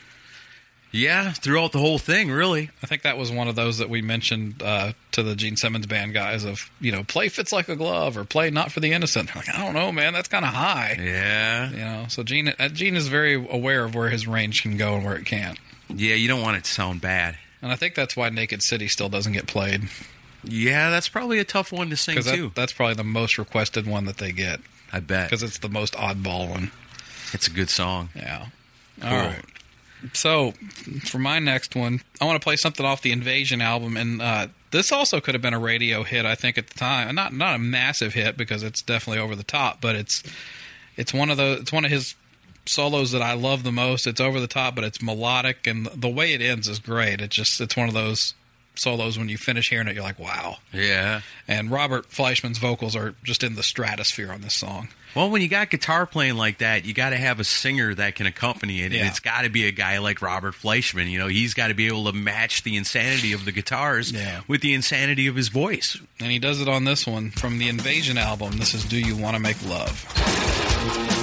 Yeah, 0.91 1.33
throughout 1.33 1.71
the 1.71 1.77
whole 1.79 1.99
thing, 1.99 2.31
really. 2.31 2.71
I 2.81 2.87
think 2.87 3.03
that 3.03 3.15
was 3.17 3.31
one 3.31 3.47
of 3.47 3.55
those 3.55 3.77
that 3.77 3.89
we 3.89 4.01
mentioned 4.01 4.63
uh, 4.63 4.93
to 5.11 5.21
the 5.21 5.35
Gene 5.35 5.55
Simmons 5.55 5.85
band 5.85 6.13
guys 6.13 6.45
of, 6.45 6.71
you 6.81 6.91
know, 6.91 7.03
play 7.03 7.29
fits 7.29 7.51
like 7.51 7.69
a 7.69 7.75
glove 7.75 8.17
or 8.17 8.23
play 8.25 8.49
not 8.49 8.71
for 8.71 8.79
the 8.79 8.91
innocent. 8.91 9.27
They're 9.27 9.43
like, 9.45 9.53
I 9.53 9.63
don't 9.63 9.75
know, 9.75 9.91
man, 9.91 10.13
that's 10.13 10.27
kind 10.27 10.43
of 10.43 10.51
high. 10.51 10.97
Yeah. 10.99 11.69
You 11.69 11.77
know, 11.77 12.05
so 12.09 12.23
Gene, 12.23 12.53
uh, 12.57 12.69
Gene 12.69 12.95
is 12.95 13.07
very 13.07 13.35
aware 13.35 13.83
of 13.83 13.93
where 13.93 14.09
his 14.09 14.27
range 14.27 14.63
can 14.63 14.77
go 14.77 14.95
and 14.95 15.05
where 15.05 15.15
it 15.15 15.25
can't. 15.25 15.59
Yeah, 15.89 16.15
you 16.15 16.27
don't 16.27 16.41
want 16.41 16.57
it 16.57 16.63
to 16.63 16.69
sound 16.71 17.01
bad. 17.01 17.37
And 17.61 17.71
I 17.71 17.75
think 17.75 17.93
that's 17.93 18.15
why 18.15 18.29
Naked 18.29 18.63
City 18.63 18.87
still 18.87 19.09
doesn't 19.09 19.33
get 19.33 19.45
played 19.45 19.89
Yeah, 20.43 20.89
that's 20.89 21.09
probably 21.09 21.37
a 21.39 21.43
tough 21.43 21.71
one 21.71 21.89
to 21.91 21.97
sing 21.97 22.15
too. 22.15 22.21
that, 22.47 22.55
that's 22.55 22.73
probably 22.73 22.95
the 22.95 23.03
most 23.03 23.37
requested 23.37 23.85
one 23.85 24.05
that 24.05 24.17
they 24.17 24.31
get 24.31 24.61
I 24.91 25.01
bet. 25.01 25.29
because 25.29 25.43
it's 25.43 25.59
the 25.59 25.69
most 25.69 25.93
oddball 25.93 26.49
one. 26.49 26.71
It's 27.33 27.47
a 27.47 27.51
good 27.51 27.69
song. 27.69 28.09
Yeah. 28.15 28.47
All 29.03 29.15
right. 29.15 29.43
So, 30.13 30.53
for 31.05 31.19
my 31.19 31.39
next 31.39 31.75
one, 31.75 32.01
I 32.21 32.25
want 32.25 32.39
to 32.39 32.43
play 32.43 32.55
something 32.55 32.85
off 32.85 33.01
the 33.01 33.11
Invasion 33.11 33.61
album, 33.61 33.97
and 33.97 34.21
uh, 34.21 34.47
this 34.71 34.91
also 34.91 35.19
could 35.19 35.35
have 35.35 35.41
been 35.41 35.53
a 35.53 35.59
radio 35.59 36.03
hit. 36.03 36.25
I 36.25 36.35
think 36.35 36.57
at 36.57 36.67
the 36.67 36.79
time, 36.79 37.13
not 37.15 37.33
not 37.33 37.55
a 37.55 37.59
massive 37.59 38.13
hit 38.13 38.37
because 38.37 38.63
it's 38.63 38.81
definitely 38.81 39.21
over 39.21 39.35
the 39.35 39.43
top, 39.43 39.81
but 39.81 39.95
it's 39.95 40.23
it's 40.95 41.13
one 41.13 41.29
of 41.29 41.37
the 41.37 41.57
it's 41.61 41.71
one 41.71 41.85
of 41.85 41.91
his 41.91 42.15
solos 42.65 43.11
that 43.11 43.21
I 43.21 43.33
love 43.33 43.63
the 43.63 43.71
most. 43.71 44.07
It's 44.07 44.21
over 44.21 44.39
the 44.39 44.47
top, 44.47 44.75
but 44.75 44.83
it's 44.83 45.01
melodic, 45.01 45.67
and 45.67 45.87
the 45.87 46.09
way 46.09 46.33
it 46.33 46.41
ends 46.41 46.67
is 46.67 46.79
great. 46.79 47.21
It's 47.21 47.35
just 47.35 47.59
it's 47.59 47.75
one 47.75 47.87
of 47.87 47.93
those 47.93 48.33
solos 48.75 49.17
when 49.17 49.29
you 49.29 49.37
finish 49.37 49.69
hearing 49.69 49.87
it, 49.87 49.95
you're 49.95 50.03
like, 50.03 50.19
wow. 50.19 50.57
Yeah. 50.71 51.21
And 51.47 51.69
Robert 51.69 52.07
Fleischman's 52.07 52.57
vocals 52.57 52.95
are 52.95 53.15
just 53.23 53.43
in 53.43 53.55
the 53.55 53.63
stratosphere 53.63 54.31
on 54.31 54.41
this 54.41 54.55
song. 54.55 54.89
Well, 55.15 55.29
when 55.31 55.41
you 55.41 55.47
got 55.47 55.69
guitar 55.69 56.05
playing 56.05 56.35
like 56.35 56.59
that, 56.59 56.85
you 56.85 56.93
got 56.93 57.09
to 57.09 57.17
have 57.17 57.39
a 57.39 57.43
singer 57.43 57.93
that 57.95 58.15
can 58.15 58.25
accompany 58.27 58.81
it, 58.81 58.91
Yeah. 58.91 58.99
and 58.99 59.07
it's 59.09 59.19
got 59.19 59.41
to 59.41 59.49
be 59.49 59.65
a 59.67 59.71
guy 59.71 59.97
like 59.97 60.21
Robert 60.21 60.53
Fleischman. 60.53 61.09
You 61.09 61.19
know, 61.19 61.27
he's 61.27 61.53
got 61.53 61.69
to 61.69 61.73
be 61.73 61.87
able 61.87 62.05
to 62.05 62.13
match 62.13 62.63
the 62.63 62.75
insanity 62.77 63.33
of 63.33 63.45
the 63.45 63.51
guitars 63.51 64.11
Yeah. 64.11 64.41
with 64.47 64.61
the 64.61 64.73
insanity 64.73 65.27
of 65.27 65.35
his 65.35 65.47
voice. 65.49 65.97
And 66.19 66.31
he 66.31 66.39
does 66.39 66.61
it 66.61 66.67
on 66.67 66.83
this 66.85 67.07
one 67.07 67.31
from 67.31 67.57
the 67.57 67.69
Invasion 67.69 68.17
album. 68.17 68.57
This 68.57 68.73
is 68.73 68.83
Do 68.85 68.97
You 68.99 69.15
Want 69.15 69.35
to 69.35 69.39
Make 69.41 69.57
Love? 69.65 71.18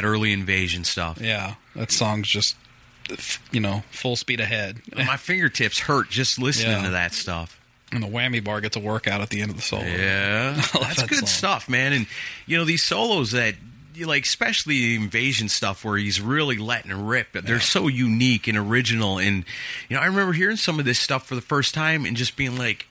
That 0.00 0.06
early 0.06 0.32
invasion 0.32 0.84
stuff. 0.84 1.20
Yeah, 1.20 1.54
that 1.74 1.90
song's 1.90 2.28
just, 2.28 2.56
you 3.50 3.60
know, 3.60 3.82
full 3.90 4.16
speed 4.16 4.40
ahead. 4.40 4.80
My 4.96 5.16
fingertips 5.16 5.80
hurt 5.80 6.08
just 6.08 6.38
listening 6.38 6.72
Yeah. 6.72 6.82
to 6.84 6.90
that 6.90 7.12
stuff. 7.14 7.60
And 7.90 8.02
the 8.02 8.06
whammy 8.06 8.44
bar 8.44 8.60
gets 8.60 8.76
a 8.76 8.80
workout 8.80 9.22
at 9.22 9.30
the 9.30 9.40
end 9.40 9.50
of 9.50 9.56
the 9.56 9.62
solo. 9.62 9.82
Yeah, 9.84 10.52
that's 10.74 11.00
that 11.00 11.08
good 11.08 11.18
song. 11.20 11.26
stuff, 11.26 11.68
man. 11.68 11.92
And 11.92 12.06
you 12.46 12.56
know 12.58 12.64
these 12.64 12.84
solos 12.84 13.32
that 13.32 13.54
you 13.94 14.06
like, 14.06 14.24
especially 14.24 14.74
the 14.78 14.94
invasion 14.96 15.48
stuff 15.48 15.84
where 15.84 15.96
he's 15.96 16.20
really 16.20 16.58
letting 16.58 16.92
rip. 17.06 17.32
They're 17.32 17.58
so 17.60 17.88
unique 17.88 18.46
and 18.46 18.56
original. 18.58 19.18
And 19.18 19.44
you 19.88 19.96
know, 19.96 20.02
I 20.02 20.06
remember 20.06 20.32
hearing 20.34 20.56
some 20.56 20.78
of 20.78 20.84
this 20.84 21.00
stuff 21.00 21.26
for 21.26 21.34
the 21.34 21.40
first 21.40 21.74
time 21.74 22.04
and 22.04 22.16
just 22.16 22.36
being 22.36 22.56
like. 22.58 22.86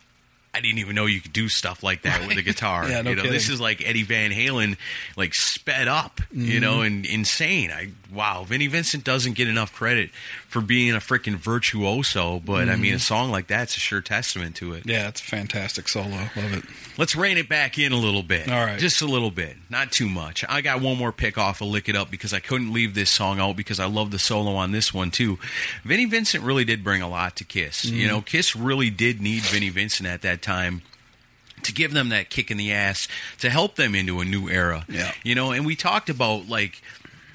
I 0.57 0.61
didn't 0.61 0.79
even 0.79 0.95
know 0.95 1.05
you 1.05 1.21
could 1.21 1.33
do 1.33 1.47
stuff 1.49 1.83
like 1.83 2.01
that 2.01 2.27
with 2.27 2.37
a 2.37 2.41
guitar. 2.43 2.89
Yeah, 2.89 3.01
no 3.03 3.11
you 3.11 3.15
know, 3.17 3.23
this 3.23 3.47
is 3.49 3.61
like 3.61 3.87
Eddie 3.87 4.03
Van 4.03 4.31
Halen, 4.31 4.77
like 5.15 5.33
sped 5.35 5.87
up, 5.87 6.19
you 6.31 6.59
know, 6.59 6.77
Mm-hmm. 6.77 6.81
and 6.85 7.05
insane. 7.05 7.71
I 7.71 7.89
wow, 8.13 8.43
Vinnie 8.43 8.67
Vincent 8.67 9.03
doesn't 9.03 9.33
get 9.33 9.47
enough 9.47 9.73
credit 9.73 10.09
for 10.47 10.61
being 10.61 10.91
a 10.95 10.99
freaking 10.99 11.35
virtuoso, 11.35 12.39
but 12.39 12.69
I 12.69 12.75
mean, 12.75 12.93
a 12.95 12.99
song 12.99 13.31
like 13.31 13.47
that's 13.47 13.75
a 13.75 13.79
sure 13.79 14.01
testament 14.01 14.55
to 14.57 14.73
it. 14.73 14.79
Mm-hmm. 14.81 14.89
Yeah, 14.89 15.07
it's 15.09 15.21
a 15.21 15.25
fantastic 15.25 15.87
solo. 15.87 16.09
Love 16.35 16.53
it. 16.53 16.63
Let's 16.97 17.15
rein 17.15 17.37
it 17.37 17.47
back 17.49 17.77
in 17.77 17.91
a 17.91 17.97
little 17.97 18.23
bit. 18.23 18.49
All 18.49 18.65
right. 18.65 18.79
Just 18.79 19.01
a 19.01 19.05
little 19.05 19.29
bit. 19.29 19.55
Not 19.69 19.91
too 19.91 20.09
much. 20.09 20.43
I 20.49 20.61
got 20.61 20.81
one 20.81 20.97
more 20.97 21.11
pick 21.11 21.37
off 21.37 21.61
of 21.61 21.67
Lick 21.67 21.89
It 21.89 21.95
Up 21.95 22.09
because 22.09 22.33
I 22.33 22.39
couldn't 22.39 22.73
leave 22.73 22.95
this 22.95 23.09
song 23.11 23.39
out 23.39 23.55
because 23.55 23.79
I 23.79 23.85
love 23.85 24.09
the 24.11 24.17
solo 24.19 24.55
on 24.55 24.71
this 24.71 24.93
one 24.93 25.11
too. 25.11 25.37
Vinnie 25.83 26.05
Vincent 26.05 26.43
really 26.43 26.65
did 26.65 26.83
bring 26.83 27.01
a 27.01 27.09
lot 27.09 27.35
to 27.37 27.43
Kiss. 27.43 27.85
Mm-hmm. 27.85 27.95
You 27.97 28.07
know, 28.07 28.21
Kiss 28.21 28.55
really 28.55 28.89
did 28.89 29.21
need 29.21 29.43
Vinnie 29.43 29.69
Vincent 29.69 30.07
at 30.09 30.21
that 30.23 30.41
time 30.41 30.46
to 31.63 31.73
give 31.73 31.93
them 31.93 32.09
that 32.09 32.29
kick 32.29 32.51
in 32.51 32.57
the 32.57 32.71
ass 32.71 33.07
to 33.39 33.49
help 33.49 33.75
them 33.75 33.95
into 33.95 34.19
a 34.19 34.25
new 34.25 34.49
era. 34.49 34.85
Yeah. 34.87 35.11
You 35.23 35.35
know, 35.35 35.51
and 35.51 35.65
we 35.65 35.75
talked 35.75 36.09
about 36.09 36.47
like 36.47 36.81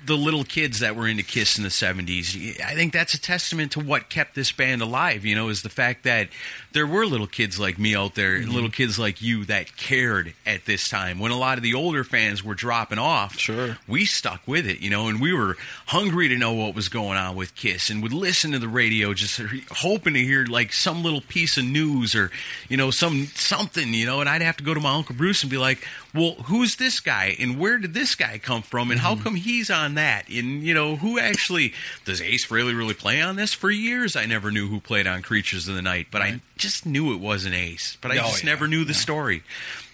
the 0.04 0.16
little 0.16 0.44
kids 0.44 0.80
that 0.80 0.96
were 0.96 1.06
into 1.06 1.22
Kiss 1.22 1.56
in 1.56 1.62
the 1.64 1.70
70s. 1.70 2.60
I 2.60 2.74
think 2.74 2.92
that's 2.92 3.14
a 3.14 3.20
testament 3.20 3.72
to 3.72 3.80
what 3.80 4.08
kept 4.08 4.34
this 4.34 4.50
band 4.52 4.82
alive, 4.82 5.24
you 5.24 5.34
know, 5.34 5.48
is 5.48 5.62
the 5.62 5.68
fact 5.68 6.04
that 6.04 6.28
there 6.72 6.86
were 6.86 7.06
little 7.06 7.26
kids 7.26 7.60
like 7.60 7.78
me 7.78 7.94
out 7.94 8.14
there, 8.14 8.38
Mm-hmm. 8.38 8.50
little 8.50 8.70
kids 8.70 8.98
like 8.98 9.20
you 9.22 9.44
that 9.44 9.76
cared 9.76 10.34
at 10.46 10.64
this 10.64 10.88
time. 10.88 11.18
When 11.18 11.30
a 11.32 11.38
lot 11.38 11.58
of 11.58 11.62
the 11.62 11.74
older 11.74 12.02
fans 12.02 12.42
were 12.42 12.54
dropping 12.54 12.98
off, 12.98 13.38
Sure. 13.38 13.76
we 13.86 14.04
stuck 14.06 14.40
with 14.46 14.66
it, 14.66 14.80
you 14.80 14.90
know, 14.90 15.08
and 15.08 15.20
we 15.20 15.32
were 15.32 15.56
hungry 15.86 16.28
to 16.28 16.36
know 16.38 16.52
what 16.52 16.74
was 16.74 16.88
going 16.88 17.18
on 17.18 17.36
with 17.36 17.54
Kiss 17.54 17.90
and 17.90 18.02
would 18.02 18.12
listen 18.12 18.52
to 18.52 18.58
the 18.58 18.68
radio 18.68 19.12
just 19.14 19.40
hoping 19.70 20.14
to 20.14 20.20
hear 20.20 20.44
like 20.46 20.72
some 20.72 21.02
little 21.02 21.20
piece 21.20 21.56
of 21.58 21.64
news 21.64 22.14
or, 22.14 22.30
you 22.68 22.76
know, 22.76 22.90
some 22.90 23.26
something, 23.34 23.92
you 23.94 24.06
know, 24.06 24.20
and 24.20 24.28
I'd 24.28 24.42
have 24.42 24.56
to 24.56 24.64
go 24.64 24.72
to 24.74 24.80
my 24.80 24.94
Uncle 24.94 25.14
Bruce 25.14 25.42
and 25.42 25.50
be 25.50 25.58
like, 25.58 25.86
well, 26.14 26.32
who's 26.44 26.76
this 26.76 27.00
guy 27.00 27.36
and 27.38 27.58
where 27.58 27.78
did 27.78 27.94
this 27.94 28.14
guy 28.14 28.38
come 28.38 28.62
from 28.62 28.90
and 28.90 29.00
how 29.00 29.14
come 29.16 29.34
he's 29.34 29.70
on 29.70 29.91
that? 29.94 30.28
And, 30.28 30.62
you 30.62 30.74
know, 30.74 30.96
who 30.96 31.18
actually 31.18 31.72
does 32.04 32.20
Ace 32.20 32.50
really, 32.50 32.74
really 32.74 32.94
play 32.94 33.20
on 33.20 33.36
this? 33.36 33.52
For 33.52 33.70
years, 33.70 34.16
I 34.16 34.26
never 34.26 34.50
knew 34.50 34.68
who 34.68 34.80
played 34.80 35.06
on 35.06 35.22
Creatures 35.22 35.68
of 35.68 35.74
the 35.74 35.82
Night, 35.82 36.08
but 36.10 36.22
I 36.22 36.40
just 36.56 36.86
knew 36.86 37.12
it 37.12 37.20
wasn't 37.20 37.54
Ace, 37.54 37.96
but 38.00 38.10
I 38.10 38.14
Oh, 38.18 38.22
just 38.28 38.44
yeah, 38.44 38.50
never 38.50 38.68
knew 38.68 38.84
the 38.84 38.94
story. 38.94 39.42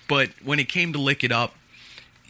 But 0.09 0.30
when 0.42 0.59
it 0.59 0.68
came 0.68 0.92
to 0.94 0.99
Lick 0.99 1.22
It 1.24 1.32
Up, 1.32 1.55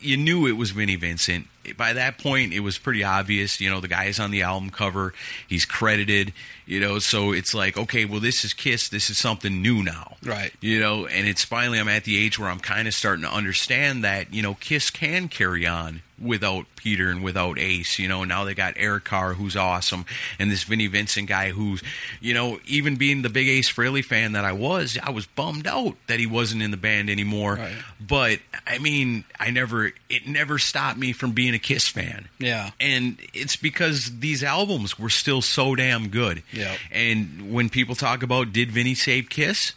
you 0.01 0.17
knew 0.17 0.47
it 0.47 0.53
was 0.53 0.71
Vinnie 0.71 0.95
Vincent. 0.97 1.49
By 1.77 1.93
that 1.93 2.19
point, 2.19 2.53
it 2.53 2.61
was 2.61 2.79
pretty 2.79 3.03
obvious. 3.05 3.61
You 3.61 3.69
know, 3.69 3.81
the 3.81 3.89
guy's 3.89 4.19
on 4.21 4.31
the 4.31 4.43
album 4.43 4.71
cover. 4.71 5.13
He's 5.49 5.65
credited. 5.65 6.33
You 6.67 6.79
know, 6.81 6.99
so 6.99 7.33
it's 7.33 7.53
like, 7.53 7.77
okay, 7.77 8.05
well, 8.05 8.21
this 8.21 8.45
is 8.45 8.55
Kiss. 8.55 8.89
This 8.89 9.11
is 9.11 9.19
something 9.19 9.61
new 9.61 9.83
now. 9.83 10.17
Right. 10.25 10.53
You 10.61 10.79
know, 10.81 11.07
and 11.07 11.27
it's 11.27 11.45
finally 11.45 11.79
I'm 11.81 11.89
at 11.89 12.05
the 12.05 12.17
age 12.17 12.39
where 12.39 12.49
I'm 12.49 12.61
kind 12.61 12.87
of 12.89 12.95
starting 12.95 13.25
to 13.25 13.31
understand 13.31 14.05
that 14.05 14.33
you 14.33 14.41
know 14.43 14.55
Kiss 14.55 14.89
can 14.91 15.29
carry 15.29 15.67
on 15.67 16.03
without 16.21 16.67
Peter 16.77 17.11
and 17.11 17.23
without 17.23 17.59
Ace. 17.59 17.99
You 17.99 18.09
know, 18.09 18.25
now 18.25 18.45
they 18.45 18.55
got 18.55 18.75
Eric 18.77 19.05
Carr, 19.05 19.35
who's 19.35 19.57
awesome, 19.57 20.05
and 20.39 20.51
this 20.51 20.65
Vinnie 20.65 20.87
Vincent 20.87 21.29
guy 21.29 21.51
who's, 21.51 21.83
you 22.21 22.35
know, 22.35 22.59
even 22.67 22.97
being 22.97 23.23
the 23.23 23.29
big 23.29 23.49
Ace 23.49 23.73
Frehley 23.73 24.05
fan 24.05 24.33
that 24.33 24.45
I 24.45 24.53
was, 24.53 24.99
I 25.03 25.11
was 25.11 25.27
bummed 25.27 25.67
out 25.67 25.97
that 26.07 26.19
he 26.19 26.27
wasn't 26.27 26.63
in 26.63 26.71
the 26.71 26.77
band 26.77 27.09
anymore. 27.11 27.55
Right. 27.57 27.73
But 28.01 28.41
I 28.67 28.79
mean, 28.79 29.25
I 29.39 29.51
never, 29.51 29.93
it 30.09 30.27
never 30.27 30.59
stopped 30.59 30.99
me 30.99 31.13
from 31.13 31.33
being 31.33 31.55
a 31.55 31.59
Kiss 31.59 31.89
fan. 31.89 32.29
Yeah. 32.39 32.71
And 32.81 33.19
it's 33.35 33.57
because 33.57 34.21
these 34.21 34.43
albums 34.43 34.99
were 34.99 35.11
still 35.11 35.43
so 35.43 35.75
damn 35.75 36.09
good. 36.09 36.43
Yeah. 36.53 36.77
And 36.91 37.53
when 37.53 37.69
people 37.69 37.95
talk 37.95 38.23
about 38.23 38.53
did 38.53 38.71
Vinny 38.71 38.95
save 38.95 39.29
Kiss, 39.31 39.73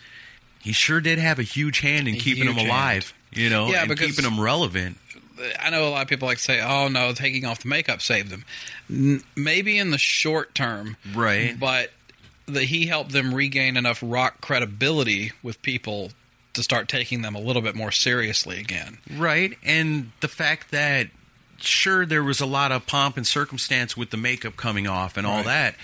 he 0.61 0.71
sure 0.73 1.01
did 1.01 1.17
have 1.19 1.39
a 1.39 1.43
huge 1.43 1.79
hand 1.79 2.07
in 2.07 2.15
A 2.15 2.17
keeping 2.17 2.45
them 2.45 2.57
alive. 2.57 3.13
You 3.33 3.49
know, 3.49 3.67
Yeah, 3.69 3.81
and 3.81 3.89
because- 3.89 4.07
keeping 4.07 4.25
them 4.25 4.39
relevant. 4.39 4.97
I 5.59 5.69
know 5.69 5.87
a 5.87 5.89
lot 5.89 6.01
of 6.03 6.07
people 6.07 6.27
like 6.27 6.37
to 6.37 6.43
say, 6.43 6.61
"Oh 6.61 6.87
no, 6.87 7.13
taking 7.13 7.45
off 7.45 7.59
the 7.61 7.67
makeup 7.69 8.01
saved 8.01 8.29
them." 8.29 8.45
N- 8.89 9.23
maybe 9.35 9.77
in 9.77 9.91
the 9.91 9.97
short 9.97 10.53
term, 10.55 10.97
Right. 11.13 11.59
But 11.59 11.91
that 12.47 12.63
he 12.63 12.87
helped 12.87 13.11
them 13.11 13.33
regain 13.33 13.77
enough 13.77 13.99
rock 14.01 14.41
credibility 14.41 15.31
with 15.41 15.61
people 15.61 16.11
to 16.53 16.63
start 16.63 16.89
taking 16.89 17.21
them 17.21 17.33
a 17.35 17.39
little 17.39 17.61
bit 17.61 17.75
more 17.75 17.91
seriously 17.91 18.59
again. 18.59 18.97
Right. 19.09 19.57
And 19.63 20.11
the 20.19 20.27
fact 20.27 20.71
that, 20.71 21.07
sure, 21.59 22.05
there 22.05 22.23
was 22.23 22.41
a 22.41 22.45
lot 22.45 22.71
of 22.73 22.85
pomp 22.87 23.15
and 23.15 23.25
circumstance 23.25 23.95
with 23.95 24.09
the 24.09 24.17
makeup 24.17 24.57
coming 24.57 24.85
off 24.85 25.15
and 25.15 25.25
all 25.25 25.37
Right. 25.37 25.45
that. 25.45 25.75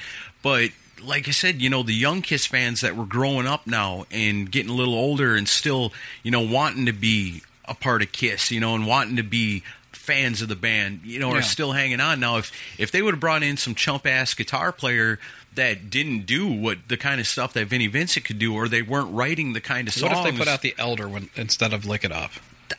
But 0.41 0.71
like 1.01 1.27
I 1.27 1.31
said, 1.31 1.61
you 1.61 1.69
know, 1.69 1.83
the 1.83 1.93
young 1.93 2.21
Kiss 2.21 2.45
fans 2.45 2.81
that 2.81 2.97
were 2.97 3.05
growing 3.05 3.47
up 3.47 3.65
now 3.67 4.05
and 4.11 4.51
getting 4.51 4.71
a 4.71 4.75
little 4.75 4.95
older 4.95 5.35
and 5.35 5.47
still, 5.47 5.93
you 6.23 6.31
know, 6.31 6.41
wanting 6.41 6.85
to 6.87 6.93
be 6.93 7.43
a 7.67 7.73
part 7.73 8.01
of 8.01 8.11
Kiss, 8.11 8.51
you 8.51 8.59
know, 8.59 8.75
and 8.75 8.85
wanting 8.87 9.15
to 9.17 9.23
be 9.23 9.63
fans 9.91 10.41
of 10.41 10.47
the 10.47 10.55
band, 10.55 11.01
you 11.03 11.19
know, 11.19 11.31
Yeah. 11.33 11.39
are 11.39 11.41
still 11.41 11.73
hanging 11.73 11.99
on. 11.99 12.19
Now, 12.19 12.37
if 12.37 12.51
if 12.77 12.91
they 12.91 13.01
would 13.01 13.13
have 13.15 13.19
brought 13.19 13.43
in 13.43 13.57
some 13.57 13.75
chump 13.75 14.05
ass 14.07 14.33
guitar 14.33 14.71
player 14.71 15.19
that 15.55 15.89
didn't 15.89 16.25
do 16.25 16.47
what 16.47 16.87
the 16.87 16.97
kind 16.97 17.19
of 17.19 17.27
stuff 17.27 17.51
that 17.53 17.65
Vinnie 17.67 17.87
Vincent 17.87 18.25
could 18.25 18.39
do, 18.39 18.53
or 18.53 18.67
they 18.69 18.81
weren't 18.81 19.11
writing 19.13 19.53
the 19.53 19.61
kind 19.61 19.87
of 19.87 19.93
songs, 19.93 20.15
What 20.15 20.27
if 20.27 20.33
they 20.33 20.37
put 20.37 20.47
out 20.47 20.61
the 20.61 20.75
Elder 20.77 21.09
when, 21.09 21.29
instead 21.35 21.73
of 21.73 21.83
Lick 21.85 22.03
It 22.05 22.11
Up? 22.11 22.31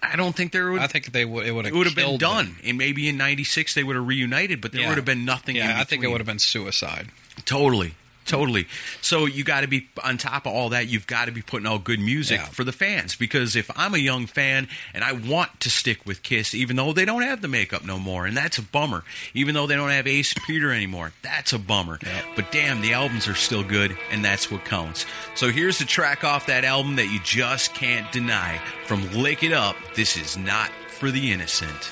I 0.03 0.16
don't 0.16 0.36
think 0.36 0.53
there 0.53 0.70
would. 0.70 0.80
I 0.82 0.86
think 0.86 1.12
they 1.12 1.24
would. 1.24 1.47
It 1.47 1.53
would 1.53 1.64
have. 1.64 1.74
it 1.74 1.76
would 1.76 1.86
have 1.86 1.97
been 1.97 2.18
done, 2.18 2.45
them. 2.47 2.57
and 2.64 2.78
maybe 2.78 3.09
in 3.09 3.16
'96 3.16 3.74
they 3.74 3.82
would 3.82 3.97
have 3.97 4.07
reunited, 4.07 4.61
but 4.61 4.72
there 4.72 4.82
Yeah. 4.82 4.89
would 4.91 4.97
have 4.99 5.05
been 5.07 5.24
nothing. 5.24 5.57
Yeah, 5.57 5.70
in 5.72 5.76
I 5.76 5.84
think 5.84 6.05
it 6.05 6.09
would 6.09 6.20
have 6.20 6.26
been 6.26 6.39
suicide. 6.39 7.09
totally, 7.47 7.95
totally. 8.29 8.68
So 9.01 9.26
you 9.26 9.43
got 9.43 9.62
to 9.62 9.66
be 9.66 9.89
on 10.05 10.18
top 10.18 10.47
of 10.47 10.53
all 10.53 10.68
that. 10.68 10.87
You've 10.87 11.07
got 11.09 11.24
to 11.24 11.33
be 11.33 11.43
putting 11.43 11.66
out 11.66 11.83
good 11.83 11.99
music 11.99 12.39
Yeah. 12.41 12.47
for 12.47 12.62
the 12.62 12.72
fans 12.72 13.16
because 13.16 13.57
if 13.57 13.70
I'm 13.76 13.95
a 13.95 13.99
young 13.99 14.26
fan 14.26 14.68
and 14.95 15.03
I 15.03 15.12
want 15.12 15.59
to 15.61 15.70
stick 15.70 16.07
with 16.07 16.22
Kiss, 16.22 16.55
even 16.55 16.76
though 16.76 16.93
they 16.93 17.05
don't 17.05 17.22
have 17.22 17.41
the 17.43 17.49
makeup 17.49 17.85
no 17.85 17.99
more, 17.99 18.26
and 18.26 18.37
that's 18.37 18.59
a 18.59 18.62
bummer. 18.62 19.03
Even 19.35 19.55
though 19.55 19.66
they 19.66 19.74
don't 19.74 19.91
have 19.91 20.07
Ace 20.07 20.35
Peter 20.47 20.70
anymore, 20.72 21.12
that's 21.22 21.53
a 21.53 21.59
bummer. 21.59 21.99
But 22.37 22.53
damn, 22.53 22.81
the 22.81 22.93
albums 22.93 23.26
are 23.26 23.35
still 23.35 23.64
good, 23.64 23.97
and 24.11 24.24
that's 24.24 24.51
what 24.51 24.64
counts. 24.64 25.07
So 25.35 25.49
here's 25.51 25.79
the 25.79 25.85
track 25.85 26.22
off 26.22 26.47
that 26.47 26.64
album 26.64 26.97
that 26.97 27.07
you 27.07 27.18
just 27.24 27.74
can't 27.74 28.11
deny 28.12 28.61
from 28.87 29.11
Lick 29.12 29.43
It 29.43 29.53
Up. 29.53 29.76
This 29.97 30.16
is 30.16 30.37
not 30.37 30.70
for 30.89 31.11
the 31.11 31.33
innocent. 31.33 31.91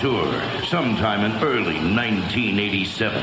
Tour, 0.00 0.26
sometime 0.64 1.24
in 1.24 1.32
early 1.42 1.78
1987. 1.78 3.22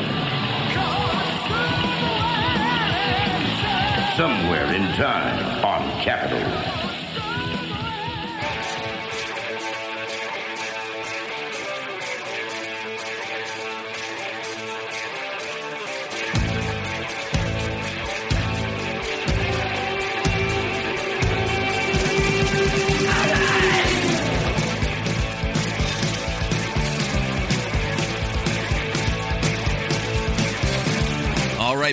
Somewhere 4.17 4.73
in 4.73 4.83
time 4.95 5.65
on 5.65 6.01
Capitol. 6.01 6.92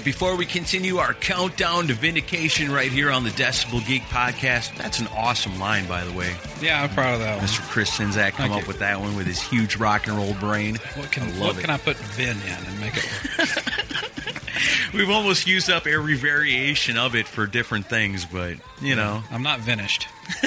Right, 0.00 0.04
before 0.06 0.34
we 0.34 0.46
continue 0.46 0.96
our 0.96 1.12
countdown 1.12 1.88
to 1.88 1.94
vindication 1.94 2.72
right 2.72 2.90
here 2.90 3.10
on 3.10 3.22
the 3.22 3.28
Decibel 3.28 3.86
Geek 3.86 4.00
podcast, 4.04 4.74
that's 4.78 4.98
an 4.98 5.08
awesome 5.08 5.58
line, 5.60 5.86
by 5.86 6.04
the 6.04 6.12
way. 6.12 6.34
Yeah, 6.62 6.82
I'm 6.82 6.88
proud 6.88 7.12
of 7.12 7.20
that 7.20 7.36
one. 7.36 7.46
Mr. 7.46 7.60
Chris 7.68 7.90
Czynszak 7.90 8.30
come 8.32 8.48
Thank 8.48 8.52
up 8.54 8.60
you. 8.62 8.66
with 8.68 8.78
that 8.78 8.98
one 8.98 9.14
with 9.14 9.26
his 9.26 9.42
huge 9.42 9.76
rock 9.76 10.06
and 10.06 10.16
roll 10.16 10.32
brain. 10.32 10.76
What 10.94 11.12
can 11.12 11.24
I 11.24 11.26
what 11.38 11.58
can 11.58 11.68
I 11.68 11.76
put 11.76 11.98
Vin 11.98 12.38
in 12.38 12.66
and 12.66 12.80
make 12.80 12.94
it 12.96 13.04
work? 13.38 14.94
We've 14.94 15.10
almost 15.10 15.46
used 15.46 15.68
up 15.68 15.86
every 15.86 16.16
variation 16.16 16.96
of 16.96 17.14
it 17.14 17.28
for 17.28 17.46
different 17.46 17.86
things, 17.86 18.24
but 18.24 18.54
you 18.80 18.96
know, 18.96 19.22
I'm 19.30 19.42
not 19.42 19.60
finished. 19.60 20.08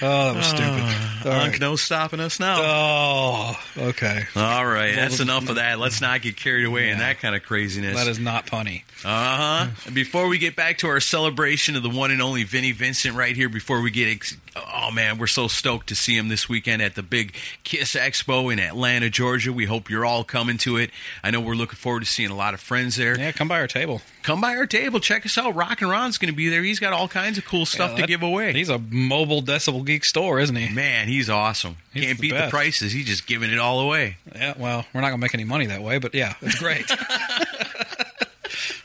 oh, 0.00 0.32
that 0.32 0.36
was 0.36 0.46
stupid. 0.46 0.62
Ah. 0.62 1.05
All 1.26 1.32
Unk, 1.32 1.52
right. 1.52 1.60
no 1.60 1.76
stopping 1.76 2.20
us 2.20 2.38
now. 2.40 2.56
Oh, 2.60 3.60
okay. 3.78 4.24
All 4.36 4.64
right, 4.66 4.94
that's 4.94 5.20
enough 5.20 5.48
of 5.48 5.56
that. 5.56 5.78
Let's 5.78 6.00
not 6.00 6.22
get 6.22 6.36
carried 6.36 6.64
away 6.64 6.90
in 6.90 6.98
that 6.98 7.18
kind 7.20 7.34
of 7.34 7.42
craziness. 7.42 7.96
That 7.96 8.06
is 8.08 8.18
not 8.18 8.46
punny. 8.46 8.82
Uh 9.04 9.66
huh. 9.66 9.90
Before 9.92 10.28
we 10.28 10.38
get 10.38 10.56
back 10.56 10.78
to 10.78 10.86
our 10.88 11.00
celebration 11.00 11.76
of 11.76 11.82
the 11.82 11.90
one 11.90 12.10
and 12.10 12.22
only 12.22 12.44
Vinnie 12.44 12.72
Vincent 12.72 13.14
right 13.14 13.34
here, 13.34 13.48
before 13.48 13.80
we 13.82 13.90
get, 13.90 14.08
ex- 14.08 14.36
oh 14.56 14.90
man, 14.90 15.18
we're 15.18 15.26
so 15.26 15.48
stoked 15.48 15.88
to 15.88 15.94
see 15.94 16.16
him 16.16 16.28
this 16.28 16.48
weekend 16.48 16.80
at 16.80 16.94
the 16.94 17.02
big 17.02 17.34
Kiss 17.64 17.94
Expo 17.94 18.52
in 18.52 18.58
Atlanta, 18.58 19.10
Georgia. 19.10 19.52
We 19.52 19.64
hope 19.66 19.90
you're 19.90 20.04
all 20.04 20.24
coming 20.24 20.58
to 20.58 20.76
it. 20.76 20.90
I 21.24 21.30
know 21.30 21.40
we're 21.40 21.54
looking 21.54 21.76
forward 21.76 22.00
to 22.00 22.06
seeing 22.06 22.30
a 22.30 22.36
lot 22.36 22.54
of 22.54 22.60
friends 22.60 22.96
there. 22.96 23.18
Yeah, 23.18 23.32
come 23.32 23.48
by 23.48 23.60
our 23.60 23.66
table. 23.68 24.00
Come 24.26 24.40
by 24.40 24.56
our 24.56 24.66
table, 24.66 24.98
check 24.98 25.24
us 25.24 25.38
out. 25.38 25.54
Rock 25.54 25.82
and 25.82 25.88
Ron's 25.88 26.18
going 26.18 26.32
to 26.32 26.36
be 26.36 26.48
there. 26.48 26.64
He's 26.64 26.80
got 26.80 26.92
all 26.92 27.06
kinds 27.06 27.38
of 27.38 27.44
cool 27.44 27.64
stuff 27.64 27.92
Yeah, 27.92 28.00
to 28.00 28.06
give 28.08 28.24
away. 28.24 28.52
He's 28.54 28.68
a 28.68 28.76
mobile 28.76 29.40
decibel 29.40 29.86
geek 29.86 30.04
store, 30.04 30.40
isn't 30.40 30.56
he? 30.56 30.74
Man, 30.74 31.06
he's 31.06 31.30
awesome. 31.30 31.76
He's 31.94 32.06
Can't 32.06 32.18
the 32.18 32.30
beat 32.30 32.36
the 32.36 32.48
prices. 32.50 32.90
He's 32.90 33.06
just 33.06 33.28
giving 33.28 33.52
it 33.52 33.60
all 33.60 33.78
away. 33.78 34.16
Yeah, 34.34 34.54
well, 34.58 34.84
we're 34.92 35.00
not 35.00 35.10
going 35.10 35.20
to 35.20 35.24
make 35.24 35.34
any 35.34 35.44
money 35.44 35.66
that 35.66 35.80
way, 35.80 35.98
but 35.98 36.12
yeah, 36.12 36.34
it's 36.42 36.58
great. 36.58 36.90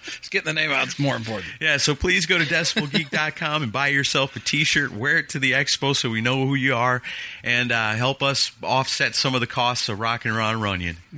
Just 0.03 0.29
getting 0.29 0.45
the 0.45 0.53
name 0.53 0.69
out 0.69 0.87
is 0.87 0.99
more 0.99 1.15
important. 1.15 1.51
Yeah, 1.59 1.77
so 1.77 1.95
please 1.95 2.27
go 2.27 2.37
to 2.37 2.45
decibelgeek.com 2.45 3.63
and 3.63 3.71
buy 3.71 3.87
yourself 3.87 4.35
a 4.35 4.39
t-shirt, 4.39 4.91
wear 4.91 5.17
it 5.17 5.29
to 5.29 5.39
the 5.39 5.53
expo 5.53 5.95
so 5.95 6.11
we 6.11 6.21
know 6.21 6.45
who 6.45 6.53
you 6.53 6.75
are, 6.75 7.01
and 7.43 7.71
uh, 7.71 7.93
help 7.93 8.21
us 8.21 8.51
offset 8.61 9.15
some 9.15 9.33
of 9.33 9.41
the 9.41 9.47
costs 9.47 9.89
of 9.89 9.99
Rock 9.99 10.25
and 10.25 10.35
Ron 10.35 10.61
Runyon. 10.61 10.97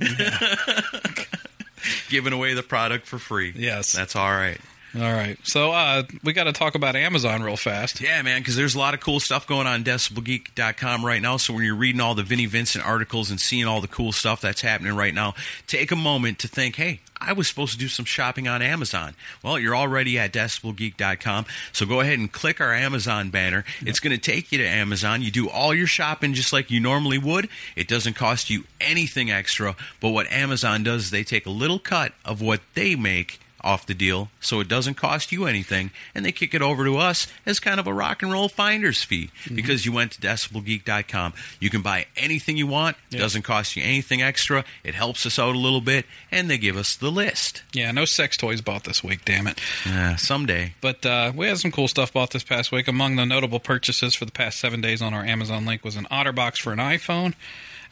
Giving 2.08 2.32
away 2.32 2.54
the 2.54 2.62
product 2.62 3.06
for 3.06 3.18
free. 3.18 3.52
Yes. 3.56 3.92
That's 3.92 4.16
all 4.16 4.30
right. 4.30 4.58
All 4.96 5.12
right. 5.12 5.36
So 5.42 5.72
uh, 5.72 6.04
we 6.22 6.32
got 6.32 6.44
to 6.44 6.52
talk 6.52 6.76
about 6.76 6.94
Amazon 6.94 7.42
real 7.42 7.56
fast. 7.56 8.00
Yeah, 8.00 8.22
man, 8.22 8.40
because 8.40 8.54
there's 8.54 8.76
a 8.76 8.78
lot 8.78 8.94
of 8.94 9.00
cool 9.00 9.18
stuff 9.18 9.44
going 9.46 9.66
on 9.66 9.82
decibelgeek.com 9.82 11.04
right 11.04 11.20
now. 11.20 11.36
So 11.36 11.52
when 11.52 11.64
you're 11.64 11.74
reading 11.74 12.00
all 12.00 12.14
the 12.14 12.22
Vinnie 12.22 12.46
Vincent 12.46 12.86
articles 12.86 13.28
and 13.28 13.40
seeing 13.40 13.66
all 13.66 13.80
the 13.80 13.88
cool 13.88 14.12
stuff 14.12 14.40
that's 14.40 14.60
happening 14.60 14.94
right 14.94 15.12
now, 15.12 15.34
take 15.66 15.90
a 15.90 15.96
moment 15.96 16.38
to 16.40 16.48
think, 16.48 16.76
hey, 16.76 17.00
I 17.20 17.32
was 17.32 17.48
supposed 17.48 17.72
to 17.72 17.78
do 17.78 17.88
some 17.88 18.04
shopping 18.04 18.46
on 18.46 18.62
Amazon. 18.62 19.14
Well, 19.42 19.58
you're 19.58 19.74
already 19.74 20.16
at 20.18 20.32
decibelgeek.com. 20.32 21.46
So 21.72 21.86
go 21.86 22.00
ahead 22.00 22.18
and 22.18 22.30
click 22.30 22.60
our 22.60 22.72
Amazon 22.72 23.30
banner. 23.30 23.64
It's 23.80 23.98
going 23.98 24.14
to 24.14 24.20
take 24.20 24.52
you 24.52 24.58
to 24.58 24.66
Amazon. 24.66 25.22
You 25.22 25.32
do 25.32 25.48
all 25.48 25.74
your 25.74 25.86
shopping 25.88 26.34
just 26.34 26.52
like 26.52 26.70
you 26.70 26.78
normally 26.78 27.18
would. 27.18 27.48
It 27.74 27.88
doesn't 27.88 28.14
cost 28.14 28.48
you 28.50 28.64
anything 28.80 29.30
extra. 29.30 29.74
But 30.00 30.10
what 30.10 30.30
Amazon 30.30 30.84
does 30.84 31.06
is 31.06 31.10
they 31.10 31.24
take 31.24 31.46
a 31.46 31.50
little 31.50 31.78
cut 31.78 32.12
of 32.24 32.40
what 32.40 32.60
they 32.74 32.94
make 32.94 33.40
off 33.64 33.86
the 33.86 33.94
deal, 33.94 34.28
so 34.40 34.60
it 34.60 34.68
doesn't 34.68 34.94
cost 34.94 35.32
you 35.32 35.46
anything, 35.46 35.90
and 36.14 36.24
they 36.24 36.32
kick 36.32 36.54
it 36.54 36.62
over 36.62 36.84
to 36.84 36.98
us 36.98 37.26
as 37.46 37.58
kind 37.58 37.80
of 37.80 37.86
a 37.86 37.92
rock 37.92 38.22
and 38.22 38.30
roll 38.30 38.48
finder's 38.48 39.02
fee 39.02 39.30
because 39.52 39.86
you 39.86 39.92
went 39.92 40.12
to 40.12 40.20
decibelgeek.com. 40.20 41.32
You 41.58 41.70
can 41.70 41.82
buy 41.82 42.06
anything 42.16 42.56
you 42.56 42.66
want, 42.66 42.96
it 43.10 43.16
doesn't 43.16 43.42
cost 43.42 43.76
you 43.76 43.82
anything 43.82 44.22
extra, 44.22 44.64
it 44.82 44.94
helps 44.94 45.26
us 45.26 45.38
out 45.38 45.54
a 45.54 45.58
little 45.58 45.80
bit, 45.80 46.06
and 46.30 46.50
they 46.50 46.58
give 46.58 46.76
us 46.76 46.96
the 46.96 47.10
list. 47.10 47.62
Yeah, 47.72 47.90
no 47.90 48.04
sex 48.04 48.36
toys 48.36 48.60
bought 48.60 48.84
this 48.84 49.02
week, 49.02 49.24
damn 49.24 49.46
it. 49.46 49.58
Yeah, 49.86 50.16
someday. 50.16 50.74
But 50.80 51.04
uh, 51.06 51.32
we 51.34 51.46
had 51.48 51.58
some 51.58 51.72
cool 51.72 51.88
stuff 51.88 52.12
bought 52.12 52.30
this 52.30 52.44
past 52.44 52.70
week. 52.70 52.86
Among 52.88 53.16
the 53.16 53.24
notable 53.24 53.60
purchases 53.60 54.14
for 54.14 54.24
the 54.24 54.32
past 54.32 54.60
seven 54.60 54.80
days 54.80 55.00
on 55.00 55.14
our 55.14 55.24
Amazon 55.24 55.64
link 55.64 55.84
was 55.84 55.96
an 55.96 56.06
OtterBox 56.10 56.58
for 56.58 56.72
an 56.72 56.78
iPhone, 56.78 57.34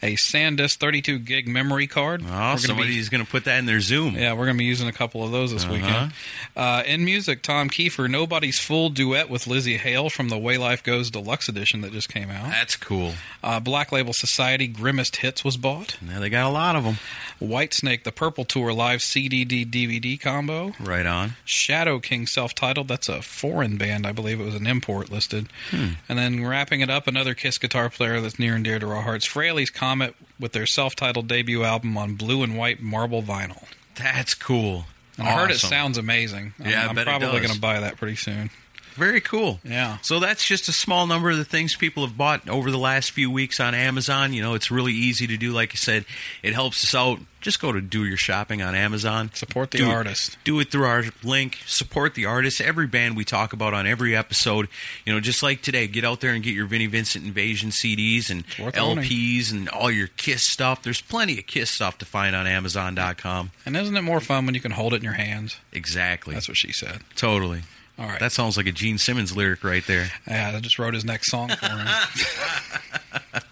a 0.02 0.14
SanDisk 0.16 0.76
32 0.78 1.20
gig 1.20 1.48
memory 1.48 1.86
card. 1.86 2.22
Oh, 2.22 2.26
gonna 2.26 2.58
somebody's 2.58 3.08
going 3.08 3.24
to 3.24 3.30
put 3.30 3.44
that 3.44 3.58
in 3.58 3.66
their 3.66 3.80
Zoom. 3.80 4.16
Yeah, 4.16 4.32
we're 4.32 4.46
going 4.46 4.56
to 4.56 4.58
be 4.58 4.64
using 4.64 4.88
a 4.88 4.92
couple 4.92 5.24
of 5.24 5.30
those 5.30 5.52
this 5.52 5.66
weekend. 5.66 6.12
Uh, 6.56 6.82
in 6.86 7.04
music, 7.04 7.42
Tom 7.42 7.70
Keifer, 7.70 8.10
Nobody's 8.10 8.58
Fool 8.58 8.90
duet 8.90 9.30
with 9.30 9.44
Lzzy 9.44 9.76
Hale 9.76 10.10
from 10.10 10.28
the 10.28 10.38
Way 10.38 10.58
Life 10.58 10.82
Goes 10.82 11.10
Deluxe 11.10 11.48
Edition 11.48 11.82
that 11.82 11.92
just 11.92 12.08
came 12.08 12.30
out. 12.30 12.50
That's 12.50 12.76
cool. 12.76 13.12
Uh, 13.42 13.60
Black 13.60 13.92
Label 13.92 14.12
Society 14.12 14.66
Grimmest 14.66 15.16
Hits 15.16 15.44
was 15.44 15.56
bought. 15.56 15.96
Now 16.02 16.20
they 16.20 16.28
got 16.28 16.48
a 16.48 16.52
lot 16.52 16.76
of 16.76 16.84
them. 16.84 16.96
Whitesnake, 17.40 18.04
the 18.04 18.12
Purple 18.12 18.44
Tour 18.44 18.72
live 18.72 19.00
CDD 19.00 19.68
DVD 19.68 20.20
combo. 20.20 20.72
Right 20.80 21.06
on. 21.06 21.34
Shadow 21.44 21.98
King 21.98 22.26
self 22.26 22.54
titled. 22.54 22.88
That's 22.88 23.08
a 23.08 23.22
foreign 23.22 23.76
band, 23.76 24.06
I 24.06 24.12
believe 24.12 24.40
it 24.40 24.44
was 24.44 24.54
an 24.54 24.66
import 24.66 25.10
listed. 25.10 25.48
Hmm. 25.70 25.90
And 26.08 26.18
then 26.18 26.44
wrapping 26.44 26.80
it 26.80 26.90
up, 26.90 27.06
another 27.06 27.34
Kiss 27.34 27.58
guitar 27.58 27.88
player 27.88 28.20
that's 28.20 28.38
near 28.38 28.54
and 28.54 28.64
dear 28.64 28.78
to 28.78 28.88
our 28.88 29.02
hearts, 29.02 29.26
Frehley's 29.26 29.70
Comet 29.92 30.14
with 30.40 30.52
their 30.52 30.64
self 30.64 30.96
titled 30.96 31.28
debut 31.28 31.64
album 31.64 31.98
on 31.98 32.14
blue 32.14 32.42
and 32.42 32.56
white 32.56 32.80
marble 32.80 33.22
vinyl. 33.22 33.62
That's 33.94 34.32
cool. 34.34 34.86
And 35.18 35.28
I 35.28 35.32
heard 35.32 35.50
it 35.50 35.58
sounds 35.58 35.98
amazing. 35.98 36.54
I'm, 36.58 36.70
Yeah, 36.70 36.84
I 36.84 36.88
I'm 36.88 36.94
bet 36.94 37.04
probably 37.04 37.40
going 37.40 37.52
to 37.52 37.60
buy 37.60 37.80
that 37.80 37.98
pretty 37.98 38.16
soon. 38.16 38.48
Very 38.94 39.20
cool. 39.20 39.60
Yeah. 39.64 39.98
So 40.02 40.18
that's 40.20 40.44
just 40.44 40.68
a 40.68 40.72
small 40.72 41.06
number 41.06 41.30
of 41.30 41.36
the 41.36 41.44
things 41.44 41.76
people 41.76 42.06
have 42.06 42.16
bought 42.16 42.48
over 42.48 42.70
the 42.70 42.78
last 42.78 43.10
few 43.10 43.30
weeks 43.30 43.60
on 43.60 43.74
Amazon. 43.74 44.32
You 44.32 44.42
know, 44.42 44.54
it's 44.54 44.70
really 44.70 44.92
easy 44.92 45.26
to 45.26 45.36
do. 45.36 45.52
Like 45.52 45.72
I 45.72 45.76
said, 45.76 46.04
it 46.42 46.52
helps 46.54 46.84
us 46.84 46.94
out. 46.94 47.18
Just 47.40 47.60
go 47.60 47.72
to 47.72 47.80
do 47.80 48.04
your 48.04 48.16
shopping 48.16 48.62
on 48.62 48.76
Amazon. 48.76 49.30
Support 49.34 49.72
the 49.72 49.78
Do 49.78 49.86
it- 49.86 49.92
artist. 49.92 50.38
Do 50.44 50.60
it 50.60 50.70
through 50.70 50.84
our 50.84 51.02
link. 51.24 51.58
Support 51.66 52.14
the 52.14 52.24
artist. 52.24 52.60
Every 52.60 52.86
band 52.86 53.16
we 53.16 53.24
talk 53.24 53.52
about 53.52 53.74
on 53.74 53.84
every 53.84 54.14
episode. 54.14 54.68
You 55.04 55.12
know, 55.12 55.18
just 55.18 55.42
like 55.42 55.60
today, 55.60 55.88
get 55.88 56.04
out 56.04 56.20
there 56.20 56.34
and 56.34 56.44
get 56.44 56.54
your 56.54 56.66
Vinnie 56.66 56.86
Vincent 56.86 57.24
Invasion 57.24 57.70
CDs 57.70 58.30
and 58.30 58.44
worth 58.64 58.78
owning. 58.78 59.02
LPs 59.04 59.50
and 59.50 59.68
all 59.68 59.90
your 59.90 60.06
Kiss 60.06 60.44
stuff. 60.46 60.84
There's 60.84 61.00
plenty 61.00 61.36
of 61.40 61.48
Kiss 61.48 61.68
stuff 61.70 61.98
to 61.98 62.04
find 62.04 62.36
on 62.36 62.46
Amazon.com. 62.46 63.50
And 63.66 63.76
isn't 63.76 63.96
it 63.96 64.02
more 64.02 64.20
fun 64.20 64.46
when 64.46 64.54
you 64.54 64.60
can 64.60 64.70
hold 64.70 64.94
it 64.94 64.98
in 64.98 65.02
your 65.02 65.12
hands? 65.14 65.56
Exactly. 65.72 66.34
That's 66.34 66.46
what 66.46 66.56
she 66.56 66.72
said. 66.72 67.00
totally. 67.16 67.62
All 67.98 68.06
right. 68.06 68.20
That 68.20 68.32
sounds 68.32 68.56
like 68.56 68.66
a 68.66 68.72
Gene 68.72 68.98
Simmons 68.98 69.36
lyric 69.36 69.62
right 69.64 69.86
there. 69.86 70.10
yeah, 70.26 70.52
I 70.56 70.60
just 70.60 70.78
wrote 70.78 70.94
his 70.94 71.04
next 71.04 71.30
song 71.30 71.50
for 71.50 71.66
him. 71.66 71.86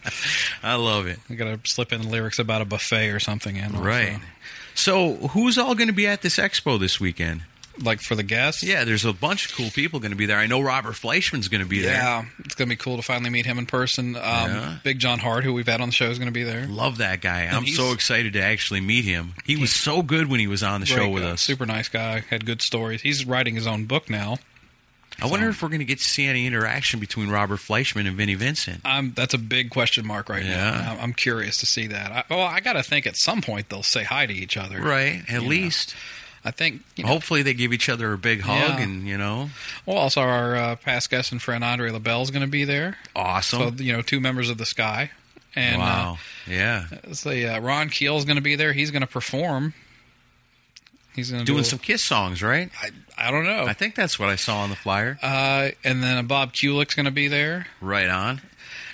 I 0.62 0.74
love 0.74 1.06
it. 1.06 1.18
I 1.28 1.34
got 1.34 1.44
to 1.44 1.60
slip 1.70 1.92
in 1.92 2.08
lyrics 2.10 2.38
about 2.38 2.62
a 2.62 2.64
buffet 2.64 3.10
or 3.10 3.20
something 3.20 3.56
in. 3.56 3.66
also. 3.74 3.80
Right. 3.80 4.18
So, 4.74 5.14
who's 5.28 5.58
all 5.58 5.74
going 5.74 5.88
to 5.88 5.94
be 5.94 6.06
at 6.06 6.22
this 6.22 6.36
expo 6.36 6.78
this 6.80 6.98
weekend? 7.00 7.42
Like 7.82 8.00
for 8.00 8.14
the 8.14 8.22
guests? 8.22 8.62
Yeah, 8.62 8.84
there's 8.84 9.04
a 9.04 9.12
bunch 9.12 9.46
of 9.46 9.56
cool 9.56 9.70
people 9.70 10.00
going 10.00 10.10
to 10.10 10.16
be 10.16 10.26
there. 10.26 10.36
I 10.36 10.46
know 10.46 10.60
Robert 10.60 10.94
Fleischman's 10.94 11.48
going 11.48 11.62
to 11.62 11.68
be 11.68 11.80
there. 11.80 11.94
Yeah, 11.94 12.24
it's 12.44 12.54
gonna 12.54 12.68
be 12.68 12.76
cool 12.76 12.96
to 12.96 13.02
finally 13.02 13.30
meet 13.30 13.46
him 13.46 13.58
in 13.58 13.66
person. 13.66 14.16
Um, 14.16 14.22
Yeah. 14.22 14.76
Big 14.82 14.98
John 14.98 15.18
Harte, 15.18 15.44
who 15.44 15.52
we've 15.54 15.66
had 15.66 15.80
on 15.80 15.88
the 15.88 15.94
show, 15.94 16.10
is 16.10 16.18
gonna 16.18 16.30
be 16.30 16.42
there. 16.44 16.66
Love 16.66 16.98
that 16.98 17.20
guy. 17.22 17.44
I'm 17.46 17.66
so 17.66 17.92
excited 17.92 18.34
to 18.34 18.42
actually 18.42 18.80
meet 18.80 19.04
him. 19.04 19.32
He 19.44 19.56
was 19.56 19.72
so 19.72 20.02
good 20.02 20.28
when 20.28 20.40
he 20.40 20.46
was 20.46 20.62
on 20.62 20.80
the 20.80 20.86
show 20.86 21.08
with 21.08 21.22
guy, 21.22 21.30
us. 21.30 21.40
super 21.40 21.64
nice 21.66 21.88
guy, 21.88 22.20
had 22.28 22.44
good 22.44 22.60
stories. 22.62 23.00
He's 23.02 23.24
writing 23.24 23.54
his 23.54 23.66
own 23.66 23.86
book 23.86 24.10
now. 24.10 24.38
I 25.22 25.26
wonder 25.26 25.48
if 25.50 25.62
we're 25.62 25.68
going 25.68 25.80
to 25.80 25.84
get 25.84 25.98
to 25.98 26.04
see 26.04 26.24
any 26.24 26.46
interaction 26.46 26.98
between 26.98 27.28
Robert 27.28 27.58
Fleischman 27.58 28.06
and 28.06 28.16
Vinnie 28.16 28.36
Vincent. 28.36 28.80
Um, 28.86 29.12
that's 29.14 29.34
a 29.34 29.38
big 29.38 29.68
question 29.68 30.06
mark 30.06 30.30
right 30.30 30.44
Yeah. 30.44 30.56
now. 30.70 30.90
I'm- 30.92 30.98
I'm 31.00 31.12
curious 31.12 31.58
to 31.58 31.66
see 31.66 31.88
that. 31.88 32.10
I, 32.10 32.24
well, 32.30 32.40
I 32.46 32.60
got 32.60 32.72
to 32.74 32.82
think 32.82 33.06
at 33.06 33.18
some 33.18 33.42
point 33.42 33.68
they'll 33.68 33.82
say 33.82 34.02
hi 34.04 34.24
to 34.24 34.32
each 34.32 34.56
other. 34.56 34.80
Right, 34.80 35.22
at 35.28 35.42
least. 35.42 35.94
know. 35.94 36.00
I 36.44 36.50
think. 36.50 36.82
You 36.96 37.04
know, 37.04 37.10
Hopefully, 37.10 37.42
they 37.42 37.54
give 37.54 37.72
each 37.72 37.88
other 37.88 38.12
a 38.12 38.18
big 38.18 38.40
hug, 38.40 38.78
Yeah. 38.78 38.80
and 38.80 39.06
you 39.06 39.18
know, 39.18 39.50
well, 39.86 39.98
also 39.98 40.20
our 40.22 40.56
uh, 40.56 40.76
past 40.76 41.10
guest 41.10 41.32
and 41.32 41.40
friend 41.42 41.62
Andre 41.64 41.90
LaBelle 41.90 42.22
is 42.22 42.30
going 42.30 42.42
to 42.44 42.48
be 42.50 42.64
there. 42.64 42.96
awesome. 43.14 43.76
So 43.78 43.82
you 43.84 43.92
know, 43.92 44.02
two 44.02 44.20
members 44.20 44.48
of 44.50 44.58
the 44.58 44.66
Sky. 44.66 45.10
And 45.56 45.80
wow. 45.80 46.18
yeah. 46.46 46.86
uh, 47.08 47.12
so 47.12 47.30
yeah, 47.30 47.58
Ron 47.58 47.88
is 47.90 48.24
going 48.24 48.36
to 48.36 48.40
be 48.40 48.54
there. 48.54 48.72
He's 48.72 48.90
going 48.92 49.00
to 49.02 49.08
perform. 49.08 49.74
He's 51.12 51.30
going 51.32 51.44
to 51.44 51.46
Doing 51.46 51.64
do, 51.64 51.68
some 51.68 51.80
Kiss 51.80 52.04
songs, 52.04 52.40
right? 52.40 52.70
I, 52.80 52.90
I 53.18 53.30
don't 53.32 53.44
know. 53.44 53.64
I 53.64 53.72
think 53.72 53.96
that's 53.96 54.16
what 54.16 54.28
I 54.28 54.36
saw 54.36 54.60
on 54.60 54.70
the 54.70 54.76
flyer. 54.76 55.18
uh, 55.20 55.70
and 55.82 56.02
then 56.04 56.24
Bob 56.26 56.52
Kulick's 56.52 56.94
going 56.94 57.06
to 57.06 57.10
be 57.10 57.26
there. 57.26 57.66
right 57.80 58.08
on. 58.08 58.40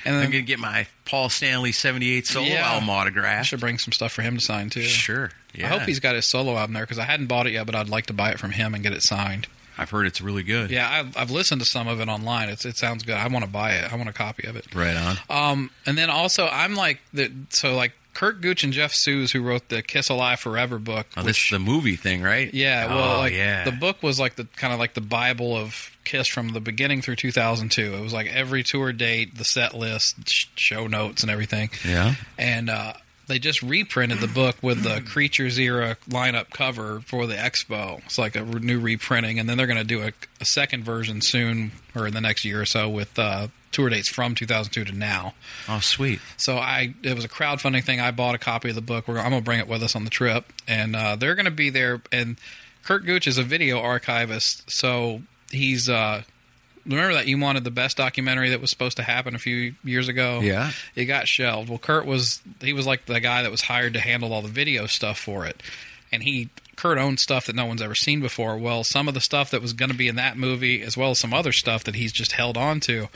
And 0.07 0.17
I'm 0.17 0.31
gonna 0.31 0.43
get 0.43 0.59
my 0.59 0.87
Paul 1.05 1.29
Stanley 1.29 1.73
'78 1.73 2.27
solo 2.27 2.47
Yeah. 2.47 2.73
album 2.73 2.89
I 2.91 2.95
autograph. 2.95 3.47
should 3.47 3.61
bring 3.61 3.79
some 3.79 3.93
stuff 3.93 4.13
for 4.13 4.23
him 4.23 4.37
to 4.39 4.45
sign 4.45 4.71
too. 4.71 4.83
Sure. 4.83 5.31
Yeah. 5.55 5.67
I 5.67 5.79
hope 5.79 5.83
he's 5.89 6.01
got 6.01 6.15
his 6.15 6.29
solo 6.29 6.57
album 6.57 6.75
there 6.75 6.83
because 6.85 6.99
I 6.99 7.05
hadn't 7.05 7.27
bought 7.27 7.47
it 7.47 7.53
yet, 7.53 7.67
but 7.67 7.75
I'd 7.75 7.89
like 7.89 8.07
to 8.07 8.13
buy 8.13 8.31
it 8.31 8.39
from 8.39 8.53
him 8.53 8.75
and 8.75 8.83
get 8.83 8.93
it 8.93 9.03
signed. 9.03 9.47
I've 9.79 9.91
heard 9.91 10.07
it's 10.07 10.23
really 10.23 10.43
good. 10.43 10.71
Yeah, 10.71 10.89
I've, 10.91 11.15
I've 11.19 11.31
listened 11.31 11.61
to 11.61 11.67
some 11.67 11.87
of 11.87 12.01
it 12.01 12.09
online. 12.09 12.49
It's, 12.49 12.65
it 12.65 12.79
sounds 12.79 13.03
good. 13.03 13.15
I 13.17 13.29
want 13.29 13.45
to 13.45 13.51
buy 13.51 13.73
it. 13.73 13.93
I 13.93 13.97
want 13.97 14.09
a 14.09 14.13
copy 14.15 14.47
of 14.47 14.57
it. 14.57 14.75
Right 14.75 14.97
on. 14.97 15.19
Um, 15.29 15.71
and 15.85 15.99
then 15.99 16.09
also, 16.09 16.47
I'm 16.47 16.75
like 16.75 17.01
the 17.13 17.31
so 17.51 17.75
like 17.75 17.93
Curt 18.17 18.41
Gooch 18.41 18.65
and 18.65 18.73
Jeff 18.73 18.95
Suhs, 18.95 19.31
who 19.31 19.43
wrote 19.43 19.69
the 19.69 19.83
Kiss 19.83 20.09
Alive 20.09 20.41
Forever 20.41 20.79
book. 20.79 21.07
Oh, 21.19 21.23
this 21.23 21.37
is 21.37 21.51
the 21.51 21.59
movie 21.59 21.97
thing, 21.97 22.23
right? 22.23 22.53
yeah, 22.55 22.87
well, 22.87 23.17
oh, 23.17 23.19
like 23.19 23.35
yeah. 23.35 23.65
the 23.65 23.73
book 23.73 24.03
was 24.03 24.19
like 24.19 24.37
the 24.37 24.45
kind 24.57 24.73
of 24.73 24.79
like 24.79 24.95
the 24.95 25.03
Bible 25.03 25.55
of 25.55 25.95
Kiss 26.05 26.27
from 26.27 26.55
the 26.55 26.61
beginning 26.61 27.03
through 27.03 27.17
2002. 27.17 27.93
It 27.93 28.01
was 28.01 28.15
like 28.15 28.35
every 28.35 28.63
tour 28.63 28.95
date, 28.95 29.37
the 29.37 29.45
set 29.45 29.75
list, 29.75 30.17
show 30.59 30.87
notes, 30.87 31.21
and 31.21 31.31
everything. 31.31 31.69
Yeah. 31.87 32.15
And 32.39 32.71
uh, 32.71 32.95
they 33.27 33.39
just 33.39 33.63
reprinted 33.63 34.21
the 34.21 34.29
book 34.29 34.57
with 34.63 34.83
the 34.83 35.03
Creatures 35.03 35.59
era 35.59 35.99
lineup 36.09 36.49
cover 36.49 37.01
for 37.01 37.27
the 37.27 37.35
expo. 37.35 37.99
It's 38.07 38.17
like 38.17 38.35
a 38.35 38.41
new 38.41 38.81
reprinting, 38.81 39.39
and 39.39 39.47
then 39.47 39.59
they're 39.59 39.67
going 39.67 39.77
to 39.77 39.85
do 39.85 40.01
a, 40.01 40.13
a 40.41 40.47
second 40.47 40.85
version 40.85 41.21
soon, 41.21 41.73
or 41.95 42.07
in 42.07 42.15
the 42.15 42.23
next 42.23 42.47
year 42.47 42.63
or 42.63 42.67
so, 42.67 42.89
with 42.89 43.19
uh, 43.19 43.49
tour 43.77 43.91
dates 43.91 44.09
from 44.09 44.35
2002 44.35 44.91
to 44.91 44.93
now. 44.97 45.35
Oh, 45.69 45.81
sweet. 45.81 46.19
So 46.39 46.57
I 46.57 46.95
it 47.03 47.15
was 47.15 47.27
a 47.27 47.29
crowdfunding 47.29 47.85
thing. 47.85 48.01
I 48.01 48.11
bought 48.11 48.35
a 48.35 48.39
copy 48.39 48.71
of 48.71 48.75
the 48.75 48.81
book. 48.81 49.07
We're, 49.07 49.19
I'm 49.19 49.31
gonna 49.31 49.43
bring 49.43 49.61
it 49.61 49.69
with 49.69 49.83
us 49.83 49.95
on 49.95 50.05
the 50.05 50.11
trip, 50.11 50.51
and 50.67 50.97
uh, 50.97 51.17
they're 51.17 51.35
gonna 51.35 51.51
be 51.51 51.69
there. 51.69 52.01
And 52.11 52.39
Curt 52.85 53.05
Gooch 53.05 53.27
is 53.27 53.37
a 53.37 53.43
video 53.43 53.79
archivist, 53.79 54.71
so 54.71 55.21
he's. 55.51 55.91
Uh, 55.91 56.23
remember 56.87 57.15
that 57.15 57.27
you 57.27 57.39
wanted 57.39 57.65
the 57.65 57.71
best 57.71 57.99
documentary 57.99 58.49
that 58.51 58.63
was 58.63 58.71
supposed 58.71 58.97
to 58.97 59.03
happen 59.03 59.35
a 59.35 59.39
few 59.39 59.75
years 59.85 60.09
ago? 60.09 60.41
Yeah. 60.41 60.71
it 60.95 61.05
got 61.05 61.29
shelved. 61.29 61.69
Well, 61.69 61.79
Curt 61.79 62.07
was 62.07 62.41
he 62.63 62.73
was 62.73 62.87
like 62.87 63.05
the 63.05 63.21
guy 63.21 63.43
that 63.43 63.51
was 63.51 63.61
hired 63.61 63.93
to 63.93 64.01
handle 64.01 64.33
all 64.33 64.41
the 64.41 64.49
video 64.49 64.87
stuff 64.87 65.19
for 65.19 65.45
it, 65.47 65.63
and 66.11 66.23
he. 66.23 66.49
Curt 66.77 66.99
owned 66.99 67.19
stuff 67.21 67.47
that 67.47 67.57
no 67.57 67.65
one's 67.65 67.81
ever 67.81 67.95
seen 67.95 68.21
before. 68.21 68.59
Well, 68.59 68.85
some 68.85 69.09
of 69.09 69.15
the 69.15 69.21
stuff 69.23 69.51
that 69.51 69.63
was 69.63 69.73
going 69.73 69.91
to 69.91 69.97
be 69.97 70.09
in 70.09 70.17
that 70.17 70.37
movie, 70.37 70.83
as 70.83 70.95
well 70.95 71.13
as 71.13 71.19
some 71.19 71.33
other 71.33 71.51
stuff 71.51 71.85
that 71.85 71.95
he's 71.95 72.13
just 72.13 72.33
held 72.33 72.59
on 72.59 72.81
to, 72.81 73.09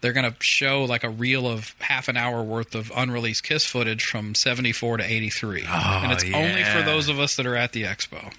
they're 0.00 0.12
going 0.12 0.30
to 0.30 0.36
show 0.40 0.84
like 0.84 1.04
a 1.04 1.08
reel 1.10 1.46
of 1.46 1.74
half 1.80 2.08
an 2.08 2.16
hour 2.16 2.42
worth 2.42 2.74
of 2.74 2.92
unreleased 2.94 3.42
Kiss 3.42 3.64
footage 3.64 4.04
from 4.04 4.34
74 4.34 4.98
to 4.98 5.04
83. 5.04 5.64
and 5.66 6.12
it's 6.12 6.24
only 6.24 6.64
for 6.64 6.82
those 6.82 7.08
of 7.08 7.18
us 7.18 7.36
that 7.36 7.46
are 7.46 7.56
at 7.56 7.72
the 7.72 7.84
expo. 7.84 8.32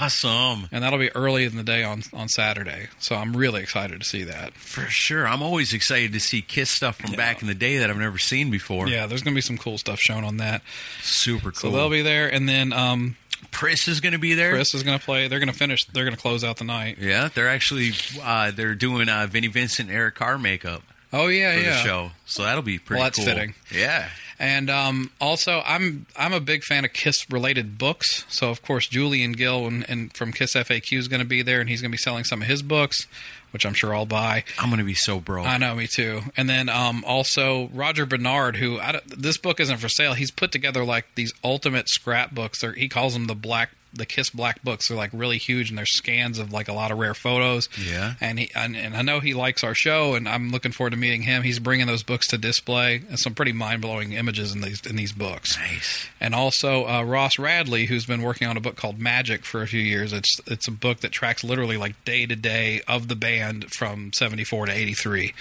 Awesome. 0.00 0.68
And 0.72 0.82
that'll 0.82 0.98
be 0.98 1.14
early 1.14 1.44
in 1.44 1.56
the 1.56 1.62
day 1.62 1.84
on, 1.84 2.02
on 2.12 2.28
Saturday. 2.28 2.88
So 2.98 3.14
I'm 3.14 3.36
really 3.36 3.62
excited 3.62 4.00
to 4.00 4.06
see 4.06 4.24
that. 4.24 4.54
For 4.54 4.82
sure. 4.82 5.26
I'm 5.26 5.42
always 5.42 5.72
excited 5.72 6.12
to 6.12 6.20
see 6.20 6.42
Kiss 6.42 6.70
stuff 6.70 6.96
from 6.96 7.12
back 7.12 7.42
in 7.42 7.48
the 7.48 7.54
day 7.54 7.78
that 7.78 7.90
I've 7.90 7.96
never 7.96 8.18
seen 8.18 8.50
before. 8.50 8.88
Yeah, 8.88 9.06
there's 9.06 9.22
going 9.22 9.34
to 9.34 9.38
be 9.38 9.42
some 9.42 9.58
cool 9.58 9.78
stuff 9.78 10.00
shown 10.00 10.24
on 10.24 10.38
that. 10.38 10.62
Super 11.02 11.52
cool. 11.52 11.70
So 11.70 11.76
they'll 11.76 11.90
be 11.90 12.02
there. 12.02 12.28
And 12.28 12.48
then 12.48 12.72
um, 12.72 13.16
Chris 13.52 13.86
is 13.86 14.00
going 14.00 14.12
to 14.12 14.18
be 14.18 14.34
there. 14.34 14.52
Chris 14.52 14.74
is 14.74 14.82
going 14.82 14.98
to 14.98 15.04
play. 15.04 15.28
They're 15.28 15.38
going 15.38 15.52
to 15.52 15.58
finish. 15.58 15.84
They're 15.86 16.04
going 16.04 16.16
to 16.16 16.20
close 16.20 16.42
out 16.42 16.56
the 16.56 16.64
night. 16.64 16.98
Yeah, 16.98 17.28
they're 17.32 17.48
actually 17.48 17.92
uh, 18.22 18.50
they're 18.50 18.74
doing 18.74 19.08
uh, 19.08 19.26
Vinnie 19.28 19.48
Vincent, 19.48 19.90
Eric 19.90 20.16
Carr 20.16 20.38
makeup 20.38 20.82
Oh, 21.12 21.28
yeah, 21.28 21.54
for 21.54 21.60
yeah. 21.62 21.70
the 21.70 21.76
show, 21.76 22.10
so 22.26 22.42
that'll 22.42 22.62
be 22.62 22.78
pretty. 22.78 22.88
Cool. 22.88 22.96
Well, 23.00 23.04
that's 23.06 23.16
cool. 23.18 23.26
fitting. 23.26 23.54
Yeah. 23.70 24.08
And 24.38 24.70
um, 24.70 25.10
also, 25.20 25.62
I'm 25.64 26.06
I'm 26.16 26.32
a 26.32 26.40
big 26.40 26.64
fan 26.64 26.84
of 26.84 26.92
Kiss 26.92 27.30
related 27.30 27.78
books. 27.78 28.24
So 28.28 28.50
of 28.50 28.60
course, 28.62 28.88
Julian 28.88 29.32
Gill 29.32 29.66
and, 29.66 29.88
and 29.88 30.12
from 30.16 30.32
Kiss 30.32 30.54
FAQ 30.54 30.98
is 30.98 31.06
going 31.06 31.20
to 31.20 31.26
be 31.26 31.42
there, 31.42 31.60
and 31.60 31.68
he's 31.68 31.80
going 31.80 31.90
to 31.90 31.96
be 31.96 31.98
selling 31.98 32.24
some 32.24 32.42
of 32.42 32.48
his 32.48 32.60
books, 32.62 33.06
which 33.52 33.64
I'm 33.64 33.74
sure 33.74 33.94
I'll 33.94 34.06
buy. 34.06 34.42
I'm 34.58 34.68
gonna 34.70 34.82
be 34.82 34.94
so 34.94 35.20
broke. 35.20 35.46
I 35.46 35.58
know, 35.58 35.76
me 35.76 35.86
too. 35.86 36.22
And 36.36 36.48
then 36.50 36.68
um, 36.68 37.04
also 37.06 37.68
Roger 37.72 38.04
Bernard, 38.04 38.56
who 38.56 38.80
I 38.80 38.92
don't- 38.92 39.20
this 39.22 39.36
book 39.38 39.60
isn't 39.60 39.76
for 39.76 39.88
sale. 39.88 40.14
He's 40.14 40.32
put 40.32 40.50
together 40.50 40.84
like 40.84 41.06
these 41.14 41.32
ultimate 41.44 41.88
scrapbooks. 41.88 42.62
They're, 42.62 42.72
he 42.72 42.88
calls 42.88 43.12
them 43.12 43.26
the 43.26 43.36
black, 43.36 43.70
the 43.92 44.06
Kiss 44.06 44.30
Black 44.30 44.62
books. 44.62 44.88
They're 44.88 44.96
like 44.96 45.10
really 45.12 45.38
huge, 45.38 45.68
and 45.70 45.78
they're 45.78 45.86
scans 45.86 46.38
of 46.38 46.52
like 46.52 46.68
a 46.68 46.72
lot 46.72 46.90
of 46.90 46.98
rare 46.98 47.14
photos. 47.14 47.68
Yeah. 47.78 48.14
And 48.20 48.38
he 48.38 48.50
and, 48.54 48.76
and 48.76 48.96
I 48.96 49.02
know 49.02 49.20
he 49.20 49.34
likes 49.34 49.62
our 49.64 49.74
show, 49.74 50.14
and 50.14 50.28
I'm 50.28 50.50
looking 50.50 50.72
forward 50.72 50.90
to 50.90 50.96
meeting 50.96 51.22
him. 51.22 51.42
He's 51.42 51.58
bringing 51.58 51.86
those 51.86 52.02
books 52.02 52.28
to 52.28 52.38
display, 52.38 53.02
and 53.08 53.18
some 53.18 53.34
pretty 53.34 53.52
mind 53.52 53.82
blowing 53.82 54.12
images 54.12 54.54
in 54.54 54.60
these 54.60 54.80
in 54.86 54.96
these 54.96 55.12
books. 55.12 55.58
Nice. 55.58 56.06
And 56.20 56.34
also 56.34 56.86
uh, 56.86 57.02
Ross 57.02 57.38
Radley, 57.38 57.86
who's 57.86 58.06
been 58.06 58.22
working 58.22 58.48
on 58.48 58.56
a 58.56 58.60
book 58.60 58.76
called 58.76 58.98
Magic 58.98 59.44
for 59.44 59.62
a 59.62 59.66
few 59.66 59.80
years. 59.80 60.12
It's 60.12 60.40
it's 60.46 60.68
a 60.68 60.72
book 60.72 61.00
that 61.00 61.12
tracks 61.12 61.44
literally 61.44 61.76
like 61.76 62.02
day 62.04 62.26
to 62.26 62.36
day 62.36 62.80
of 62.88 63.08
the 63.08 63.16
band 63.16 63.72
from 63.72 64.12
'74 64.14 64.66
to 64.66 64.72
'83, 64.72 65.34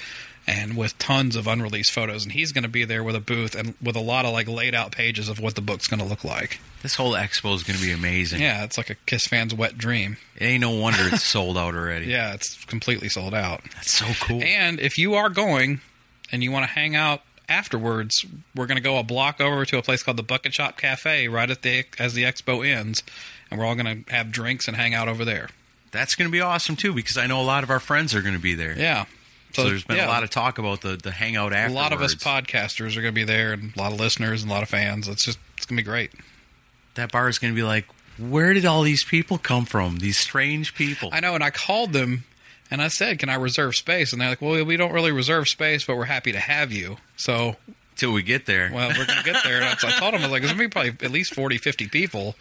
and 0.51 0.75
with 0.75 0.97
tons 0.97 1.37
of 1.37 1.47
unreleased 1.47 1.91
photos. 1.91 2.23
And 2.23 2.33
he's 2.33 2.51
going 2.51 2.63
to 2.63 2.69
be 2.69 2.83
there 2.83 3.03
with 3.03 3.15
a 3.15 3.21
booth 3.21 3.55
and 3.55 3.73
with 3.81 3.95
a 3.95 4.01
lot 4.01 4.25
of 4.25 4.33
like 4.33 4.49
laid 4.49 4.75
out 4.75 4.91
pages 4.91 5.29
of 5.29 5.39
what 5.39 5.55
the 5.55 5.61
book's 5.61 5.87
going 5.87 6.01
to 6.01 6.05
look 6.05 6.25
like. 6.25 6.59
This 6.83 6.95
whole 6.95 7.13
expo 7.13 7.55
is 7.55 7.63
gonna 7.63 7.79
be 7.79 7.91
amazing. 7.91 8.41
Yeah, 8.41 8.63
it's 8.63 8.75
like 8.75 8.89
a 8.89 8.95
Kiss 8.95 9.27
fan's 9.27 9.53
wet 9.53 9.77
dream. 9.77 10.17
It 10.35 10.45
ain't 10.45 10.61
no 10.61 10.71
wonder 10.71 10.99
it's 11.11 11.23
sold 11.23 11.57
out 11.57 11.75
already. 11.75 12.05
Yeah, 12.11 12.33
it's 12.33 12.65
completely 12.65 13.07
sold 13.07 13.33
out. 13.33 13.61
That's 13.75 13.93
so 13.93 14.05
cool. 14.25 14.41
And 14.41 14.79
if 14.79 14.97
you 14.97 15.13
are 15.13 15.29
going 15.29 15.79
and 16.31 16.43
you 16.43 16.51
want 16.51 16.63
to 16.65 16.71
hang 16.71 16.95
out 16.95 17.21
afterwards, 17.47 18.25
we're 18.55 18.65
going 18.65 18.77
to 18.77 18.83
go 18.83 18.97
a 18.97 19.03
block 19.03 19.39
over 19.39 19.63
to 19.63 19.77
a 19.77 19.81
place 19.83 20.01
called 20.03 20.17
the 20.17 20.23
Bucket 20.23 20.53
Shop 20.53 20.75
Cafe 20.75 21.27
right 21.27 21.49
at 21.49 21.61
the 21.61 21.85
as 21.99 22.15
the 22.15 22.23
expo 22.23 22.67
ends, 22.67 23.03
and 23.49 23.59
we're 23.59 23.65
all 23.65 23.75
going 23.75 24.03
to 24.05 24.11
have 24.13 24.31
drinks 24.31 24.67
and 24.67 24.75
hang 24.75 24.93
out 24.95 25.07
over 25.07 25.23
there. 25.23 25.49
That's 25.91 26.15
gonna 26.15 26.29
be 26.29 26.41
awesome 26.41 26.75
too 26.77 26.93
because 26.93 27.17
I 27.17 27.27
know 27.27 27.41
a 27.41 27.43
lot 27.43 27.63
of 27.63 27.69
our 27.69 27.79
friends 27.81 28.15
are 28.15 28.21
gonna 28.21 28.39
be 28.39 28.55
there. 28.55 28.77
Yeah. 28.77 29.05
So, 29.55 29.65
there's 29.65 29.83
been 29.83 29.97
yeah, 29.97 30.07
a 30.07 30.09
lot 30.09 30.23
of 30.23 30.29
talk 30.29 30.57
about 30.57 30.81
the 30.81 30.97
the 30.97 31.11
hangout 31.11 31.53
afterwards. 31.53 31.73
a 31.73 31.77
lot 31.77 31.93
of 31.93 32.01
us 32.01 32.15
podcasters 32.15 32.97
are 32.97 33.01
going 33.01 33.13
to 33.13 33.19
be 33.19 33.23
there, 33.23 33.53
and 33.53 33.75
a 33.75 33.79
lot 33.79 33.91
of 33.91 33.99
listeners 33.99 34.41
and 34.41 34.51
a 34.51 34.53
lot 34.53 34.63
of 34.63 34.69
fans. 34.69 35.07
It's 35.07 35.25
just 35.25 35.39
it's 35.57 35.65
going 35.65 35.77
to 35.77 35.83
be 35.83 35.85
great. 35.85 36.11
that 36.95 37.11
bar 37.11 37.29
is 37.29 37.39
gonna 37.39 37.53
be 37.53 37.63
like, 37.63 37.85
where 38.17 38.53
did 38.53 38.65
all 38.65 38.83
these 38.83 39.03
people 39.03 39.37
come 39.37 39.65
from? 39.65 39.97
These 39.97 40.17
strange 40.17 40.75
people. 40.75 41.09
I 41.11 41.19
know, 41.19 41.35
and 41.35 41.43
I 41.43 41.49
called 41.49 41.93
them. 41.93 42.25
And 42.69 42.81
I 42.81 42.87
said, 42.87 43.19
"Can 43.19 43.27
I 43.27 43.35
reserve 43.35 43.75
space?" 43.75 44.13
And 44.13 44.21
they're 44.21 44.29
like, 44.29 44.41
"Well, 44.41 44.63
we 44.63 44.77
don't 44.77 44.93
really 44.93 45.11
reserve 45.11 45.49
space, 45.49 45.83
but 45.83 45.97
we're 45.97 46.05
happy 46.05 46.31
to 46.31 46.39
have 46.39 46.71
you." 46.71 46.97
So 47.17 47.57
Till 47.97 48.13
we 48.13 48.23
get 48.23 48.45
there. 48.45 48.71
well, 48.73 48.87
we're 48.89 49.05
going 49.05 49.19
to 49.19 49.23
get 49.23 49.43
there. 49.43 49.57
And 49.57 49.65
I, 49.65 49.73
I 49.73 49.99
told 49.99 50.13
them, 50.13 50.21
I 50.21 50.25
was 50.25 50.31
like, 50.31 50.41
there's 50.41 50.53
going 50.53 50.69
to 50.69 50.69
be 50.69 50.69
probably 50.69 51.05
at 51.05 51.11
least 51.11 51.35
40, 51.35 51.57
50 51.57 51.87
people. 51.89 52.35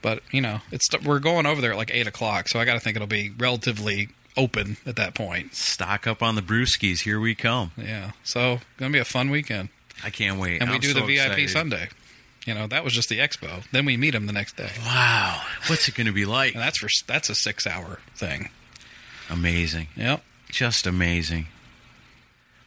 But, 0.00 0.22
you 0.30 0.40
know, 0.40 0.60
it's 0.70 0.88
we're 1.04 1.18
going 1.18 1.44
over 1.44 1.60
there 1.60 1.72
at 1.72 1.76
like 1.76 1.90
8 1.92 2.06
o'clock. 2.06 2.48
So 2.48 2.60
I 2.60 2.64
got 2.64 2.74
to 2.74 2.80
think 2.80 2.96
it'll 2.96 3.08
be 3.08 3.30
relatively 3.36 4.08
open 4.36 4.76
at 4.86 4.96
that 4.96 5.14
point. 5.14 5.54
Stock 5.54 6.06
up 6.06 6.22
on 6.22 6.34
the 6.34 6.42
brewskis. 6.42 7.00
Here 7.00 7.18
we 7.20 7.34
come. 7.34 7.72
Yeah. 7.76 8.12
So 8.24 8.60
going 8.76 8.92
to 8.92 8.96
be 8.96 9.00
a 9.00 9.04
fun 9.04 9.30
weekend. 9.30 9.68
I 10.04 10.10
can't 10.10 10.38
wait. 10.38 10.60
And 10.60 10.70
we 10.70 10.76
I'm 10.76 10.80
do 10.80 10.88
so 10.88 11.00
the 11.00 11.06
VIP 11.06 11.18
excited. 11.32 11.50
Sunday. 11.50 11.88
You 12.44 12.54
know, 12.54 12.66
that 12.68 12.84
was 12.84 12.92
just 12.92 13.08
the 13.08 13.18
expo. 13.18 13.64
Then 13.72 13.86
we 13.86 13.96
meet 13.96 14.14
him 14.14 14.26
the 14.26 14.32
next 14.32 14.56
day. 14.56 14.70
Wow. 14.84 15.42
What's 15.66 15.88
it 15.88 15.94
going 15.96 16.06
to 16.06 16.12
be 16.12 16.24
like? 16.24 16.54
And 16.54 16.62
that's 16.62 16.78
for 16.78 16.88
that's 17.06 17.28
a 17.28 17.34
six 17.34 17.66
hour 17.66 17.98
thing. 18.14 18.50
Amazing. 19.28 19.88
Yep. 19.96 20.22
Just 20.48 20.86
amazing. 20.86 21.46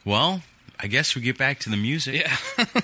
Well, 0.03 0.41
I 0.80 0.88
guess 0.88 1.15
we 1.15 1.22
get 1.22 1.38
back 1.38 1.59
to 1.59 1.70
the 1.70 1.78
music. 1.78 2.15
Yeah. 2.26 2.65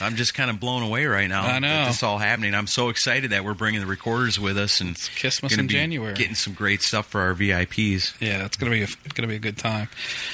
I'm 0.00 0.16
just 0.16 0.34
kind 0.34 0.50
of 0.50 0.60
blown 0.60 0.82
away 0.82 1.06
right 1.06 1.28
now. 1.28 1.42
I 1.42 1.58
know. 1.58 1.68
That 1.68 1.86
this 1.88 2.02
all 2.02 2.18
happening. 2.18 2.54
I'm 2.54 2.66
so 2.66 2.88
excited 2.88 3.30
that 3.30 3.44
we're 3.44 3.54
bringing 3.54 3.80
the 3.80 3.86
recorders 3.86 4.38
with 4.40 4.58
us 4.58 4.80
and 4.80 4.96
Kissmas 4.96 5.50
gonna 5.50 5.62
in 5.62 5.68
January. 5.68 6.14
Getting 6.14 6.34
some 6.34 6.52
great 6.52 6.82
stuff 6.82 7.06
for 7.06 7.20
our 7.20 7.34
VIPs. 7.34 8.20
yeah, 8.20 8.44
it's 8.44 8.56
gonna 8.56 8.72
be 8.72 8.80
a, 8.82 8.88
it's 9.04 9.12
gonna 9.14 9.28
be 9.28 9.36
a 9.36 9.40
good 9.40 9.58
time. 9.58 9.88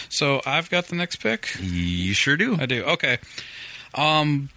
So 0.09 0.41
I've 0.47 0.71
got 0.71 0.87
the 0.87 0.97
next 0.97 1.17
pick. 1.17 1.55
You 1.61 2.15
sure 2.15 2.37
do. 2.37 2.57
I 2.59 2.67
do. 2.67 2.85
Okay. 2.85 3.19
Um, 3.95 4.51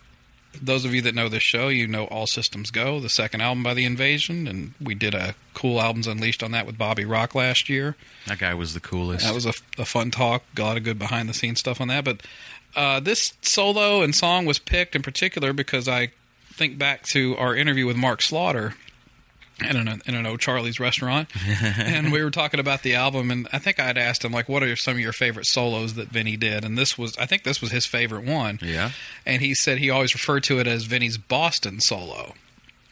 those 0.62 0.86
of 0.86 0.94
you 0.94 1.02
that 1.02 1.16
know 1.16 1.30
this 1.30 1.44
show, 1.44 1.68
you 1.68 1.88
know 1.88 2.06
All 2.06 2.28
Systems 2.28 2.72
Go, 2.72 3.00
the 3.00 3.10
second 3.10 3.42
album 3.42 3.64
by 3.64 3.74
The 3.74 3.86
Invasion, 3.86 4.48
and 4.48 4.74
we 4.80 4.94
did 4.96 5.16
a 5.16 5.36
cool 5.54 5.82
albums 5.82 6.08
unleashed 6.08 6.44
on 6.44 6.52
that 6.52 6.66
with 6.66 6.78
Bobby 6.78 7.06
Rock 7.06 7.34
last 7.36 7.70
year. 7.70 7.96
That 8.28 8.40
guy 8.40 8.54
was 8.54 8.74
the 8.74 8.80
coolest. 8.80 9.26
That 9.26 9.34
was 9.34 9.46
a, 9.46 9.54
a 9.78 9.86
fun 9.86 10.12
talk. 10.12 10.44
A 10.58 10.62
lot 10.62 10.78
of 10.78 10.84
good 10.84 11.00
behind 11.00 11.28
the 11.28 11.34
scenes 11.34 11.60
stuff 11.60 11.82
on 11.82 11.88
that. 11.88 12.06
But 12.06 12.22
uh, 12.76 13.00
this 13.00 13.34
solo 13.42 14.02
and 14.02 14.14
song 14.16 14.46
was 14.46 14.60
picked 14.60 14.96
in 14.96 15.02
particular 15.02 15.54
because 15.54 15.88
I 15.88 16.10
think 16.54 16.78
back 16.78 17.04
to 17.08 17.36
our 17.38 17.56
interview 17.56 17.86
with 17.86 17.96
Mark 17.98 18.22
Slaughter 18.22 18.76
in 19.60 19.76
an, 19.76 20.02
in 20.06 20.16
an 20.16 20.26
O'Charlie's 20.26 20.80
restaurant, 20.80 21.30
and 21.78 22.12
we 22.12 22.24
were 22.24 22.32
talking 22.32 22.60
about 22.60 22.82
the 22.82 22.96
album, 22.96 23.30
and 23.32 23.48
I 23.54 23.60
think 23.60 23.80
I 23.80 23.84
had 23.86 23.98
asked 23.98 24.26
him 24.26 24.32
like, 24.32 24.50
"What 24.50 24.64
are 24.64 24.76
some 24.76 24.96
of 24.96 25.00
your 25.00 25.14
favorite 25.14 25.46
solos 25.46 25.94
that 25.94 26.10
Vinny 26.10 26.36
did?" 26.36 26.66
And 26.66 26.78
this 26.78 26.98
was, 26.98 27.16
I 27.18 27.26
think, 27.28 27.44
this 27.44 27.62
was 27.62 27.72
his 27.72 27.86
favorite 27.86 28.26
one. 28.26 28.60
Yeah. 28.62 28.92
and 29.26 29.42
he 29.42 29.54
said 29.54 29.78
he 29.78 29.90
always 29.90 30.14
referred 30.14 30.44
to 30.46 30.60
it 30.60 30.68
as 30.68 30.86
Vinny's 30.86 31.18
Boston 31.18 31.80
solo. 31.82 32.34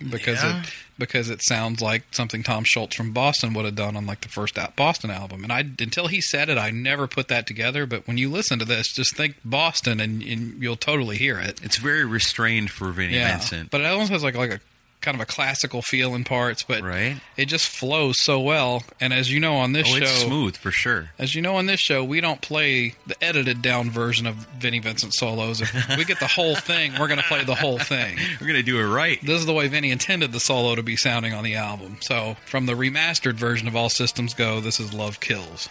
Because 0.09 0.41
Yeah. 0.43 0.61
it 0.61 0.69
because 0.97 1.31
it 1.31 1.41
sounds 1.41 1.81
like 1.81 2.03
something 2.11 2.43
Tom 2.43 2.63
Scholz 2.63 2.93
from 2.93 3.11
Boston 3.11 3.55
would 3.55 3.65
have 3.65 3.73
done 3.75 3.97
on 3.97 4.05
like 4.05 4.21
the 4.21 4.29
first 4.29 4.57
Boston 4.75 5.09
album. 5.09 5.43
And 5.43 5.51
I 5.51 5.59
until 5.79 6.07
he 6.07 6.21
said 6.21 6.47
it, 6.49 6.57
I 6.59 6.69
never 6.69 7.07
put 7.07 7.27
that 7.29 7.47
together. 7.47 7.85
But 7.87 8.07
when 8.07 8.17
you 8.17 8.29
listen 8.29 8.59
to 8.59 8.65
this, 8.65 8.93
just 8.93 9.15
think 9.15 9.35
Boston, 9.43 9.99
and, 9.99 10.21
and 10.21 10.61
you'll 10.61 10.75
totally 10.75 11.17
hear 11.17 11.39
it. 11.39 11.59
It's 11.63 11.77
very 11.77 12.05
restrained 12.05 12.69
for 12.69 12.91
Vinnie 12.91 13.13
Vincent. 13.13 13.71
But 13.71 13.81
it 13.81 13.87
almost 13.87 14.11
has 14.11 14.23
like 14.23 14.35
like 14.35 14.51
a 14.51 14.59
kind 15.01 15.15
of 15.15 15.21
a 15.21 15.25
classical 15.25 15.81
feel 15.81 16.13
in 16.15 16.23
parts, 16.23 16.63
but 16.63 16.81
Right. 16.83 17.17
it 17.35 17.45
just 17.45 17.67
flows 17.67 18.19
so 18.19 18.39
well. 18.39 18.83
And 18.99 19.11
as 19.13 19.31
you 19.31 19.39
know 19.39 19.57
on 19.57 19.73
this 19.73 19.87
oh, 19.89 19.95
show, 19.97 20.03
it's 20.03 20.21
smooth 20.21 20.55
for 20.55 20.71
sure. 20.71 21.09
as 21.17 21.33
you 21.35 21.41
know 21.41 21.55
on 21.57 21.65
this 21.65 21.79
show, 21.79 22.03
we 22.03 22.21
don't 22.21 22.41
play 22.41 22.93
the 23.07 23.21
edited 23.23 23.61
down 23.61 23.89
version 23.89 24.27
of 24.27 24.35
Vinnie 24.59 24.79
Vincent 24.79 25.13
solos. 25.13 25.59
If 25.61 25.97
we 25.97 26.05
get 26.05 26.19
the 26.19 26.27
whole 26.27 26.55
thing, 26.71 26.93
we're 26.99 27.07
going 27.07 27.19
to 27.19 27.25
play 27.27 27.43
the 27.43 27.55
whole 27.55 27.79
thing. 27.79 28.17
We're 28.39 28.47
gonna 28.47 28.63
do 28.63 28.79
it 28.79 28.85
right. 28.85 29.19
This 29.21 29.39
is 29.39 29.45
the 29.45 29.53
way 29.53 29.67
Vinnie 29.67 29.91
intended 29.91 30.31
the 30.31 30.39
solo 30.39 30.75
to 30.75 30.83
be 30.83 30.95
sounding 30.95 31.33
on 31.33 31.43
the 31.43 31.55
album. 31.55 31.97
So, 32.01 32.35
from 32.45 32.65
the 32.67 32.73
remastered 32.73 33.33
version 33.35 33.67
of 33.67 33.75
All 33.75 33.89
Systems 33.89 34.33
Go, 34.33 34.59
this 34.61 34.79
is 34.79 34.93
Love 34.93 35.19
Kills. 35.19 35.69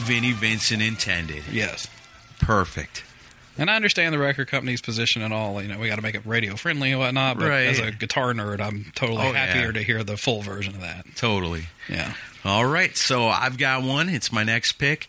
Vinnie 0.00 0.32
Vincent 0.32 0.82
intended. 0.82 1.44
Yes. 1.50 1.88
Perfect. 2.40 3.04
And 3.58 3.70
I 3.70 3.76
understand 3.76 4.14
the 4.14 4.18
record 4.18 4.48
company's 4.48 4.80
position 4.80 5.20
and 5.22 5.34
all. 5.34 5.60
You 5.60 5.68
know, 5.68 5.78
we 5.78 5.88
got 5.88 5.96
to 5.96 6.02
make 6.02 6.14
it 6.14 6.22
radio 6.24 6.56
friendly 6.56 6.92
and 6.92 7.00
whatnot. 7.00 7.38
But 7.38 7.48
Right. 7.48 7.66
as 7.66 7.78
a 7.78 7.90
guitar 7.90 8.32
nerd, 8.32 8.60
I'm 8.60 8.90
totally 8.94 9.22
Oh, 9.26 9.32
yeah. 9.32 9.46
happier 9.46 9.72
to 9.72 9.82
hear 9.82 10.02
the 10.02 10.16
full 10.16 10.40
version 10.42 10.74
of 10.74 10.80
that. 10.80 11.04
Totally. 11.16 11.66
Yeah. 11.88 12.14
All 12.44 12.64
right, 12.64 12.96
so 12.96 13.28
I've 13.28 13.58
got 13.58 13.82
one. 13.82 14.08
It's 14.08 14.32
my 14.32 14.44
next 14.44 14.72
pick. 14.72 15.08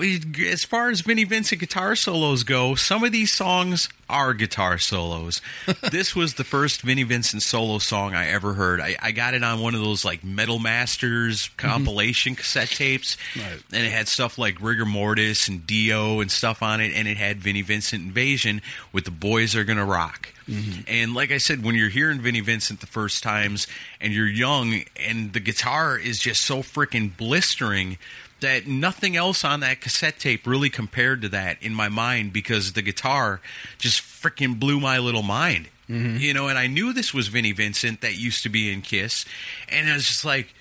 As 0.00 0.64
far 0.64 0.90
as 0.90 1.00
Vinnie 1.00 1.24
Vincent 1.24 1.60
guitar 1.60 1.94
solos 1.96 2.42
go, 2.42 2.74
some 2.74 3.04
of 3.04 3.12
these 3.12 3.32
songs 3.32 3.88
are 4.08 4.34
guitar 4.34 4.78
solos. 4.78 5.40
this 5.90 6.14
was 6.14 6.34
the 6.34 6.44
first 6.44 6.82
Vinnie 6.82 7.02
Vincent 7.02 7.42
solo 7.42 7.78
song 7.78 8.14
I 8.14 8.28
ever 8.28 8.54
heard. 8.54 8.80
I, 8.80 8.96
I 9.02 9.12
got 9.12 9.34
it 9.34 9.42
on 9.42 9.60
one 9.60 9.74
of 9.74 9.80
those 9.80 10.04
like 10.04 10.22
Metal 10.24 10.58
Masters 10.58 11.48
mm-hmm. 11.48 11.68
compilation 11.68 12.34
cassette 12.34 12.68
tapes, 12.68 13.16
Right. 13.36 13.62
and 13.72 13.86
it 13.86 13.90
had 13.92 14.08
stuff 14.08 14.38
like 14.38 14.60
Rigor 14.60 14.84
Mortis 14.84 15.48
and 15.48 15.66
Dio 15.66 16.20
and 16.20 16.30
stuff 16.30 16.62
on 16.62 16.80
it, 16.80 16.92
and 16.94 17.08
it 17.08 17.16
had 17.16 17.38
Vinnie 17.38 17.62
Vincent 17.62 18.02
Invasion 18.02 18.60
with 18.92 19.04
the 19.04 19.10
Boys 19.10 19.56
Are 19.56 19.64
Gonna 19.64 19.84
Rock. 19.84 20.28
Mm-hmm. 20.48 20.82
And 20.86 21.14
like 21.14 21.30
I 21.30 21.38
said, 21.38 21.64
when 21.64 21.74
you're 21.74 21.88
hearing 21.88 22.20
Vinnie 22.20 22.40
Vincent 22.40 22.80
the 22.80 22.86
first 22.86 23.22
times 23.22 23.66
and 24.00 24.12
you're 24.12 24.26
young 24.28 24.82
and 24.94 25.32
the 25.32 25.40
guitar 25.40 25.96
is 25.96 26.18
just 26.18 26.42
so 26.42 26.58
freaking 26.58 27.16
blistering 27.16 27.96
that 28.44 28.66
nothing 28.66 29.16
else 29.16 29.42
on 29.42 29.60
that 29.60 29.80
cassette 29.80 30.18
tape 30.18 30.46
really 30.46 30.68
compared 30.68 31.22
to 31.22 31.28
that 31.30 31.56
in 31.62 31.74
my 31.74 31.88
mind 31.88 32.32
because 32.32 32.74
the 32.74 32.82
guitar 32.82 33.40
just 33.78 34.02
freaking 34.02 34.60
blew 34.60 34.78
my 34.78 34.98
little 34.98 35.22
mind. 35.22 35.68
Mm-hmm. 35.88 36.18
You 36.18 36.34
know, 36.34 36.48
and 36.48 36.58
I 36.58 36.66
knew 36.66 36.92
this 36.92 37.12
was 37.12 37.28
Vinnie 37.28 37.52
Vincent 37.52 38.00
that 38.02 38.16
used 38.16 38.42
to 38.42 38.48
be 38.48 38.72
in 38.72 38.82
Kiss, 38.82 39.24
and 39.68 39.90
I 39.90 39.94
was 39.94 40.06
just 40.06 40.24
like, 40.24 40.54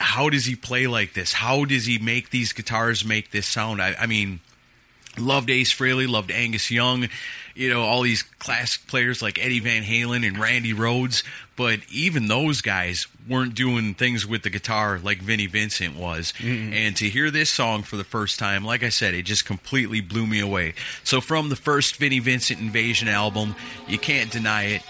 how 0.00 0.28
does 0.30 0.46
he 0.46 0.54
play 0.54 0.86
like 0.86 1.14
this? 1.14 1.34
How 1.34 1.64
does 1.64 1.86
he 1.86 1.98
make 1.98 2.30
these 2.30 2.52
guitars 2.52 3.04
make 3.04 3.30
this 3.30 3.46
sound? 3.46 3.80
I, 3.80 3.94
I 3.98 4.06
mean, 4.06 4.40
loved 5.18 5.50
Ace 5.50 5.72
Frehley, 5.72 6.08
loved 6.08 6.30
Angus 6.30 6.70
Young, 6.70 7.08
you 7.54 7.68
know, 7.68 7.82
all 7.82 8.02
these 8.02 8.22
classic 8.22 8.86
players 8.86 9.22
like 9.22 9.38
Eddie 9.42 9.60
Van 9.60 9.82
Halen 9.82 10.26
and 10.26 10.38
Randy 10.38 10.72
Rhoads, 10.72 11.22
but 11.56 11.80
even 11.90 12.28
those 12.28 12.60
guys 12.60 13.06
weren't 13.28 13.54
doing 13.54 13.94
things 13.94 14.26
with 14.26 14.42
the 14.42 14.50
guitar 14.50 14.98
like 14.98 15.18
Vinnie 15.18 15.46
Vincent 15.46 15.96
was. 15.96 16.32
Mm-hmm. 16.38 16.72
And 16.72 16.96
to 16.96 17.08
hear 17.08 17.30
this 17.30 17.52
song 17.52 17.82
for 17.82 17.96
the 17.96 18.04
first 18.04 18.38
time, 18.38 18.64
like 18.64 18.82
I 18.82 18.88
said, 18.88 19.14
it 19.14 19.22
just 19.22 19.44
completely 19.44 20.00
blew 20.00 20.26
me 20.26 20.40
away. 20.40 20.74
So 21.04 21.20
from 21.20 21.48
the 21.48 21.56
first 21.56 21.96
Vinnie 21.96 22.18
Vincent 22.18 22.60
Invasion 22.60 23.08
album, 23.08 23.54
you 23.86 23.98
can't 23.98 24.30
deny 24.30 24.64
it. 24.64 24.82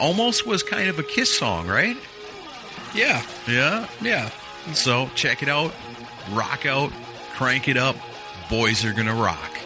Almost 0.00 0.46
was 0.46 0.62
kind 0.62 0.88
of 0.88 0.98
a 0.98 1.02
Kiss 1.02 1.36
song, 1.36 1.66
right? 1.66 1.96
Yeah. 2.94 3.24
Yeah. 3.48 3.88
Yeah. 4.00 4.30
So 4.74 5.08
check 5.14 5.42
it 5.42 5.48
out, 5.48 5.72
rock 6.32 6.66
out, 6.66 6.92
crank 7.34 7.68
it 7.68 7.76
up. 7.76 7.96
Boys 8.50 8.84
are 8.84 8.92
gonna 8.92 9.14
rock. 9.14 9.58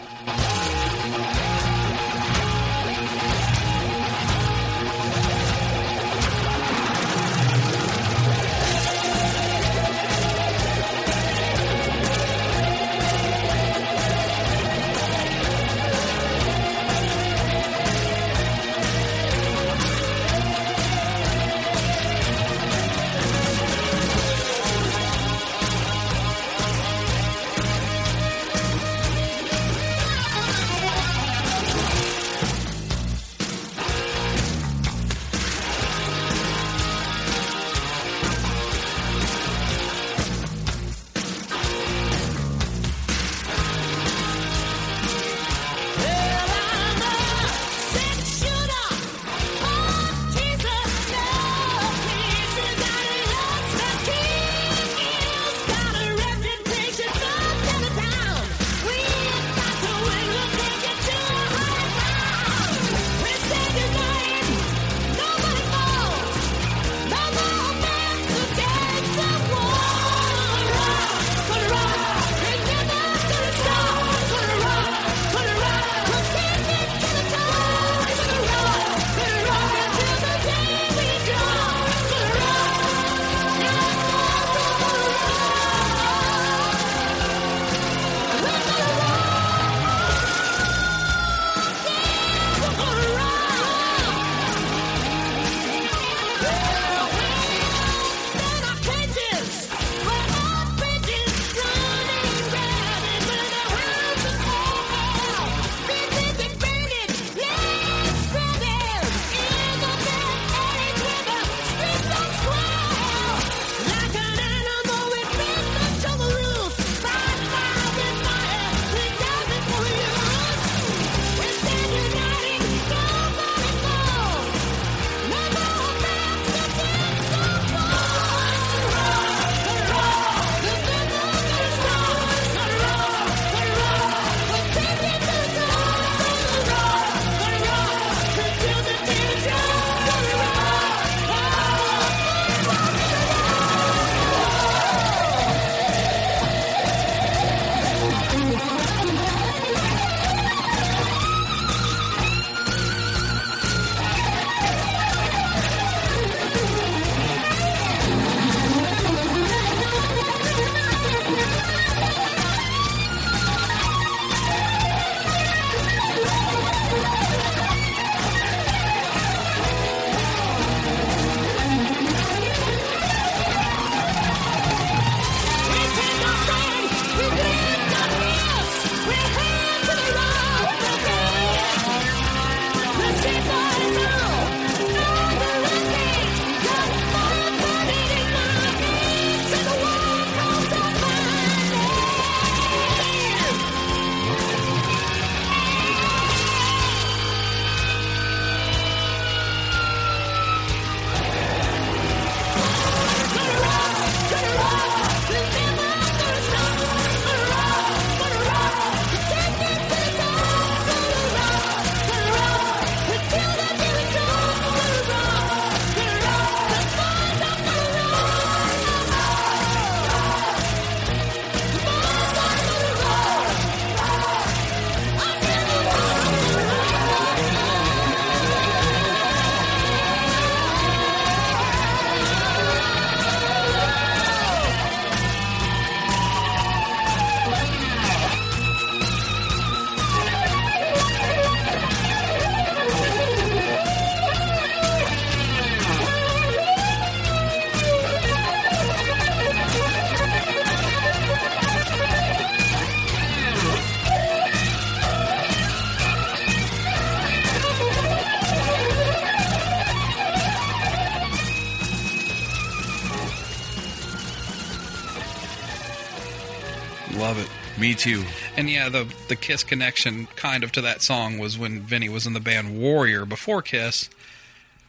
Me 267.93 267.97
too. 267.99 268.24
And 268.57 268.70
yeah, 268.70 268.88
the 268.88 269.07
the 269.28 269.36
Kiss 269.36 269.62
connection 269.62 270.26
kind 270.34 270.64
of 270.64 270.72
to 270.72 270.80
that 270.80 271.03
song 271.03 271.36
was 271.38 271.59
when 271.59 271.80
Vinny 271.82 272.09
was 272.09 272.26
in 272.26 272.32
the 272.32 272.40
band 272.40 272.78
Warrior 272.80 273.26
before 273.26 273.61
Kiss. 273.61 274.09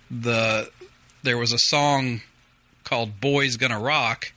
The 0.10 0.72
there 1.22 1.38
was 1.38 1.52
a 1.52 1.58
song 1.60 2.22
called 2.86 3.20
"Boys 3.20 3.58
Gonna 3.58 3.78
Rock" 3.80 4.32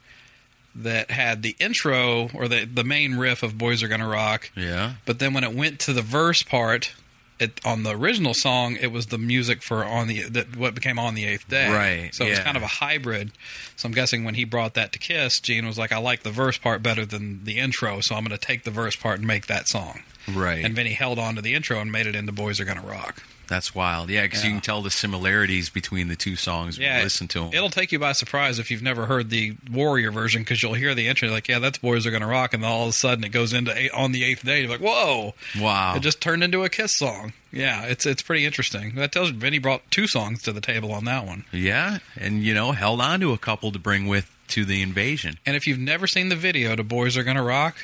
that 0.75 1.13
had 1.13 1.43
the 1.43 1.55
intro 1.61 2.29
or 2.35 2.49
the 2.49 2.65
the 2.65 2.83
main 2.83 3.15
riff 3.15 3.45
of 3.45 3.57
"Boys 3.57 3.85
Are 3.85 3.89
Gonna 3.89 4.09
Rock," 4.09 4.51
Yeah. 4.57 4.95
but 5.05 5.21
then 5.21 5.33
when 5.33 5.45
it 5.45 5.53
went 5.55 5.79
to 5.81 5.93
the 5.93 6.03
verse 6.03 6.43
part. 6.43 6.93
It, 7.39 7.61
on 7.67 7.83
the 7.83 7.91
original 7.91 8.33
song, 8.33 8.77
it 8.81 8.87
was 8.91 9.07
the 9.07 9.19
music 9.19 9.63
for 9.63 9.85
on 9.85 10.09
the 10.09 10.23
that 10.31 10.57
what 10.57 10.75
became 10.75 10.99
on 10.99 11.15
the 11.15 11.27
eighth 11.27 11.47
day. 11.49 11.71
Right, 11.71 12.15
So 12.15 12.25
it 12.25 12.31
was 12.31 12.39
yeah. 12.39 12.45
kind 12.45 12.57
of 12.57 12.63
a 12.63 12.67
hybrid. 12.67 13.31
So 13.77 13.87
I'm 13.87 13.93
guessing 13.93 14.25
when 14.25 14.35
he 14.35 14.45
brought 14.45 14.73
that 14.75 14.93
to 14.93 14.99
Kiss, 14.99 15.39
Gene 15.41 15.67
was 15.67 15.77
like, 15.77 15.93
"I 15.93 15.99
like 15.99 16.23
the 16.23 16.31
verse 16.31 16.57
part 16.57 16.83
better 16.83 17.05
than 17.05 17.45
the 17.45 17.59
intro, 17.59 18.01
so 18.01 18.15
I'm 18.15 18.25
going 18.25 18.39
to 18.39 18.45
take 18.47 18.65
the 18.65 18.71
verse 18.71 18.97
part 18.97 19.19
and 19.19 19.27
make 19.27 19.47
that 19.49 19.69
song." 19.69 20.03
Right. 20.33 20.65
And 20.65 20.75
Vinny 20.75 20.95
held 20.95 21.19
on 21.19 21.35
to 21.37 21.43
the 21.43 21.53
intro 21.53 21.79
and 21.79 21.93
made 21.93 22.07
it 22.07 22.17
into 22.17 22.33
"Boys 22.33 22.59
Are 22.59 22.65
Gonna 22.65 22.81
Rock." 22.81 23.23
That's 23.49 23.75
wild. 23.75 24.11
Yeah, 24.11 24.23
because 24.23 24.45
you 24.45 24.51
can 24.51 24.61
tell 24.61 24.83
the 24.83 24.91
similarities 24.91 25.71
between 25.71 26.09
the 26.09 26.17
two 26.17 26.37
songs. 26.37 26.79
when 26.79 26.87
Yeah, 26.87 26.99
you 26.99 27.05
listen 27.05 27.29
to 27.29 27.41
them. 27.41 27.51
It'll 27.53 27.71
take 27.71 27.93
you 27.93 27.99
by 27.99 28.13
surprise 28.13 28.59
if 28.59 28.71
you've 28.71 28.83
never 28.83 29.07
heard 29.07 29.31
the 29.31 29.57
Warrior 29.71 30.11
version 30.11 30.43
because 30.43 30.63
you'll 30.63 30.75
hear 30.75 30.95
the 30.95 31.09
intro 31.09 31.29
like, 31.29 31.49
"Yeah, 31.49 31.59
that's 31.59 31.79
"Boys 31.79 32.07
Are 32.07 32.11
Gonna 32.11 32.27
Rock," 32.27 32.55
and 32.55 32.63
then 32.63 32.71
all 32.71 32.85
of 32.85 32.89
a 32.91 32.93
sudden 32.93 33.25
it 33.25 33.31
goes 33.31 33.53
into 33.53 33.77
eight, 33.77 33.91
on 33.93 34.13
the 34.13 34.25
eighth 34.25 34.45
day. 34.45 34.61
You're 34.61 34.71
like, 34.71 34.81
"Whoa!" 34.81 35.35
Wow. 35.59 35.95
It 35.97 36.01
just 36.01 36.21
turned 36.21 36.43
into 36.45 36.65
a 36.65 36.69
Kiss 36.69 36.97
song. 36.97 37.33
Yeah, 37.53 37.85
it's 37.85 38.05
it's 38.07 38.23
pretty 38.23 38.45
interesting. 38.45 38.95
That 38.97 39.13
tells 39.13 39.31
you 39.31 39.37
Vinny 39.37 39.59
brought 39.59 39.89
two 39.91 40.07
songs 40.07 40.43
to 40.43 40.53
the 40.53 40.61
table 40.61 40.93
on 40.93 41.05
that 41.07 41.25
one. 41.27 41.45
Yeah, 41.53 41.99
and 42.17 42.43
you 42.43 42.53
know, 42.55 42.73
held 42.73 43.01
on 43.01 43.21
to 43.21 43.33
a 43.33 43.39
couple 43.39 43.73
to 43.73 43.79
bring 43.79 44.07
with 44.07 44.31
to 44.49 44.65
the 44.65 44.83
invasion. 44.83 45.39
And 45.47 45.57
if 45.57 45.67
you've 45.67 45.79
never 45.79 46.07
seen 46.07 46.29
the 46.29 46.37
video 46.37 46.77
to 46.77 46.85
"Boys 46.85 47.17
Are 47.17 47.25
Gonna 47.25 47.43
Rock," 47.43 47.77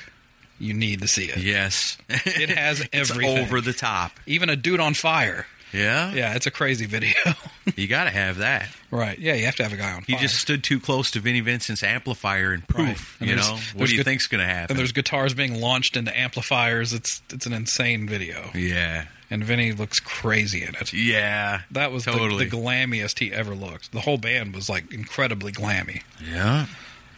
you 0.58 0.74
need 0.74 1.00
to 1.02 1.08
see 1.08 1.24
it. 1.26 1.38
Yes, 1.38 1.96
It 2.08 2.50
has 2.50 2.80
it's 2.92 3.10
everything. 3.10 3.38
over 3.38 3.60
the 3.60 3.72
top. 3.72 4.12
Even 4.26 4.48
a 4.48 4.56
dude 4.56 4.80
on 4.80 4.94
fire. 4.94 5.46
Yeah, 5.72 6.12
Yeah, 6.12 6.34
it's 6.34 6.46
a 6.46 6.50
crazy 6.50 6.84
video. 6.84 7.14
you 7.76 7.88
got 7.88 8.04
to 8.04 8.10
have 8.10 8.38
that. 8.38 8.68
right. 8.90 9.18
Yeah, 9.18 9.32
you 9.34 9.46
have 9.46 9.56
to 9.56 9.62
have 9.62 9.72
a 9.72 9.76
guy 9.78 9.92
on 9.92 10.02
He 10.02 10.12
fire. 10.12 10.20
just 10.20 10.36
stood 10.36 10.62
too 10.62 10.78
close 10.78 11.10
to 11.12 11.20
Vinnie 11.20 11.40
Vincent's 11.40 11.82
amplifier 11.82 12.52
and 12.52 12.68
poof. 12.68 13.16
Right. 13.20 13.30
You 13.30 13.36
know, 13.36 13.58
what 13.74 13.86
do 13.86 13.92
you 13.92 14.00
good- 14.00 14.04
think's 14.04 14.26
going 14.26 14.46
to 14.46 14.46
happen? 14.46 14.72
and 14.72 14.78
there's 14.78 14.92
guitars 14.92 15.32
being 15.32 15.58
launched 15.62 15.96
into 15.96 16.14
amplifiers. 16.16 16.92
It's 16.92 17.22
it's 17.32 17.46
an 17.46 17.54
insane 17.54 18.06
video. 18.06 18.50
yeah, 18.54 19.06
And 19.30 19.42
Vinny 19.42 19.72
looks 19.72 19.98
crazy 19.98 20.62
in 20.62 20.74
it. 20.74 20.92
yeah, 20.92 21.62
That 21.70 21.90
was 21.90 22.04
totally. 22.04 22.44
the, 22.44 22.50
the 22.50 22.56
glammiest 22.58 23.18
he 23.20 23.32
ever 23.32 23.54
looked. 23.54 23.92
The 23.92 24.00
whole 24.00 24.18
band 24.18 24.54
was 24.54 24.68
like 24.68 24.92
incredibly 24.92 25.52
glammy. 25.52 26.02
yeah. 26.22 26.66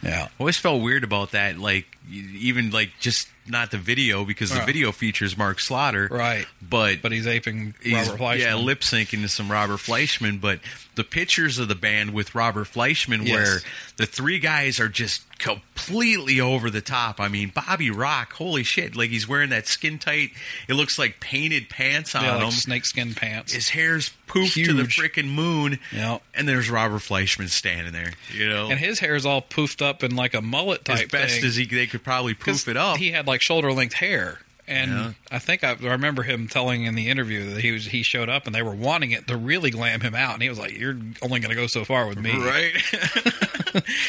Yeah. 0.05 0.27
Always 0.39 0.57
felt 0.57 0.81
weird 0.81 1.03
about 1.03 1.31
that. 1.31 1.57
Like 1.57 1.85
even 2.09 2.69
like 2.69 2.91
just 2.99 3.27
not 3.47 3.71
the 3.71 3.77
video 3.77 4.25
because 4.25 4.49
the 4.49 4.57
Right. 4.57 4.65
video 4.65 4.91
features 4.91 5.37
Mark 5.37 5.59
Slaughter, 5.59 6.07
Right. 6.11 6.45
But 6.61 7.01
But 7.01 7.11
he's 7.11 7.27
aping 7.27 7.75
He's- 7.83 8.07
Robert 8.07 8.19
Fleischman. 8.21 8.39
Yeah, 8.39 8.55
lip 8.55 8.81
syncing 8.81 9.21
to 9.21 9.29
some 9.29 9.51
Robert 9.51 9.77
Fleischman, 9.79 10.41
but 10.41 10.59
the 10.95 11.03
pictures 11.03 11.59
of 11.59 11.67
the 11.67 11.75
band 11.75 12.11
with 12.13 12.33
Robert 12.33 12.67
Fleischman, 12.71 13.27
Yes. 13.27 13.33
where 13.35 13.61
the 13.97 14.05
three 14.05 14.39
guys 14.39 14.79
are 14.79 14.89
just 14.89 15.21
completely 15.37 16.39
over 16.39 16.69
the 16.69 16.81
top. 16.81 17.19
I 17.19 17.27
mean, 17.27 17.49
Bobby 17.53 17.89
Rock, 17.91 18.33
holy 18.33 18.63
shit! 18.63 18.95
Like 18.95 19.09
he's 19.09 19.27
wearing 19.27 19.49
that 19.49 19.67
skin 19.67 19.99
tight. 19.99 20.31
It 20.67 20.73
looks 20.75 20.97
like 20.97 21.19
painted 21.19 21.69
pants 21.69 22.15
on 22.15 22.23
yeah, 22.23 22.35
like 22.35 22.43
him. 22.45 22.51
snakeskin 22.51 23.13
pants. 23.13 23.51
His 23.53 23.69
hair's 23.69 24.11
poofed 24.27 24.53
to 24.65 24.73
the 24.73 24.83
Huge. 24.83 24.97
freaking 24.97 25.29
moon. 25.29 25.79
Yeah. 25.91 26.17
and 26.33 26.47
there's 26.47 26.69
Robert 26.69 26.99
Fleischman 27.01 27.49
standing 27.49 27.93
there. 27.93 28.13
You 28.33 28.49
know, 28.49 28.69
and 28.71 28.79
his 28.79 28.99
hair 28.99 29.15
is 29.15 29.25
all 29.25 29.41
poofed 29.41 29.81
up 29.85 30.03
in 30.03 30.15
like 30.15 30.33
a 30.33 30.41
mullet 30.41 30.87
as 30.89 30.99
type 31.01 31.11
best 31.11 31.35
thing. 31.35 31.45
as 31.45 31.55
he 31.57 31.65
they 31.65 31.87
could 31.87 32.03
probably 32.03 32.33
'Cause 32.33 32.63
poof 32.63 32.67
it 32.69 32.77
up. 32.77 32.97
He 32.97 33.11
had 33.11 33.27
like 33.27 33.34
shoulder 33.41 33.71
length 33.71 33.95
hair. 33.95 34.39
And 34.67 34.89
Yeah. 34.91 35.11
I 35.29 35.37
think 35.37 35.63
I, 35.63 35.71
I 35.79 35.91
remember 35.91 36.23
him 36.23 36.47
telling 36.47 36.85
in 36.85 36.95
the 36.95 37.07
interview 37.09 37.53
that 37.53 37.61
he 37.61 37.71
was 37.71 37.85
he 37.85 38.01
showed 38.01 38.29
up 38.29 38.47
and 38.47 38.55
they 38.55 38.63
were 38.63 38.73
wanting 38.73 39.11
it 39.11 39.27
to 39.27 39.37
really 39.37 39.69
glam 39.69 40.01
him 40.01 40.15
out 40.15 40.33
and 40.33 40.41
he 40.41 40.49
was 40.49 40.57
like, 40.57 40.75
"You're 40.75 40.97
only 41.21 41.39
going 41.39 41.49
to 41.51 41.55
go 41.55 41.67
so 41.67 41.85
far 41.85 42.07
with 42.07 42.17
me." 42.19 42.31
Right, 42.35 42.73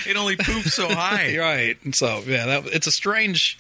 it 0.07 0.17
only 0.17 0.37
poofs 0.37 0.71
so 0.71 0.89
high. 0.89 1.37
right. 1.39 1.77
And 1.85 1.95
so 1.95 2.23
yeah, 2.27 2.47
that 2.47 2.67
it's 2.67 2.87
a 2.87 2.91
strange. 2.93 3.59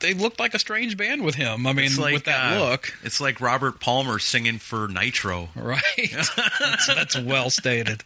They 0.00 0.12
looked 0.12 0.38
like 0.38 0.52
a 0.52 0.58
strange 0.58 0.96
band 0.98 1.24
with 1.24 1.34
him. 1.36 1.66
I 1.66 1.72
mean, 1.72 1.96
like 1.96 2.12
with 2.12 2.24
that 2.24 2.56
uh, 2.56 2.60
look, 2.68 2.92
It's 3.02 3.20
like 3.22 3.40
Robert 3.40 3.80
Palmer 3.80 4.18
singing 4.18 4.58
for 4.58 4.86
Nitro. 4.86 5.48
right? 5.56 5.80
that's, 6.12 6.86
that's 6.86 7.18
well 7.18 7.48
stated. 7.48 8.04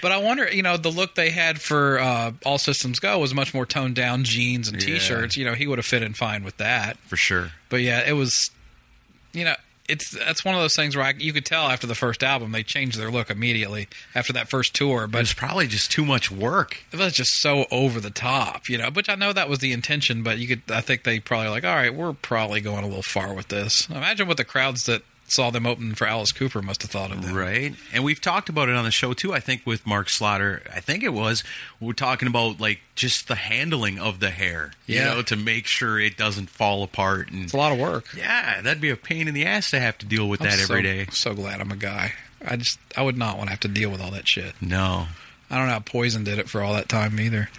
But 0.00 0.12
I 0.12 0.18
wonder, 0.18 0.48
you 0.52 0.62
know, 0.62 0.76
the 0.76 0.90
look 0.92 1.16
they 1.16 1.30
had 1.30 1.60
for 1.60 1.98
uh, 1.98 2.32
All 2.46 2.58
Systems 2.58 3.00
Go 3.00 3.18
was 3.18 3.34
much 3.34 3.52
more 3.52 3.66
toned 3.66 3.96
down 3.96 4.22
jeans 4.22 4.68
and 4.68 4.80
Yeah. 4.80 4.94
t-shirts. 4.94 5.36
You 5.36 5.44
know, 5.44 5.54
he 5.54 5.66
would 5.66 5.78
have 5.78 5.86
fit 5.86 6.02
in 6.02 6.12
fine 6.14 6.44
with 6.44 6.58
that. 6.58 6.96
For 7.08 7.16
sure. 7.16 7.50
But 7.68 7.80
yeah, 7.80 8.06
it 8.08 8.12
was, 8.12 8.50
you 9.32 9.44
know, 9.44 9.54
it's 9.92 10.10
that's 10.10 10.44
one 10.44 10.54
of 10.54 10.60
those 10.60 10.74
things 10.74 10.96
where 10.96 11.04
I, 11.04 11.14
you 11.18 11.32
could 11.32 11.44
tell 11.44 11.68
after 11.68 11.86
the 11.86 11.94
first 11.94 12.22
album 12.22 12.52
they 12.52 12.62
changed 12.62 12.98
their 12.98 13.10
look 13.10 13.30
immediately 13.30 13.88
after 14.14 14.32
that 14.32 14.48
first 14.48 14.74
tour. 14.74 15.06
But 15.06 15.12
But 15.12 15.20
it's 15.22 15.34
probably 15.34 15.66
just 15.66 15.90
too 15.90 16.04
much 16.04 16.30
work. 16.30 16.84
it 16.92 16.98
was 16.98 17.12
just 17.12 17.40
so 17.40 17.66
over 17.70 18.00
the 18.00 18.10
top, 18.10 18.68
you 18.68 18.78
know. 18.78 18.90
Which 18.90 19.08
I 19.08 19.14
know 19.14 19.32
that 19.32 19.48
was 19.48 19.60
the 19.60 19.72
intention, 19.72 20.22
but 20.22 20.38
you 20.38 20.48
could, 20.48 20.62
I 20.70 20.80
think 20.80 21.04
they 21.04 21.20
probably 21.20 21.48
like, 21.48 21.64
all 21.64 21.74
right, 21.74 21.94
we're 21.94 22.12
probably 22.12 22.60
going 22.60 22.84
a 22.84 22.86
little 22.88 23.02
far 23.02 23.32
with 23.34 23.48
this. 23.48 23.88
Imagine 23.88 24.26
what 24.26 24.36
the 24.36 24.44
crowds 24.44 24.84
that 24.86 25.02
saw 25.32 25.50
them 25.50 25.66
open 25.66 25.94
for 25.94 26.06
Alice 26.06 26.32
Cooper 26.32 26.60
must 26.60 26.82
have 26.82 26.90
thought 26.90 27.10
of 27.10 27.22
that. 27.22 27.32
Right. 27.32 27.74
And 27.92 28.04
we've 28.04 28.20
talked 28.20 28.48
about 28.48 28.68
it 28.68 28.74
on 28.74 28.84
the 28.84 28.90
show 28.90 29.12
too, 29.12 29.32
I 29.32 29.40
think 29.40 29.62
with 29.64 29.86
Mark 29.86 30.10
Slaughter. 30.10 30.62
I 30.72 30.80
think 30.80 31.02
it 31.02 31.12
was 31.12 31.42
we 31.80 31.86
we're 31.86 31.94
talking 31.94 32.28
about 32.28 32.60
like 32.60 32.80
just 32.94 33.28
the 33.28 33.34
handling 33.34 33.98
of 33.98 34.20
the 34.20 34.30
hair. 34.30 34.72
You 34.86 35.00
know, 35.00 35.22
to 35.22 35.36
make 35.36 35.66
sure 35.66 35.98
it 35.98 36.16
doesn't 36.16 36.50
fall 36.50 36.82
apart 36.82 37.30
and 37.30 37.44
It's 37.44 37.54
a 37.54 37.56
lot 37.56 37.72
of 37.72 37.78
work. 37.78 38.06
Yeah, 38.14 38.60
that'd 38.60 38.82
be 38.82 38.90
a 38.90 38.96
pain 38.96 39.26
in 39.26 39.34
the 39.34 39.46
ass 39.46 39.70
to 39.70 39.80
have 39.80 39.96
to 39.98 40.06
deal 40.06 40.28
with 40.28 40.40
that 40.40 40.58
every 40.60 40.82
day. 40.82 40.90
I'm 40.90 41.00
every 41.00 41.14
so, 41.14 41.30
day. 41.30 41.34
So 41.36 41.42
glad 41.42 41.60
I'm 41.60 41.72
a 41.72 41.76
guy. 41.76 42.12
I 42.44 42.56
just 42.56 42.78
I 42.96 43.02
would 43.02 43.16
not 43.16 43.38
want 43.38 43.48
to 43.48 43.52
have 43.52 43.60
to 43.60 43.68
deal 43.68 43.90
with 43.90 44.00
all 44.00 44.10
that 44.10 44.28
shit. 44.28 44.54
No. 44.60 45.06
I 45.50 45.56
don't 45.56 45.66
know 45.66 45.74
how 45.74 45.80
Poison 45.80 46.24
did 46.24 46.38
it 46.38 46.48
for 46.48 46.62
all 46.62 46.72
that 46.72 46.88
time 46.88 47.20
either. 47.20 47.50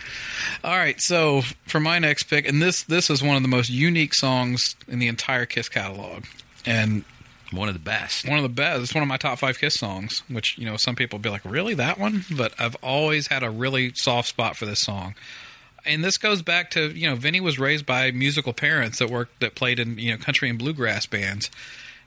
All 0.63 0.75
right, 0.75 0.99
so 0.99 1.43
for 1.67 1.79
my 1.79 1.99
next 1.99 2.23
pick, 2.23 2.47
and 2.47 2.59
this 2.59 2.81
this 2.83 3.11
is 3.11 3.21
one 3.21 3.35
of 3.35 3.43
the 3.43 3.47
most 3.47 3.69
unique 3.69 4.15
songs 4.15 4.75
in 4.87 4.97
the 4.97 5.07
entire 5.07 5.45
Kiss 5.45 5.69
catalog, 5.69 6.23
and 6.65 7.05
One 7.53 7.67
of 7.67 7.73
the 7.73 7.79
best. 7.79 8.27
one 8.27 8.37
of 8.37 8.43
the 8.43 8.49
best. 8.49 8.81
It's 8.83 8.93
one 8.93 9.01
of 9.03 9.07
my 9.07 9.17
top 9.17 9.39
five 9.39 9.59
Kiss 9.59 9.75
songs. 9.75 10.23
Which 10.27 10.57
you 10.57 10.65
know 10.65 10.77
some 10.77 10.95
people 10.95 11.19
be 11.19 11.29
like, 11.29 11.45
really 11.45 11.73
that 11.75 11.97
one? 11.99 12.25
But 12.35 12.53
I've 12.59 12.75
always 12.81 13.27
had 13.27 13.43
a 13.43 13.49
really 13.49 13.93
soft 13.95 14.27
spot 14.29 14.55
for 14.57 14.65
this 14.65 14.79
song. 14.81 15.15
And 15.85 16.03
this 16.03 16.17
goes 16.17 16.41
back 16.41 16.71
to 16.71 16.87
you 16.97 17.09
know 17.09 17.15
Vinny 17.15 17.41
was 17.41 17.59
raised 17.59 17.85
by 17.85 18.11
musical 18.11 18.53
parents 18.53 18.99
that 18.99 19.09
worked 19.09 19.39
that 19.41 19.55
played 19.55 19.79
in 19.79 19.97
you 19.97 20.11
know 20.11 20.17
country 20.17 20.49
and 20.49 20.57
bluegrass 20.57 21.05
bands, 21.05 21.51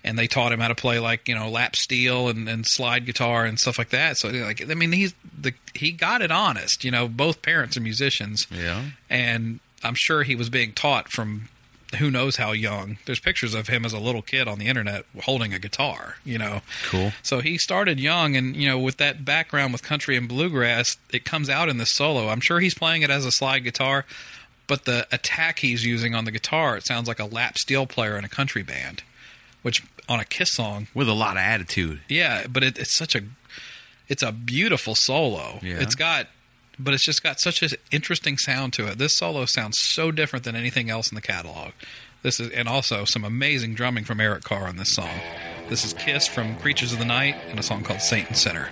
and 0.02 0.18
they 0.18 0.26
taught 0.26 0.50
him 0.52 0.60
how 0.60 0.68
to 0.68 0.74
play 0.74 0.98
like 0.98 1.28
you 1.28 1.34
know 1.34 1.50
lap 1.50 1.76
steel 1.76 2.28
and, 2.28 2.48
and 2.48 2.64
slide 2.66 3.04
guitar 3.04 3.44
and 3.44 3.58
stuff 3.58 3.76
like 3.76 3.90
that. 3.90 4.16
So 4.16 4.28
like 4.30 4.62
I 4.68 4.74
mean 4.74 4.92
he's 4.92 5.14
the 5.38 5.52
he 5.74 5.92
got 5.92 6.22
it 6.22 6.30
honest. 6.30 6.84
You 6.84 6.90
know 6.90 7.06
both 7.06 7.42
parents 7.42 7.76
are 7.76 7.80
musicians, 7.82 8.46
Yeah. 8.50 8.82
and 9.10 9.60
I'm 9.84 9.94
sure 9.94 10.22
he 10.22 10.34
was 10.36 10.48
being 10.48 10.72
taught 10.72 11.10
from 11.12 11.50
who 11.98 12.10
knows 12.10 12.36
how 12.36 12.52
young. 12.52 12.98
There's 13.06 13.20
pictures 13.20 13.54
of 13.54 13.68
him 13.68 13.84
as 13.84 13.92
a 13.92 13.98
little 13.98 14.22
kid 14.22 14.48
on 14.48 14.58
the 14.58 14.66
internet 14.66 15.04
holding 15.22 15.54
a 15.54 15.58
guitar, 15.58 16.16
you 16.24 16.36
know. 16.36 16.62
Cool. 16.88 17.12
So 17.22 17.40
he 17.40 17.58
started 17.58 18.00
young 18.00 18.34
and 18.36 18.56
you 18.56 18.68
know 18.68 18.78
with 18.78 18.96
that 18.96 19.24
background 19.24 19.72
with 19.72 19.82
country 19.82 20.16
and 20.16 20.28
bluegrass, 20.28 20.96
it 21.12 21.24
comes 21.24 21.48
out 21.48 21.68
in 21.68 21.78
the 21.78 21.86
solo. 21.86 22.28
I'm 22.28 22.40
sure 22.40 22.58
he's 22.60 22.74
playing 22.74 23.02
it 23.02 23.10
as 23.10 23.24
a 23.24 23.30
slide 23.32 23.60
guitar, 23.60 24.04
but 24.66 24.84
the 24.84 25.06
attack 25.12 25.60
he's 25.60 25.84
using 25.86 26.14
on 26.14 26.24
the 26.24 26.32
guitar, 26.32 26.76
it 26.76 26.84
sounds 26.84 27.06
like 27.08 27.20
a 27.20 27.24
lap 27.24 27.56
steel 27.58 27.86
player 27.86 28.16
in 28.18 28.24
a 28.24 28.28
country 28.28 28.62
band, 28.62 29.02
which 29.62 29.82
on 30.08 30.18
a 30.20 30.24
Kiss 30.24 30.52
song 30.52 30.88
With 30.94 31.08
a 31.08 31.14
lot 31.14 31.36
of 31.36 31.42
attitude. 31.42 32.00
yeah, 32.08 32.46
but 32.48 32.62
it, 32.64 32.78
it's 32.78 32.94
such 32.96 33.14
a 33.14 33.22
it's 34.08 34.22
a 34.22 34.32
beautiful 34.32 34.94
solo. 34.94 35.58
Yeah. 35.62 35.80
It's 35.80 35.94
got 35.94 36.26
but 36.78 36.94
it's 36.94 37.04
just 37.04 37.22
got 37.22 37.40
such 37.40 37.62
an 37.62 37.70
interesting 37.90 38.38
sound 38.38 38.72
to 38.74 38.86
it. 38.86 38.98
This 38.98 39.16
solo 39.16 39.44
sounds 39.46 39.78
so 39.80 40.10
different 40.10 40.44
than 40.44 40.56
anything 40.56 40.90
else 40.90 41.10
in 41.10 41.14
the 41.14 41.20
catalog. 41.20 41.72
This 42.22 42.40
is 42.40 42.50
and 42.50 42.68
also 42.68 43.04
some 43.04 43.24
amazing 43.24 43.74
drumming 43.74 44.04
from 44.04 44.20
Eric 44.20 44.44
Carr 44.44 44.66
on 44.66 44.76
this 44.76 44.92
song. 44.92 45.20
This 45.68 45.84
is 45.84 45.92
Kiss 45.92 46.26
from 46.26 46.56
Creatures 46.56 46.92
of 46.92 46.98
the 46.98 47.04
Night 47.04 47.36
and 47.48 47.58
a 47.58 47.62
song 47.62 47.82
called 47.82 48.00
Saint 48.00 48.28
and 48.28 48.36
Sinner. 48.36 48.70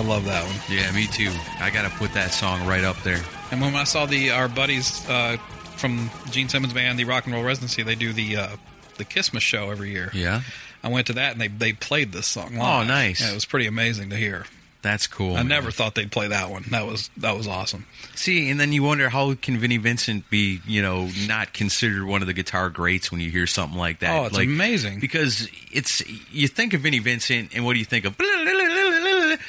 I 0.00 0.02
love 0.02 0.24
that 0.24 0.46
one. 0.46 0.56
Yeah, 0.74 0.90
me 0.92 1.06
too. 1.06 1.30
I 1.60 1.68
got 1.68 1.82
to 1.82 1.94
put 1.98 2.14
that 2.14 2.30
song 2.32 2.66
right 2.66 2.84
up 2.84 2.96
there. 3.02 3.20
And 3.50 3.60
when 3.60 3.76
I 3.76 3.84
saw 3.84 4.06
the 4.06 4.30
our 4.30 4.48
buddies 4.48 5.06
uh, 5.10 5.36
from 5.76 6.08
Gene 6.30 6.48
Simmons 6.48 6.72
band, 6.72 6.98
the 6.98 7.04
Rock 7.04 7.26
and 7.26 7.34
Roll 7.34 7.44
Residency, 7.44 7.82
they 7.82 7.96
do 7.96 8.14
the 8.14 8.34
uh, 8.38 8.48
the 8.96 9.04
Christmas 9.04 9.42
show 9.42 9.70
every 9.70 9.90
year. 9.90 10.10
Yeah, 10.14 10.40
I 10.82 10.88
went 10.88 11.08
to 11.08 11.12
that 11.12 11.32
and 11.32 11.40
they 11.40 11.48
they 11.48 11.74
played 11.74 12.12
this 12.12 12.26
song. 12.28 12.54
Live. 12.56 12.86
Oh, 12.86 12.88
nice. 12.88 13.20
Yeah, 13.20 13.32
it 13.32 13.34
was 13.34 13.44
pretty 13.44 13.66
amazing 13.66 14.08
to 14.08 14.16
hear. 14.16 14.46
that's 14.80 15.06
cool. 15.06 15.34
I 15.34 15.40
man. 15.40 15.48
never 15.48 15.70
thought 15.70 15.94
they'd 15.94 16.10
play 16.10 16.28
that 16.28 16.48
one. 16.50 16.64
That 16.70 16.86
was 16.86 17.10
that 17.18 17.36
was 17.36 17.46
awesome. 17.46 17.84
See, 18.14 18.50
and 18.50 18.58
then 18.58 18.72
you 18.72 18.82
wonder 18.82 19.10
how 19.10 19.34
can 19.34 19.58
Vinnie 19.58 19.76
Vincent 19.76 20.30
be, 20.30 20.60
you 20.66 20.80
know, 20.80 21.10
not 21.26 21.52
considered 21.52 22.06
one 22.06 22.22
of 22.22 22.26
the 22.26 22.32
guitar 22.34 22.70
greats 22.70 23.12
when 23.12 23.20
you 23.20 23.30
hear 23.30 23.46
something 23.46 23.78
like 23.78 23.98
that? 24.00 24.18
Oh, 24.18 24.24
it's 24.24 24.36
like, 24.36 24.46
amazing. 24.46 25.00
because 25.00 25.48
it's 25.72 26.02
you 26.32 26.48
think 26.48 26.72
of 26.72 26.80
Vinnie 26.80 27.00
Vincent, 27.00 27.50
and 27.54 27.66
what 27.66 27.74
do 27.74 27.78
you 27.78 27.84
think 27.84 28.06
of? 28.06 28.16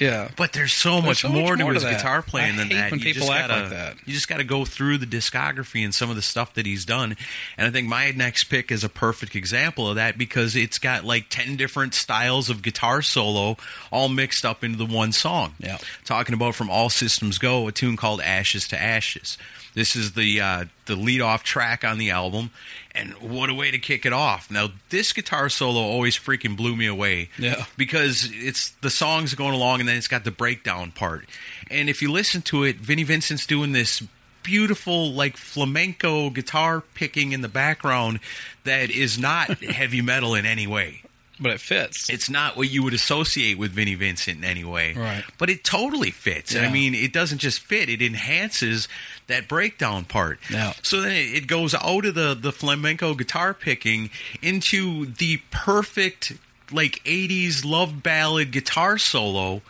Yeah. 0.01 0.29
but 0.35 0.51
there's 0.51 0.73
so 0.73 1.01
much 1.01 1.21
so 1.21 1.29
more 1.29 1.55
to 1.55 1.63
more 1.63 1.73
his 1.73 1.83
that. 1.83 1.97
guitar 1.97 2.21
playing 2.21 2.55
I 2.55 2.57
than 2.57 2.69
that. 2.69 2.91
when 2.91 2.99
you 2.99 3.05
people 3.05 3.27
just 3.27 3.31
act 3.31 3.47
gotta, 3.49 3.61
like 3.61 3.69
that. 3.69 3.95
You 4.05 4.13
just 4.13 4.27
got 4.27 4.37
to 4.37 4.43
go 4.43 4.65
through 4.65 4.97
the 4.97 5.05
discography 5.05 5.83
and 5.85 5.93
some 5.95 6.09
of 6.09 6.15
the 6.15 6.21
stuff 6.21 6.53
that 6.55 6.65
he's 6.65 6.83
done. 6.85 7.15
And 7.57 7.67
I 7.67 7.69
think 7.69 7.87
my 7.87 8.11
next 8.11 8.45
pick 8.45 8.71
is 8.71 8.83
a 8.83 8.89
perfect 8.89 9.35
example 9.35 9.87
of 9.87 9.95
that 9.95 10.17
because 10.17 10.55
it's 10.55 10.79
got 10.79 11.05
like 11.05 11.27
ten 11.29 11.55
different 11.55 11.93
styles 11.93 12.49
of 12.49 12.61
guitar 12.61 13.01
solo 13.01 13.55
all 13.91 14.09
mixed 14.09 14.43
up 14.43 14.63
into 14.63 14.77
the 14.77 14.85
one 14.85 15.11
song. 15.11 15.53
Yeah. 15.59 15.77
talking 16.03 16.33
about 16.33 16.55
from 16.55 16.69
All 16.69 16.89
Systems 16.89 17.37
Go, 17.37 17.67
a 17.67 17.71
tune 17.71 17.95
called 17.95 18.21
Ashes 18.21 18.67
to 18.69 18.81
Ashes. 18.81 19.37
This 19.73 19.95
is 19.95 20.13
the 20.13 20.41
uh, 20.41 20.65
the 20.85 20.97
lead 20.97 21.21
off 21.21 21.43
track 21.43 21.85
on 21.85 21.97
the 21.97 22.09
album, 22.09 22.49
and 22.93 23.13
what 23.15 23.49
a 23.49 23.53
way 23.53 23.71
to 23.71 23.79
kick 23.79 24.05
it 24.05 24.13
off! 24.13 24.49
Now, 24.51 24.69
this 24.89 25.13
guitar 25.13 25.49
solo 25.49 25.79
always 25.81 26.17
freaking 26.17 26.55
blew 26.57 26.75
me 26.75 26.87
away, 26.87 27.29
Yeah. 27.37 27.65
because 27.77 28.29
it's 28.33 28.71
the 28.81 28.89
songs 28.89 29.33
going 29.35 29.53
along, 29.53 29.79
and 29.79 29.89
then 29.89 29.95
it's 29.97 30.07
got 30.07 30.23
the 30.23 30.31
breakdown 30.31 30.91
part. 30.91 31.27
And 31.69 31.89
if 31.89 32.01
you 32.01 32.11
listen 32.11 32.41
to 32.43 32.63
it, 32.63 32.77
Vinnie 32.77 33.03
Vincent's 33.03 33.45
doing 33.45 33.71
this 33.71 34.03
beautiful 34.43 35.11
like 35.13 35.37
flamenco 35.37 36.29
guitar 36.31 36.81
picking 36.95 37.31
in 37.31 37.41
the 37.41 37.47
background 37.47 38.19
that 38.63 38.89
is 38.89 39.17
not 39.19 39.63
heavy 39.63 40.01
metal 40.01 40.33
in 40.35 40.45
any 40.45 40.65
way. 40.67 41.03
But 41.41 41.53
it 41.53 41.59
fits. 41.59 42.09
It's 42.09 42.29
not 42.29 42.55
what 42.55 42.69
you 42.69 42.83
would 42.83 42.93
associate 42.93 43.57
with 43.57 43.71
Vinnie 43.71 43.95
Vincent 43.95 44.37
in 44.37 44.43
any 44.43 44.63
way. 44.63 44.93
Right. 44.93 45.23
But 45.39 45.49
it 45.49 45.63
totally 45.63 46.11
fits. 46.11 46.53
And 46.53 46.65
I 46.65 46.71
mean, 46.71 46.93
it 46.93 47.11
doesn't 47.11 47.39
just 47.39 47.61
fit, 47.61 47.89
it 47.89 48.01
enhances 48.01 48.87
that 49.25 49.47
breakdown 49.47 50.05
part. 50.05 50.39
Yeah. 50.51 50.73
So 50.83 51.01
then 51.01 51.13
it 51.13 51.41
it 51.41 51.47
goes 51.47 51.73
out 51.73 52.05
of 52.05 52.15
the, 52.15 52.35
the 52.39 52.51
flamenco 52.51 53.13
guitar 53.15 53.53
picking 53.53 54.11
into 54.41 55.07
the 55.07 55.41
perfect, 55.49 56.33
like, 56.71 57.03
80s 57.03 57.65
love 57.65 58.03
ballad 58.03 58.51
guitar 58.51 58.97
solo. 58.97 59.61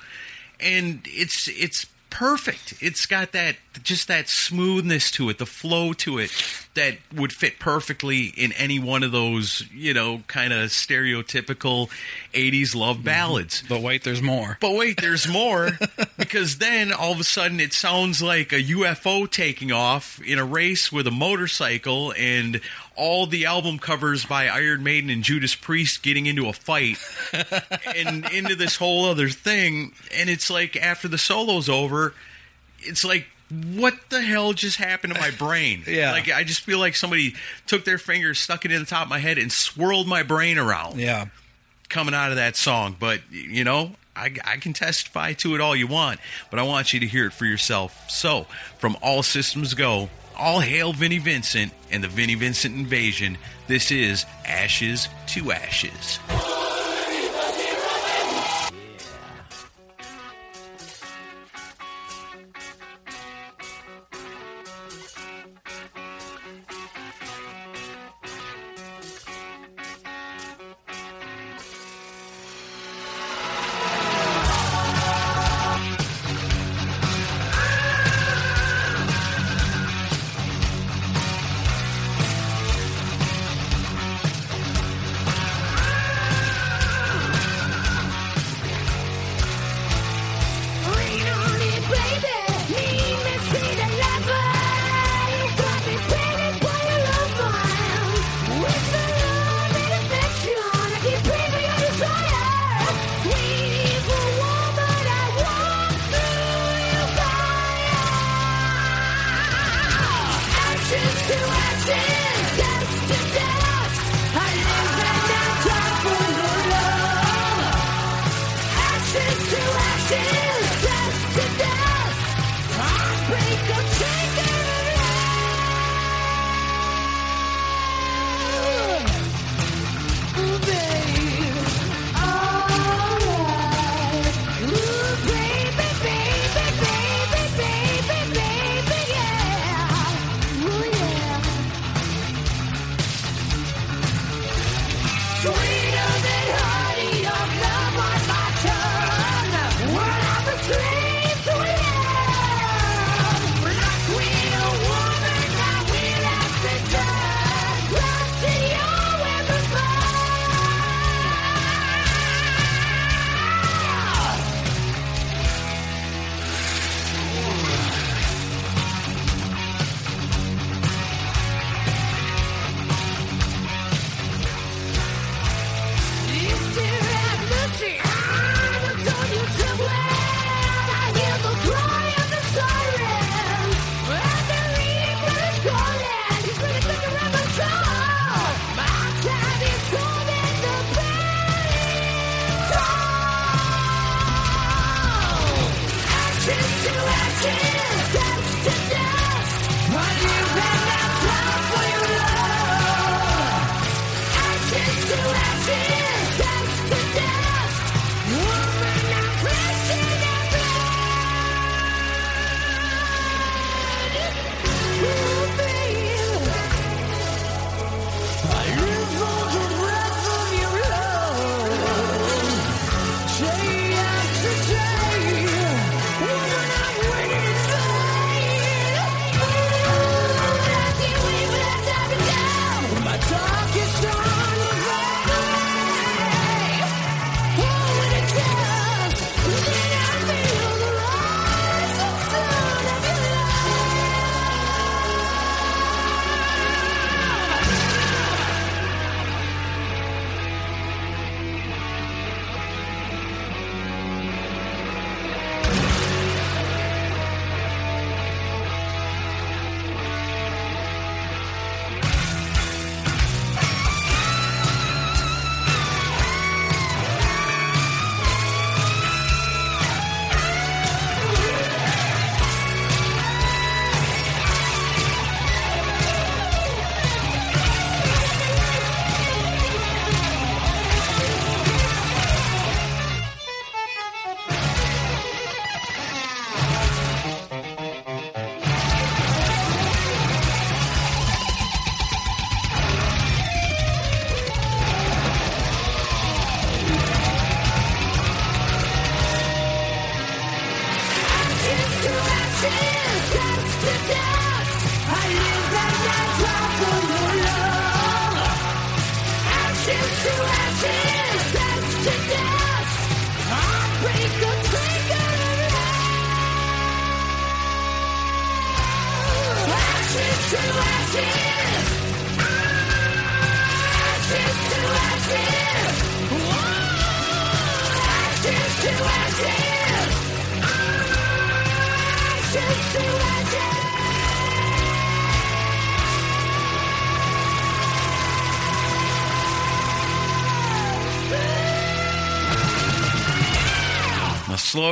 And 0.60 1.02
it's 1.06 1.48
it's 1.48 1.88
perfect. 2.12 2.76
It's 2.82 3.08
got 3.08 3.32
that 3.32 3.56
just 3.82 4.08
that 4.10 4.30
smoothness 4.30 5.10
to 5.12 5.30
it, 5.30 5.40
the 5.40 5.48
flow 5.48 5.94
to 5.94 6.20
it 6.20 6.30
that 6.74 6.98
would 7.14 7.34
fit 7.34 7.60
perfectly 7.60 8.28
in 8.28 8.54
any 8.54 8.80
one 8.80 9.04
of 9.04 9.12
those, 9.12 9.66
you 9.74 9.94
know, 9.94 10.24
kind 10.28 10.54
of 10.54 10.70
stereotypical 10.70 11.90
80s 12.34 12.76
love 12.76 12.98
mm-hmm. 12.98 13.06
ballads. 13.06 13.64
but 13.68 13.82
wait, 13.82 14.04
there's 14.04 14.22
more. 14.22 14.58
But 14.62 14.76
wait, 14.76 15.02
there's 15.02 15.28
more 15.32 15.72
because 16.18 16.60
then 16.60 16.94
all 16.94 17.12
of 17.12 17.20
a 17.20 17.26
sudden 17.26 17.60
it 17.60 17.74
sounds 17.74 18.22
like 18.22 18.54
a 18.54 18.64
UFO 18.64 19.30
taking 19.30 19.72
off 19.72 20.22
in 20.22 20.40
a 20.40 20.46
race 20.46 20.92
with 20.92 21.08
a 21.08 21.12
motorcycle 21.12 22.14
and 22.18 22.62
all 22.96 23.26
the 23.26 23.46
album 23.46 23.78
covers 23.78 24.26
by 24.26 24.48
Iron 24.48 24.84
Maiden 24.84 25.10
and 25.10 25.24
Judas 25.24 25.56
Priest 25.56 26.04
getting 26.04 26.26
into 26.26 26.48
a 26.48 26.54
fight 26.54 26.98
and 27.96 28.30
into 28.32 28.56
this 28.56 28.78
whole 28.78 29.06
other 29.06 29.30
thing 29.30 29.94
and 30.16 30.30
it's 30.30 30.50
like 30.50 30.76
after 30.76 31.08
the 31.08 31.18
solo's 31.18 31.68
over 31.70 32.14
it's 32.80 33.04
like 33.04 33.28
what 33.76 33.94
the 34.10 34.22
hell 34.22 34.54
just 34.54 34.78
happened 34.78 35.14
to 35.14 35.20
my 35.20 35.32
brain? 35.32 35.84
Yeah. 35.88 36.12
Like 36.12 36.32
I 36.32 36.44
just 36.44 36.62
feel 36.62 36.80
like 36.80 36.96
somebody 36.96 37.36
took 37.68 37.84
their 37.86 37.98
fingers, 37.98 38.40
stuck 38.40 38.66
it 38.66 38.72
in 38.72 38.80
the 38.80 38.86
top 38.86 39.04
of 39.04 39.10
my 39.10 39.20
head 39.20 39.38
and 39.38 39.52
swirled 39.52 40.08
my 40.08 40.24
brain 40.24 40.58
around 40.58 41.00
Yeah. 41.00 41.26
coming 41.90 42.14
out 42.14 42.32
of 42.32 42.38
that 42.38 42.56
song. 42.56 42.96
But 43.00 43.20
you 43.30 43.64
know, 43.64 43.92
I, 44.16 44.34
I 44.46 44.58
can 44.58 44.74
testify 44.74 45.34
to 45.34 45.56
it 45.56 45.62
all 45.62 45.76
you 45.76 45.88
want, 45.88 46.20
but 46.50 46.60
I 46.60 46.64
want 46.64 46.94
you 46.94 47.00
to 47.02 47.08
hear 47.08 47.26
it 47.28 47.34
for 47.34 47.46
yourself. 47.46 48.10
So, 48.10 48.46
from 48.78 48.98
All 49.02 49.24
Systems 49.24 49.74
Go, 49.74 50.10
all 50.38 50.60
hail 50.60 50.92
Vinnie 50.94 51.18
Vincent 51.20 51.72
and 51.92 52.04
the 52.04 52.08
Vinnie 52.10 52.36
Vincent 52.36 52.76
Invasion. 52.76 53.38
This 53.68 53.92
is 53.92 54.26
Ashes 54.46 55.08
to. 55.28 55.52
Ashes 55.52 56.20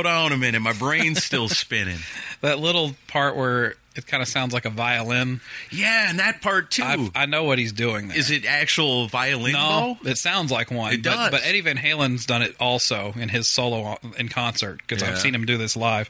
slow 0.00 0.10
down 0.10 0.32
a 0.32 0.36
minute. 0.36 0.60
My 0.60 0.72
brain's 0.72 1.24
still 1.24 1.48
spinning. 1.48 1.98
That 2.42 2.58
little 2.58 2.94
part 3.06 3.36
where 3.36 3.74
it 3.96 4.06
kind 4.06 4.22
of 4.22 4.28
sounds 4.28 4.52
like 4.52 4.64
a 4.64 4.70
violin. 4.70 5.40
Yeah, 5.70 6.08
and 6.10 6.18
that 6.20 6.40
part 6.42 6.70
too. 6.70 6.82
I've, 6.84 7.10
I 7.14 7.26
know 7.26 7.44
what 7.44 7.58
he's 7.58 7.72
doing 7.72 8.08
there. 8.08 8.16
Is 8.16 8.30
it 8.30 8.44
actual 8.46 9.08
violin? 9.08 9.52
No, 9.52 9.96
though? 10.02 10.10
it 10.10 10.16
sounds 10.18 10.50
like 10.52 10.70
one. 10.70 10.92
It 10.92 11.02
but, 11.02 11.10
does. 11.10 11.30
But 11.32 11.40
Eddie 11.44 11.60
Van 11.60 11.76
Halen's 11.76 12.26
done 12.26 12.42
it 12.42 12.54
also 12.60 13.12
in 13.16 13.28
his 13.28 13.48
solo 13.48 13.98
in 14.18 14.28
concert 14.28 14.78
because 14.86 15.02
Yeah. 15.02 15.10
I've 15.10 15.18
seen 15.18 15.34
him 15.34 15.44
do 15.44 15.56
this 15.58 15.76
live. 15.76 16.08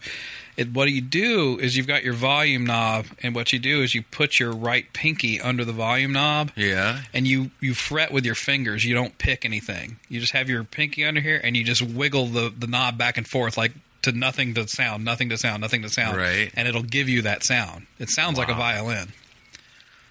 It, 0.56 0.72
what 0.72 0.90
you 0.90 1.00
do 1.00 1.58
is 1.58 1.74
you've 1.76 1.86
got 1.86 2.02
your 2.04 2.12
volume 2.12 2.66
knob, 2.66 3.06
and 3.22 3.34
what 3.34 3.52
you 3.52 3.58
do 3.58 3.82
is 3.82 3.94
you 3.94 4.02
put 4.02 4.38
your 4.38 4.52
right 4.52 4.92
pinky 4.92 5.40
under 5.40 5.64
the 5.64 5.72
volume 5.72 6.12
knob, 6.12 6.50
Yeah. 6.56 7.00
and 7.14 7.26
you 7.26 7.50
you 7.60 7.72
fret 7.72 8.12
with 8.12 8.26
your 8.26 8.34
fingers. 8.34 8.84
You 8.84 8.92
don't 8.94 9.16
pick 9.16 9.44
anything. 9.46 9.98
You 10.10 10.20
just 10.20 10.32
have 10.32 10.50
your 10.50 10.64
pinky 10.64 11.04
under 11.06 11.20
here, 11.22 11.40
and 11.42 11.56
you 11.56 11.64
just 11.64 11.80
wiggle 11.80 12.26
the 12.26 12.52
the 12.54 12.66
knob 12.66 12.98
back 12.98 13.16
and 13.16 13.26
forth 13.26 13.56
like 13.56 13.72
to 14.02 14.12
nothing 14.12 14.54
to 14.54 14.66
sound, 14.68 15.04
nothing 15.04 15.28
to 15.30 15.38
sound, 15.38 15.60
nothing 15.60 15.82
to 15.82 15.88
sound, 15.88 16.16
Right. 16.16 16.50
And 16.56 16.66
it'll 16.66 16.82
give 16.82 17.08
you 17.08 17.22
that 17.22 17.44
sound. 17.44 17.86
It 17.98 18.10
sounds 18.10 18.38
like 18.38 18.48
a 18.48 18.54
violin. 18.54 19.08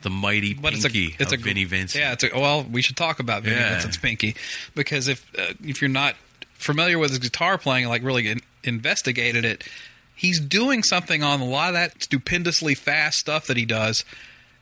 The 0.02 0.10
mighty 0.10 0.53
But 0.53 0.74
pinky 0.74 1.06
it's 1.06 1.20
a 1.20 1.24
it's 1.24 1.34
of 1.34 1.40
a 1.41 1.44
Vinnie 1.44 1.66
Vincent. 1.66 2.02
Yeah, 2.02 2.14
it's 2.14 2.24
a, 2.24 2.30
well, 2.34 2.64
we 2.64 2.82
should 2.82 2.95
talk 2.95 3.20
about 3.20 3.44
Vinnie 3.44 3.57
Yeah. 3.57 3.72
Vincent's 3.72 3.98
pinky 3.98 4.36
because 4.74 5.07
if 5.10 5.26
uh, 5.38 5.53
if 5.64 5.82
you're 5.82 5.90
not 5.90 6.16
familiar 6.53 6.98
with 6.98 7.10
his 7.10 7.20
guitar 7.20 7.57
playing, 7.57 7.88
like 7.90 8.02
really 8.03 8.28
in, 8.30 8.40
investigated 8.64 9.44
it, 9.44 9.64
he's 10.16 10.40
doing 10.40 10.84
something 10.84 11.22
on 11.22 11.41
a 11.41 11.45
lot 11.45 11.70
of 11.70 11.74
that 11.74 12.02
stupendously 12.02 12.76
fast 12.76 13.18
stuff 13.18 13.48
that 13.48 13.57
he 13.57 13.66
does 13.66 14.06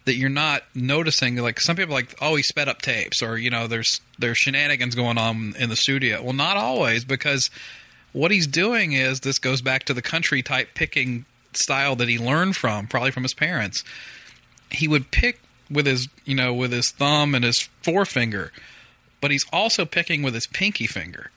that 0.06 0.16
you're 0.16 0.30
not 0.30 0.64
noticing. 0.74 1.36
Like 1.36 1.60
some 1.60 1.76
people, 1.76 1.94
like 1.94 2.16
oh, 2.20 2.36
he 2.36 2.42
sped 2.42 2.68
up 2.68 2.82
tapes, 2.82 3.22
or 3.22 3.38
you 3.38 3.52
know, 3.52 3.68
there's 3.68 4.02
there's 4.18 4.40
shenanigans 4.40 4.96
going 4.96 5.20
on 5.20 5.54
in 5.60 5.70
the 5.70 5.76
studio. 5.76 6.24
Well, 6.24 6.34
not 6.34 6.58
always 6.58 7.06
because 7.06 7.52
what 8.14 8.32
he's 8.32 8.48
doing 8.48 8.94
is 8.94 9.20
this 9.20 9.40
goes 9.40 9.62
back 9.62 9.84
to 9.86 9.94
the 9.94 10.02
country 10.02 10.42
type 10.42 10.70
picking 10.74 11.26
style 11.54 11.96
that 11.98 12.08
he 12.08 12.18
learned 12.18 12.56
from, 12.56 12.88
probably 12.88 13.12
from 13.12 13.24
his 13.24 13.34
parents. 13.34 13.84
He 14.72 14.88
would 14.88 15.12
pick 15.12 15.40
with 15.70 15.86
his 15.86 16.08
you 16.26 16.36
know 16.36 16.54
with 16.54 16.72
his 16.72 16.92
thumb 16.92 17.36
and 17.36 17.44
his 17.44 17.68
forefinger 17.82 18.52
but 19.20 19.32
he's 19.32 19.46
also 19.52 19.86
picking 19.86 20.22
with 20.24 20.34
his 20.34 20.48
pinky 20.48 20.88
finger. 20.88 21.32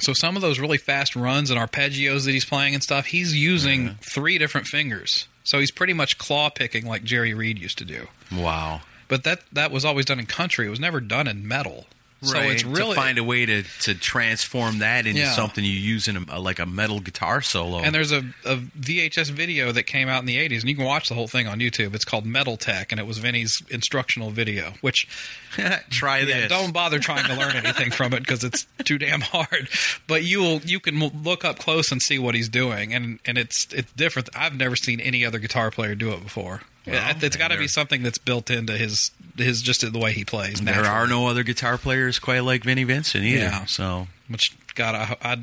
So 0.00 0.14
some 0.14 0.36
of 0.36 0.42
those 0.42 0.58
really 0.58 0.78
fast 0.78 1.14
runs 1.14 1.50
and 1.50 1.60
arpeggios 1.60 2.24
that 2.24 2.32
he's 2.32 2.46
playing 2.46 2.74
and 2.74 2.82
stuff 2.82 3.06
he's 3.06 3.36
using 3.36 3.96
three 4.00 4.38
different 4.38 4.66
fingers. 4.66 5.28
So 5.44 5.58
he's 5.58 5.70
pretty 5.70 5.92
much 5.92 6.16
claw 6.18 6.48
picking 6.48 6.86
like 6.86 7.04
jerry 7.04 7.34
reed 7.34 7.58
used 7.58 7.78
to 7.78 7.84
do. 7.84 8.08
Wow. 8.34 8.80
but 9.08 9.24
that 9.24 9.42
that 9.52 9.70
was 9.70 9.84
always 9.84 10.06
done 10.06 10.18
in 10.18 10.26
country. 10.26 10.66
It 10.66 10.70
was 10.70 10.80
never 10.80 11.00
done 11.00 11.28
in 11.28 11.46
metal 11.46 11.86
so 12.22 12.38
it's 12.38 12.64
really 12.64 12.90
to 12.90 13.00
find 13.00 13.18
a 13.18 13.24
way 13.24 13.44
to, 13.46 13.62
to 13.80 13.94
transform 13.94 14.78
that 14.78 15.06
into 15.06 15.20
Yeah. 15.20 15.32
something 15.32 15.64
you 15.64 15.70
use 15.72 16.08
in 16.08 16.16
a, 16.28 16.38
like 16.38 16.58
a 16.58 16.66
metal 16.66 17.00
guitar 17.00 17.42
solo. 17.42 17.78
And 17.78 17.94
there's 17.94 18.12
a, 18.12 18.18
a 18.44 18.56
VHS 18.56 19.30
video 19.30 19.72
that 19.72 19.84
came 19.84 20.08
out 20.08 20.20
in 20.20 20.26
the 20.26 20.36
80s, 20.36 20.60
and 20.60 20.68
you 20.68 20.76
can 20.76 20.84
watch 20.84 21.08
the 21.08 21.14
whole 21.14 21.28
thing 21.28 21.46
on 21.48 21.58
YouTube. 21.58 21.94
It's 21.94 22.04
called 22.04 22.24
Metal 22.24 22.56
Tech, 22.56 22.92
and 22.92 23.00
it 23.00 23.06
was 23.06 23.18
Vinny's 23.18 23.62
instructional 23.70 24.30
video, 24.30 24.74
which 24.80 25.06
try 25.90 26.20
Yeah, 26.20 26.24
this. 26.24 26.48
don't 26.48 26.72
bother 26.72 26.98
trying 26.98 27.24
to 27.26 27.34
learn 27.34 27.56
anything 27.56 27.90
from 27.90 28.12
it 28.12 28.20
because 28.20 28.44
it's 28.44 28.66
too 28.84 28.98
damn 28.98 29.20
hard. 29.20 29.68
But 30.06 30.24
you 30.24 30.40
will 30.40 30.60
you 30.60 30.80
can 30.80 30.98
look 31.22 31.44
up 31.44 31.58
close 31.58 31.90
and 31.92 32.00
see 32.00 32.18
what 32.18 32.34
he's 32.34 32.48
doing, 32.48 32.94
and 32.94 33.18
and 33.24 33.36
it's 33.36 33.66
it's 33.72 33.92
different. 33.92 34.28
I've 34.34 34.56
never 34.56 34.76
seen 34.76 35.00
any 35.00 35.24
other 35.26 35.38
guitar 35.38 35.70
player 35.70 35.94
do 35.94 36.12
it 36.12 36.22
before. 36.22 36.62
It- 36.86 37.22
it's 37.22 37.36
got 37.36 37.48
to 37.48 37.58
be 37.58 37.68
something 37.68 38.02
that's 38.02 38.18
built 38.18 38.50
into 38.50 38.72
his 38.76 39.10
his 39.36 39.62
just 39.62 39.80
the 39.90 39.98
way 39.98 40.12
he 40.12 40.24
plays. 40.24 40.60
there 40.60 40.84
are 40.84 41.06
no 41.06 41.26
other 41.28 41.42
guitar 41.42 41.78
players 41.78 42.18
quite 42.18 42.40
like 42.40 42.64
Vinnie 42.64 42.84
Vincent 42.84 43.24
either. 43.24 43.44
Yeah. 43.44 43.64
So 43.66 44.08
which 44.28 44.56
God, 44.74 44.94
I, 44.94 45.16
I 45.22 45.36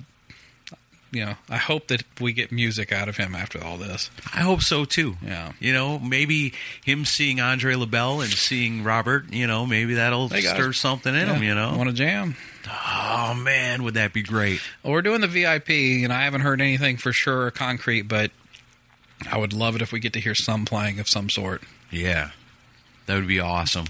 you 1.12 1.26
know 1.26 1.36
I 1.50 1.58
hope 1.58 1.88
that 1.88 2.04
we 2.22 2.34
get 2.34 2.52
music 2.52 2.92
out 2.92 3.10
of 3.10 3.18
him 3.18 3.34
after 3.34 3.64
all 3.64 3.78
this. 3.78 4.12
I 4.34 4.42
hope 4.42 4.62
so 4.62 4.86
too. 4.86 5.16
Yeah. 5.26 5.54
You 5.60 5.74
know, 5.74 5.98
maybe 5.98 6.54
him 6.86 7.06
seeing 7.06 7.40
Andre 7.40 7.74
LaBelle 7.76 8.22
and 8.22 8.32
seeing 8.32 8.84
Robert, 8.84 9.32
you 9.34 9.48
know, 9.48 9.66
maybe 9.66 9.96
that'll 9.96 10.30
stir 10.30 10.72
something 10.74 11.16
in 11.16 11.28
him, 11.28 11.42
you 11.42 11.56
know. 11.56 11.76
want 11.78 11.90
to 11.90 11.96
jam? 11.96 12.36
oh 12.72 13.34
man, 13.34 13.82
would 13.84 13.96
that 13.96 14.14
be 14.14 14.22
great? 14.22 14.62
Well, 14.84 14.94
we're 14.94 15.02
doing 15.02 15.22
the 15.22 15.28
VIP, 15.28 15.70
and 16.04 16.14
I 16.14 16.24
haven't 16.26 16.42
heard 16.42 16.62
anything 16.62 16.98
for 16.98 17.12
sure 17.12 17.44
or 17.48 17.52
concrete, 17.52 18.04
but 18.04 18.30
I 19.32 19.38
would 19.38 19.54
love 19.54 19.76
it 19.76 19.82
if 19.82 19.92
we 19.92 20.00
get 20.00 20.14
to 20.14 20.20
hear 20.20 20.36
some 20.36 20.66
playing 20.66 21.00
of 21.00 21.08
some 21.08 21.30
sort. 21.30 21.64
Yeah. 21.92 22.32
That 23.06 23.16
would 23.16 23.28
be 23.28 23.40
awesome. 23.40 23.86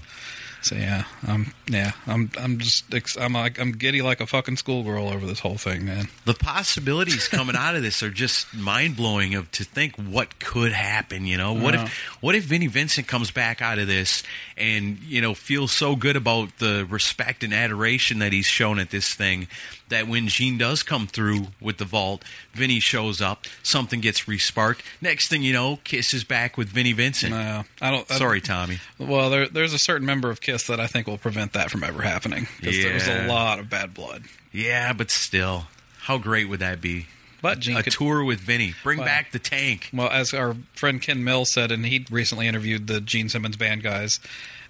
So 0.62 0.76
yeah, 0.76 1.04
I'm 1.26 1.54
yeah, 1.68 1.92
I'm 2.06 2.30
I'm 2.38 2.58
just 2.58 2.84
I'm 3.18 3.32
like 3.32 3.58
I'm 3.58 3.72
giddy 3.72 4.02
like 4.02 4.20
a 4.20 4.26
fucking 4.26 4.56
schoolgirl 4.56 5.08
over 5.08 5.24
this 5.24 5.40
whole 5.40 5.56
thing, 5.56 5.86
man. 5.86 6.08
The 6.26 6.34
possibilities 6.34 7.28
coming 7.28 7.56
out 7.56 7.76
of 7.76 7.82
this 7.82 8.02
are 8.02 8.10
just 8.10 8.54
mind 8.54 8.96
blowing. 8.96 9.34
Of 9.34 9.50
to 9.52 9.64
think 9.64 9.96
what 9.96 10.38
could 10.38 10.72
happen. 10.72 11.24
You 11.24 11.38
know, 11.38 11.54
what 11.54 11.74
if 11.74 11.80
uh-huh. 11.80 12.16
what 12.20 12.34
if 12.34 12.44
Vinnie 12.44 12.66
Vincent 12.66 13.06
comes 13.06 13.30
back 13.30 13.62
out 13.62 13.78
of 13.78 13.86
this 13.86 14.22
and 14.58 14.98
you 15.00 15.22
know 15.22 15.32
feels 15.32 15.72
so 15.72 15.96
good 15.96 16.16
about 16.16 16.58
the 16.58 16.86
respect 16.88 17.42
and 17.42 17.54
adoration 17.54 18.18
that 18.18 18.32
he's 18.32 18.46
shown 18.46 18.78
at 18.78 18.90
this 18.90 19.14
thing 19.14 19.48
that 19.90 20.08
when 20.08 20.26
Gene 20.28 20.56
does 20.58 20.82
come 20.82 21.06
through 21.06 21.48
with 21.60 21.76
the 21.78 21.84
vault, 21.84 22.24
Vinny 22.54 22.80
shows 22.80 23.20
up, 23.20 23.44
something 23.62 24.00
gets 24.00 24.22
resparked. 24.24 24.80
Next 25.00 25.28
thing 25.28 25.42
you 25.42 25.52
know, 25.52 25.78
Kiss 25.84 26.14
is 26.14 26.24
back 26.24 26.56
with 26.56 26.68
Vinnie 26.68 26.92
Vincent. 26.94 27.32
No, 27.32 27.64
I 27.82 27.90
don't. 27.90 28.10
I- 28.10 28.16
Sorry, 28.16 28.40
Tommy. 28.40 28.78
well, 28.98 29.30
there, 29.30 29.46
there's 29.48 29.72
a 29.74 29.78
certain 29.78 30.06
member 30.06 30.30
of 30.30 30.40
Kiss 30.40 30.66
that 30.68 30.80
I 30.80 30.86
think 30.86 31.06
will 31.06 31.18
prevent 31.18 31.52
that 31.52 31.70
from 31.70 31.84
ever 31.84 32.02
happening 32.02 32.48
because 32.60 32.82
there's 32.82 33.06
Yeah. 33.06 33.26
a 33.26 33.28
lot 33.28 33.58
of 33.58 33.68
bad 33.68 33.92
blood. 33.94 34.24
Yeah, 34.52 34.92
but 34.92 35.10
still, 35.10 35.66
how 36.02 36.18
great 36.18 36.48
would 36.48 36.60
that 36.60 36.80
be? 36.80 37.06
But 37.42 37.58
Gene 37.60 37.78
A 37.78 37.82
could, 37.82 37.94
tour 37.94 38.22
with 38.22 38.38
Vinny. 38.40 38.74
Bring 38.82 38.98
Wow. 38.98 39.06
back 39.06 39.32
the 39.32 39.38
tank. 39.38 39.88
Well, 39.94 40.10
as 40.10 40.34
our 40.34 40.56
friend 40.74 41.00
Ken 41.00 41.24
Mills 41.24 41.50
said, 41.52 41.72
and 41.72 41.86
he 41.86 42.04
recently 42.10 42.46
interviewed 42.46 42.86
the 42.86 43.00
Gene 43.00 43.30
Simmons 43.30 43.56
band 43.56 43.82
guys, 43.82 44.20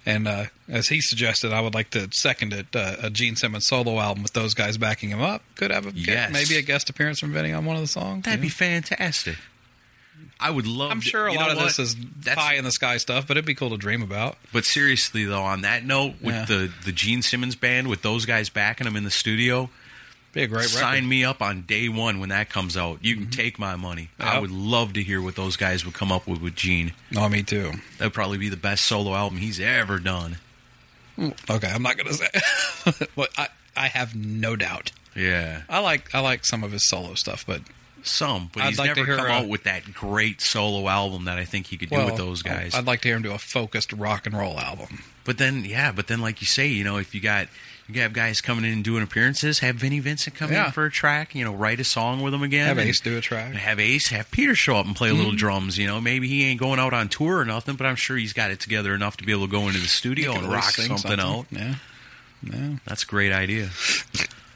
and 0.05 0.27
uh, 0.27 0.45
as 0.67 0.87
he 0.87 1.01
suggested, 1.01 1.51
I 1.53 1.61
would 1.61 1.73
like 1.73 1.89
to 1.91 2.07
second 2.11 2.53
it. 2.53 2.75
Uh, 2.75 2.95
a 3.03 3.09
Gene 3.09 3.35
Simmons 3.35 3.67
solo 3.67 3.99
album 3.99 4.23
with 4.23 4.33
those 4.33 4.53
guys 4.53 4.77
backing 4.77 5.09
him 5.09 5.21
up 5.21 5.43
could 5.55 5.71
have 5.71 5.85
a 5.87 5.91
Yes. 5.93 6.31
maybe 6.31 6.57
a 6.57 6.61
guest 6.61 6.89
appearance 6.89 7.19
from 7.19 7.33
Vinny 7.33 7.51
on 7.53 7.65
one 7.65 7.75
of 7.75 7.81
the 7.81 7.87
songs. 7.87 8.23
That'd 8.25 8.39
yeah. 8.39 8.43
be 8.43 8.49
fantastic. 8.49 9.37
I 10.39 10.49
would 10.49 10.65
love. 10.65 10.89
I'm 10.91 11.01
sure 11.01 11.27
a 11.27 11.33
lot 11.33 11.51
of 11.51 11.59
this 11.59 11.77
is 11.77 11.95
That's- 11.95 12.35
pie 12.35 12.55
in 12.55 12.63
the 12.63 12.71
sky 12.71 12.97
stuff, 12.97 13.27
but 13.27 13.37
it'd 13.37 13.45
be 13.45 13.53
cool 13.53 13.69
to 13.69 13.77
dream 13.77 14.01
about. 14.01 14.37
But 14.51 14.65
seriously, 14.65 15.23
though, 15.23 15.43
on 15.43 15.61
that 15.61 15.85
note, 15.85 16.15
with 16.21 16.33
Yeah. 16.35 16.45
the 16.45 16.71
the 16.83 16.91
Gene 16.91 17.21
Simmons 17.21 17.55
band, 17.55 17.87
with 17.87 18.01
those 18.01 18.25
guys 18.25 18.49
backing 18.49 18.87
him 18.87 18.95
in 18.95 19.03
the 19.03 19.11
studio, 19.11 19.69
Be 20.33 20.43
a 20.43 20.47
great 20.47 20.65
sign 20.65 20.81
record. 20.83 20.97
Mm-hmm. 20.99 21.09
me 21.09 21.23
up 21.25 21.41
on 21.41 21.61
day 21.63 21.89
one 21.89 22.19
when 22.19 22.29
that 22.29 22.49
comes 22.49 22.77
out. 22.77 22.99
You 23.03 23.15
can 23.15 23.29
take 23.29 23.59
my 23.59 23.75
money. 23.75 24.09
I 24.19 24.39
would 24.39 24.51
love 24.51 24.93
to 24.93 25.03
hear 25.03 25.21
what 25.21 25.35
those 25.35 25.57
guys 25.57 25.83
would 25.83 25.93
come 25.93 26.11
up 26.11 26.25
with 26.25 26.41
with 26.41 26.55
Gene. 26.55 26.93
Oh, 27.17 27.27
me 27.27 27.43
too. 27.43 27.71
That 27.97 28.05
would 28.05 28.13
probably 28.13 28.37
be 28.37 28.49
the 28.49 28.57
best 28.57 28.85
solo 28.85 29.13
album 29.13 29.39
he's 29.39 29.59
ever 29.59 29.99
done. 29.99 30.37
Okay, 31.19 31.67
I'm 31.67 31.83
not 31.83 31.97
gonna 31.97 32.13
say, 32.13 32.29
but 33.15 33.29
I 33.37 33.49
I 33.75 33.87
have 33.87 34.15
no 34.15 34.55
doubt. 34.55 34.91
Yeah, 35.15 35.63
I 35.69 35.79
like 35.79 36.15
I 36.15 36.21
like 36.21 36.45
some 36.45 36.63
of 36.63 36.71
his 36.71 36.87
solo 36.87 37.15
stuff, 37.15 37.45
but 37.45 37.61
some, 38.03 38.49
but 38.53 38.63
I'd 38.63 38.69
he's 38.69 38.79
like 38.79 38.95
never 38.95 39.17
come 39.17 39.25
uh, 39.25 39.33
out 39.33 39.47
with 39.47 39.63
that 39.63 39.93
great 39.93 40.41
solo 40.41 40.87
album 40.87 41.25
that 41.25 41.37
I 41.37 41.45
think 41.45 41.67
he 41.67 41.77
could 41.77 41.89
do 41.89 41.97
well, 41.97 42.05
with 42.05 42.17
those 42.17 42.41
guys. 42.41 42.73
I'd 42.73 42.87
like 42.87 43.01
to 43.01 43.09
hear 43.09 43.17
him 43.17 43.23
do 43.23 43.33
a 43.33 43.37
focused 43.37 43.93
rock 43.93 44.25
and 44.25 44.35
roll 44.35 44.59
album. 44.59 45.03
But 45.23 45.37
then, 45.37 45.65
yeah, 45.65 45.91
but 45.91 46.07
then, 46.07 46.21
like 46.21 46.41
you 46.41 46.47
say, 46.47 46.67
you 46.67 46.83
know, 46.83 46.97
if 46.97 47.13
you 47.13 47.21
got 47.21 47.47
you 47.95 48.01
have 48.01 48.13
guys 48.13 48.41
coming 48.41 48.65
in 48.65 48.71
and 48.73 48.83
doing 48.83 49.03
appearances, 49.03 49.59
have 49.59 49.75
Vinnie 49.75 49.99
Vincent 49.99 50.35
come 50.35 50.51
Yeah. 50.51 50.67
in 50.67 50.71
for 50.71 50.85
a 50.85 50.91
track, 50.91 51.33
you 51.35 51.43
know, 51.43 51.53
write 51.53 51.79
a 51.79 51.83
song 51.83 52.21
with 52.21 52.33
him 52.33 52.43
again. 52.43 52.67
Have 52.67 52.79
Ace 52.79 52.99
do 52.99 53.17
a 53.17 53.21
track. 53.21 53.53
Have 53.53 53.79
Ace, 53.79 54.07
have 54.09 54.29
Peter 54.31 54.55
show 54.55 54.77
up 54.77 54.85
and 54.85 54.95
play 54.95 55.09
a 55.09 55.11
Mm-hmm. 55.11 55.19
little 55.19 55.35
drums. 55.35 55.77
You 55.77 55.87
know, 55.87 55.99
maybe 56.01 56.27
he 56.27 56.43
ain't 56.45 56.59
going 56.59 56.79
out 56.79 56.93
on 56.93 57.09
tour 57.09 57.37
or 57.39 57.45
nothing, 57.45 57.75
but 57.75 57.85
I'm 57.87 57.95
sure 57.95 58.17
he's 58.17 58.33
got 58.33 58.51
it 58.51 58.59
together 58.59 58.93
enough 58.95 59.17
to 59.17 59.23
be 59.25 59.31
able 59.31 59.45
to 59.47 59.51
go 59.51 59.67
into 59.67 59.79
the 59.79 59.87
studio 59.87 60.33
and 60.33 60.47
rock 60.51 60.63
sing 60.65 60.97
something, 60.97 61.19
out. 61.19 61.45
Yeah, 61.51 61.75
yeah. 62.43 62.75
That's 62.85 63.03
a 63.03 63.07
great 63.07 63.31
idea. 63.31 63.69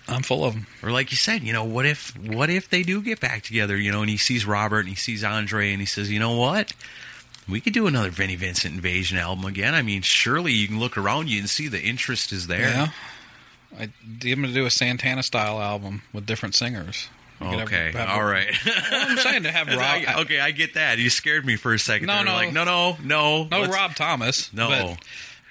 I'm 0.08 0.22
full 0.22 0.46
of 0.46 0.54
them. 0.54 0.68
Or 0.84 0.92
like 0.92 1.10
you 1.10 1.18
said, 1.18 1.42
you 1.42 1.52
know, 1.52 1.64
what 1.64 1.86
if 1.88 2.16
what 2.20 2.52
if 2.52 2.70
they 2.70 2.84
do 2.84 3.02
get 3.02 3.20
back 3.20 3.42
together? 3.42 3.76
You 3.76 3.92
know, 3.92 4.02
and 4.02 4.10
he 4.10 4.18
sees 4.18 4.46
Robert 4.46 4.82
and 4.82 4.90
he 4.90 4.96
sees 4.96 5.24
Andre 5.24 5.72
and 5.72 5.80
he 5.80 5.88
says, 5.88 6.12
you 6.12 6.20
know 6.20 6.36
what? 6.38 6.74
We 7.50 7.60
could 7.62 7.74
do 7.74 7.88
another 7.88 8.10
Vinnie 8.12 8.36
Vincent 8.36 8.74
Invasion 8.76 9.18
album 9.18 9.46
again. 9.46 9.74
I 9.76 9.82
mean, 9.82 10.02
surely 10.04 10.52
you 10.52 10.68
can 10.68 10.80
look 10.80 10.96
around 10.98 11.30
you 11.30 11.40
and 11.40 11.50
see 11.50 11.68
the 11.68 11.82
interest 11.82 12.32
is 12.32 12.48
there. 12.48 12.70
Yeah. 12.70 12.88
I 13.80 13.84
am 13.84 13.90
going 14.22 14.44
to 14.44 14.54
do 14.54 14.66
a 14.66 14.72
Santana 14.72 15.24
style 15.24 15.62
album 15.62 16.02
with 16.14 16.26
different 16.26 16.56
singers. 16.56 17.08
Could 17.40 17.48
have- 17.60 17.68
Okay, 17.68 17.92
have- 17.94 18.10
all 18.10 18.24
right. 18.24 18.48
I'm 18.92 19.18
saying 19.18 19.44
to 19.44 19.52
have 19.52 19.68
Rob. 19.76 19.80
I- 19.80 20.22
okay, 20.22 20.40
I 20.40 20.52
get 20.52 20.76
that. 20.76 20.98
You 21.00 21.10
scared 21.10 21.46
me 21.46 21.58
for 21.58 21.74
a 21.74 21.80
second. 21.80 22.08
No, 22.08 22.24
no. 22.24 22.34
like 22.34 22.54
no, 22.54 22.64
no, 22.64 22.98
no, 23.04 23.44
No, 23.52 23.66
Rob 23.68 23.96
Thomas. 23.96 24.52
No. 24.54 24.70
but, 24.70 24.98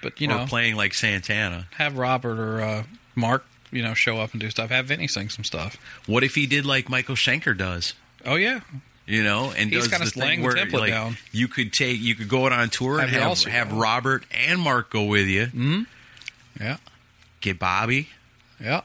but 0.02 0.20
you 0.20 0.28
Or 0.30 0.38
know, 0.38 0.46
playing 0.46 0.76
like 0.76 0.94
Santana. 0.94 1.66
have 1.76 1.98
Robert 1.98 2.38
or 2.38 2.60
uh, 2.62 2.82
Mark, 3.14 3.44
you 3.70 3.82
know, 3.82 3.92
show 3.94 4.18
up 4.18 4.32
and 4.32 4.40
do 4.40 4.48
stuff. 4.48 4.70
Have 4.70 4.86
Vinny 4.86 5.06
sing 5.08 5.28
some 5.28 5.44
stuff. 5.44 5.76
What 6.06 6.24
if 6.24 6.34
he 6.34 6.46
did 6.46 6.64
like 6.64 6.88
Michael 6.88 7.16
Schenker 7.16 7.56
does? 7.56 7.92
Oh 8.24 8.36
yeah, 8.36 8.60
You 9.06 9.22
know, 9.22 9.52
and 9.54 9.70
He's 9.70 9.90
the 9.90 9.98
thing 9.98 10.20
laying 10.22 10.40
the 10.40 10.46
where 10.46 10.54
template 10.56 10.80
like, 10.80 10.90
down. 10.90 11.18
you 11.32 11.46
could 11.48 11.74
take, 11.74 12.00
you 12.00 12.14
could 12.14 12.30
go 12.30 12.46
out 12.46 12.52
on 12.52 12.70
tour 12.70 12.98
and 12.98 13.10
Have 13.10 13.20
have 13.22 13.32
Yalcer 13.32 13.48
have 13.50 13.70
go. 13.70 13.76
Robert 13.76 14.24
and 14.30 14.58
Mark 14.58 14.88
go 14.88 15.02
with 15.04 15.26
you. 15.26 15.46
Mm-hmm. 15.48 15.82
yeah, 16.58 16.78
Get 17.44 17.58
Bobby, 17.58 18.08
yeah. 18.58 18.80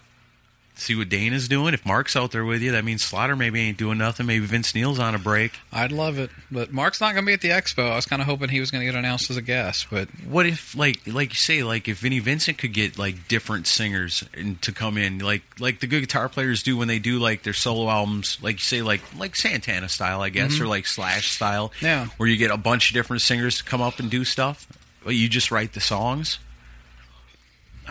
see 0.76 0.96
what 0.96 1.08
Dana's 1.10 1.48
doing. 1.48 1.74
If 1.74 1.86
Mark's 1.86 2.16
out 2.16 2.32
there 2.32 2.44
with 2.46 2.62
you, 2.62 2.72
that 2.74 2.84
means 2.86 3.04
Slaughter 3.04 3.36
maybe 3.38 3.60
ain't 3.62 3.78
doing 3.78 3.98
nothing. 3.98 4.26
Maybe 4.26 4.46
Vince 4.46 4.74
Neil's 4.76 5.00
on 5.00 5.16
a 5.16 5.20
break. 5.20 5.54
I'd 5.72 5.92
love 5.94 6.18
it, 6.18 6.30
but 6.52 6.72
Mark's 6.74 7.00
not 7.02 7.14
going 7.14 7.24
to 7.24 7.26
be 7.26 7.34
at 7.34 7.40
the 7.42 7.50
expo. 7.50 7.90
I 7.92 7.96
was 7.96 8.06
kind 8.06 8.22
of 8.22 8.28
hoping 8.28 8.50
he 8.50 8.60
was 8.60 8.70
going 8.72 8.82
to 8.82 8.86
get 8.92 8.98
announced 8.98 9.30
as 9.30 9.38
a 9.38 9.42
guest, 9.42 9.88
but 9.90 10.10
What 10.28 10.46
if, 10.46 10.76
like, 10.76 11.00
like 11.08 11.30
you 11.30 11.36
say, 11.36 11.64
like 11.64 11.88
if 11.88 12.00
Vinnie 12.00 12.20
Vincent 12.20 12.58
could 12.58 12.74
get 12.74 12.98
like 13.00 13.28
different 13.30 13.66
singers 13.68 14.24
and 14.34 14.62
to 14.62 14.72
come 14.74 14.98
in, 14.98 15.20
like 15.20 15.44
like 15.60 15.80
the 15.80 15.88
good 15.88 16.02
guitar 16.02 16.28
players 16.30 16.64
do 16.64 16.76
when 16.78 16.88
they 16.90 17.00
do 17.00 17.18
like 17.20 17.44
their 17.44 17.54
solo 17.54 17.90
albums, 17.90 18.38
like 18.42 18.56
you 18.58 18.64
say, 18.64 18.82
like 18.82 19.02
like 19.18 19.36
Santana 19.38 19.88
style, 19.90 20.22
I 20.22 20.30
guess, 20.30 20.60
or 20.60 20.68
like 20.68 20.86
Slash 20.86 21.32
style, 21.32 21.70
Mm-hmm. 21.80 21.86
Yeah. 21.86 22.06
where 22.18 22.28
you 22.28 22.36
get 22.38 22.52
a 22.52 22.58
bunch 22.58 22.90
of 22.90 22.94
different 22.94 23.22
singers 23.22 23.58
to 23.60 23.64
come 23.64 23.82
up 23.82 24.00
and 24.00 24.10
do 24.10 24.24
stuff. 24.26 24.68
But 25.04 25.16
you 25.16 25.30
just 25.30 25.50
write 25.50 25.74
the 25.74 25.80
songs. 25.80 26.40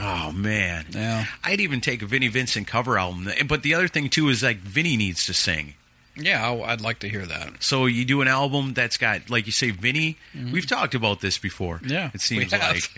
Oh 0.00 0.32
man, 0.32 0.86
Yeah. 0.90 1.24
I'd 1.42 1.60
even 1.60 1.80
take 1.80 2.02
a 2.02 2.06
Vinnie 2.06 2.28
Vincent 2.28 2.66
cover 2.66 2.98
album. 2.98 3.28
But 3.46 3.62
the 3.62 3.74
other 3.74 3.88
thing 3.88 4.08
too 4.08 4.28
is 4.28 4.42
like 4.42 4.58
Vinnie 4.58 4.96
needs 4.96 5.24
to 5.26 5.34
sing. 5.34 5.74
yeah, 6.16 6.50
I'd 6.66 6.80
like 6.80 6.98
to 7.00 7.08
hear 7.08 7.26
that. 7.26 7.62
So 7.62 7.86
you 7.86 8.04
do 8.04 8.20
an 8.22 8.28
album 8.28 8.74
that's 8.74 8.96
got, 8.96 9.30
like 9.30 9.46
you 9.46 9.52
say, 9.52 9.70
Vinny. 9.70 10.16
We've 10.52 10.66
talked 10.66 10.94
about 10.96 11.20
this 11.20 11.38
before. 11.38 11.76
Mm-hmm. 11.78 11.90
Yeah, 11.90 12.10
it 12.12 12.20
seems 12.20 12.50
like 12.52 12.90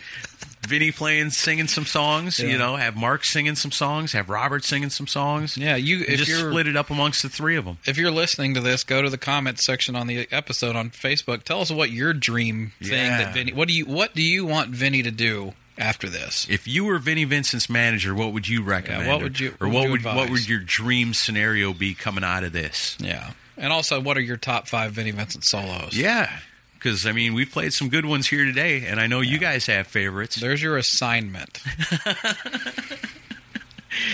Vinny 0.67 0.91
playing, 0.91 1.31
singing 1.31 1.67
some 1.69 1.85
songs. 1.87 2.39
Yeah. 2.39 2.49
You 2.49 2.59
know, 2.59 2.77
have 2.77 2.97
Mark 2.97 3.25
singing 3.25 3.57
some 3.57 3.73
songs, 3.73 4.13
have 4.13 4.29
Robert 4.31 4.65
singing 4.65 4.89
some 4.91 5.07
songs. 5.07 5.57
Yeah, 5.57 5.77
you 5.77 6.01
if 6.07 6.19
just 6.19 6.31
you're 6.31 6.51
split 6.51 6.67
it 6.67 6.77
up 6.77 6.91
amongst 6.91 7.23
the 7.23 7.29
three 7.29 7.57
of 7.57 7.65
them. 7.65 7.79
if 7.87 7.97
you're 7.99 8.11
listening 8.11 8.55
to 8.55 8.61
this, 8.61 8.85
go 8.85 9.03
to 9.03 9.11
the 9.11 9.19
comments 9.19 9.65
section 9.67 9.97
on 9.97 10.07
the 10.07 10.27
episode 10.33 10.77
on 10.77 10.91
Facebook. 10.91 11.45
Tell 11.45 11.61
us 11.61 11.71
what 11.71 11.91
your 11.91 12.13
dream 12.15 12.73
thing 12.83 12.93
Yeah. 12.93 13.19
that 13.19 13.35
Vinny. 13.35 13.53
What 13.53 13.69
do 13.69 13.75
you 13.75 13.85
What 13.87 14.15
do 14.15 14.23
you 14.23 14.45
want 14.47 14.71
Vinny 14.71 15.03
to 15.03 15.11
do 15.11 15.53
after 15.81 16.09
this? 16.09 16.47
If 16.48 16.69
you 16.69 16.85
were 16.85 16.98
Vinnie 16.98 17.24
Vincent's 17.24 17.69
manager, 17.70 18.15
what 18.15 18.32
would 18.32 18.47
you 18.48 18.62
recommend? 18.62 19.09
what 19.09 19.23
would 19.23 19.40
you- 19.40 19.55
or 19.61 19.69
what 19.69 19.89
would 19.90 20.05
would 20.05 20.15
what 20.16 20.31
would 20.31 20.48
your 20.48 20.61
dream 20.61 21.15
scenario 21.15 21.73
be 21.73 21.94
coming 21.94 22.23
out 22.24 22.44
of 22.44 22.52
this? 22.52 22.97
Yeah, 23.01 23.31
and 23.57 23.73
also, 23.73 24.01
what 24.01 24.16
are 24.16 24.20
your 24.23 24.36
top 24.36 24.69
five 24.69 24.93
Vinnie 24.93 25.11
Vincent 25.11 25.44
solos? 25.44 25.97
Yeah, 25.97 26.31
because 26.74 27.07
I 27.07 27.12
mean, 27.12 27.35
we've 27.35 27.51
played 27.51 27.73
some 27.73 27.89
good 27.89 28.05
ones 28.07 28.27
here 28.28 28.44
today, 28.44 28.85
and 28.86 29.01
I 29.01 29.07
know 29.07 29.20
you 29.20 29.39
guys 29.39 29.66
have 29.66 29.86
favorites. 29.86 30.36
There's 30.36 30.62
your 30.62 30.77
assignment. 30.77 31.61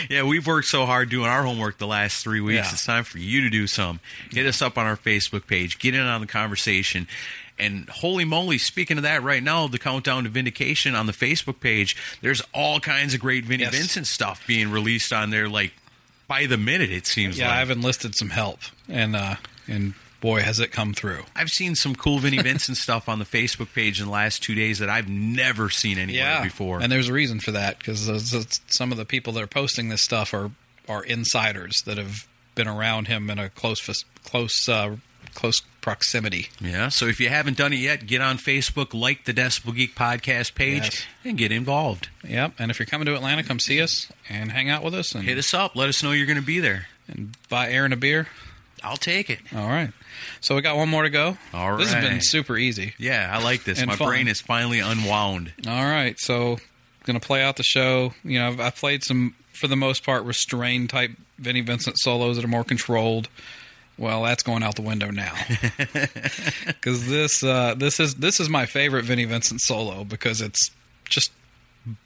Yeah, 0.09 0.23
we've 0.23 0.47
worked 0.47 0.69
so 0.69 0.87
hard 0.87 1.11
doing 1.11 1.29
our 1.29 1.43
homework 1.43 1.77
the 1.79 1.87
last 1.87 2.23
three 2.25 2.41
weeks. 2.41 2.67
Yeah. 2.67 2.73
It's 2.73 2.87
time 2.87 3.05
for 3.05 3.19
you 3.19 3.43
to 3.43 3.51
do 3.51 3.67
some. 3.67 4.01
Hit 4.31 4.47
us 4.47 4.63
up 4.63 4.79
on 4.79 4.87
our 4.87 4.97
Facebook 4.97 5.47
page. 5.47 5.79
Get 5.79 5.95
in 5.95 6.01
on 6.01 6.23
the 6.23 6.27
conversation. 6.27 7.07
And 7.59 7.89
holy 7.89 8.25
moly, 8.27 8.59
speaking 8.59 8.97
of 8.99 9.03
that 9.05 9.23
right 9.23 9.43
now, 9.43 9.67
the 9.67 9.79
countdown 9.79 10.25
to 10.25 10.29
vindication 10.29 10.95
on 10.95 11.07
the 11.07 11.13
Facebook 11.13 11.59
page, 11.61 11.97
there's 12.21 12.43
all 12.53 12.81
kinds 12.81 13.15
of 13.15 13.21
great 13.21 13.45
Vinnie 13.45 13.63
Yes. 13.65 13.75
Vincent 13.75 14.07
stuff 14.07 14.47
being 14.47 14.71
released 14.71 15.13
on 15.13 15.31
there, 15.31 15.49
like 15.49 15.73
by 16.29 16.47
the 16.47 16.59
minute, 16.59 16.91
it 16.91 17.07
seems 17.07 17.39
Yeah, 17.39 17.49
like. 17.49 17.59
I've 17.61 17.71
enlisted 17.71 18.15
some 18.17 18.31
help, 18.31 18.59
and 18.89 19.17
uh, 19.17 19.37
and 19.69 19.95
boy, 20.21 20.41
has 20.41 20.59
it 20.61 20.71
come 20.73 20.93
through. 20.93 21.23
I've 21.35 21.49
seen 21.51 21.75
some 21.77 21.95
cool 21.95 22.19
Vinnie 22.19 22.43
Vincent 22.43 22.77
stuff 22.77 23.09
on 23.09 23.19
the 23.21 23.25
Facebook 23.25 23.73
page 23.75 24.01
in 24.01 24.07
the 24.07 24.13
last 24.13 24.43
two 24.43 24.55
days 24.55 24.81
that 24.81 24.89
I've 24.91 25.09
never 25.09 25.71
seen 25.71 25.99
anywhere 25.99 26.23
Yeah, 26.23 26.43
before. 26.43 26.81
and 26.81 26.91
there's 26.93 27.09
a 27.09 27.13
reason 27.13 27.39
for 27.41 27.53
that 27.53 27.79
because 27.79 28.09
some 28.67 28.91
of 28.93 28.99
the 28.99 29.05
people 29.05 29.33
that 29.35 29.43
are 29.43 29.47
posting 29.47 29.89
this 29.89 30.03
stuff 30.03 30.35
are 30.35 30.51
are 30.89 31.05
insiders 31.05 31.83
that 31.83 31.97
have 31.97 32.27
been 32.55 32.69
around 32.69 33.07
him 33.09 33.31
in 33.31 33.39
a 33.39 33.49
close 33.51 34.05
close 34.25 34.69
uh, 34.69 34.97
close 35.35 35.61
proximity. 35.87 36.49
Yeah, 36.61 36.89
so 36.89 37.07
if 37.07 37.21
you 37.21 37.29
haven't 37.29 37.57
done 37.57 37.73
it 37.73 37.77
yet, 37.77 38.09
get 38.09 38.21
on 38.21 38.39
Facebook, 38.39 38.93
like 38.93 39.25
the 39.25 39.33
Decibel 39.33 39.73
Geek 39.73 39.95
podcast 39.95 40.57
page, 40.57 40.83
Yes. 40.83 41.07
and 41.25 41.39
get 41.39 41.53
involved. 41.53 42.09
Yep, 42.27 42.55
and 42.59 42.73
if 42.73 42.81
you're 42.81 42.87
coming 42.87 43.07
to 43.07 43.15
Atlanta, 43.15 43.45
come 43.45 43.61
see 43.61 43.81
us 43.81 44.11
and 44.29 44.51
hang 44.51 44.69
out 44.69 44.83
with 44.83 44.95
us 44.95 45.15
and 45.15 45.23
Hit 45.23 45.39
us 45.39 45.55
up. 45.55 45.77
Let 45.77 45.89
us 45.89 46.03
know 46.03 46.11
you're 46.11 46.27
going 46.27 46.41
to 46.41 46.45
be 46.45 46.59
there. 46.59 46.89
and 47.07 47.37
buy 47.49 47.71
Aaron 47.71 47.93
a 47.93 47.97
beer. 47.97 48.27
I'll 48.83 48.97
take 48.97 49.31
it. 49.31 49.39
All 49.55 49.69
right, 49.69 49.91
so 50.41 50.57
we 50.57 50.61
got 50.61 50.77
one 50.77 50.89
more 50.89 51.05
to 51.05 51.09
go. 51.09 51.39
All 51.55 51.77
this 51.77 51.93
has 51.93 52.03
been 52.05 52.21
super 52.21 52.57
easy. 52.59 52.95
Yeah, 52.99 53.31
I 53.33 53.41
like 53.45 53.63
this. 53.63 53.81
My 53.87 53.95
fun. 53.95 54.09
brain 54.09 54.27
is 54.29 54.41
finally 54.41 54.81
unwound. 54.81 55.53
All 55.69 55.85
right, 55.85 56.19
so 56.19 56.59
gonna 57.05 57.21
play 57.21 57.45
out 57.45 57.55
the 57.59 57.63
show. 57.63 58.13
You 58.25 58.41
know, 58.41 58.49
I've, 58.49 58.59
I've 58.61 58.75
played 58.77 59.05
some 59.05 59.37
for 59.53 59.69
the 59.69 59.77
most 59.77 60.03
part 60.05 60.25
restrained 60.25 60.91
type 60.91 61.13
Vinnie 61.39 61.61
Vincent 61.61 61.97
solos 62.01 62.35
that 62.37 62.45
are 62.45 62.49
more 62.49 62.65
controlled. 62.65 63.29
Well, 63.99 64.23
that's 64.25 64.43
going 64.43 64.63
out 64.63 64.77
the 64.77 64.83
window 64.83 65.11
now 65.11 65.33
because 66.67 67.09
this 67.09 67.43
uh, 67.43 67.75
this 67.77 67.99
is 67.99 68.17
this 68.17 68.41
is 68.41 68.49
my 68.49 68.67
favorite 68.67 69.05
Vinnie 69.05 69.25
Vincent 69.25 69.63
solo 69.63 70.05
because 70.05 70.43
it's 70.43 70.71
just 71.09 71.33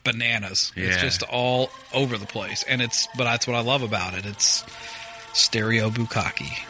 bananas. 0.05 0.73
It's 0.77 0.99
just 0.99 1.23
all 1.25 1.71
over 1.93 2.17
the 2.17 2.27
place, 2.27 2.65
and 2.69 2.81
it's 2.81 3.09
but 3.17 3.25
that's 3.25 3.47
what 3.47 3.57
I 3.57 3.61
love 3.63 3.83
about 3.83 4.15
it. 4.15 4.25
It's 4.25 4.65
stereo 5.33 5.91
bukkake. 5.91 6.65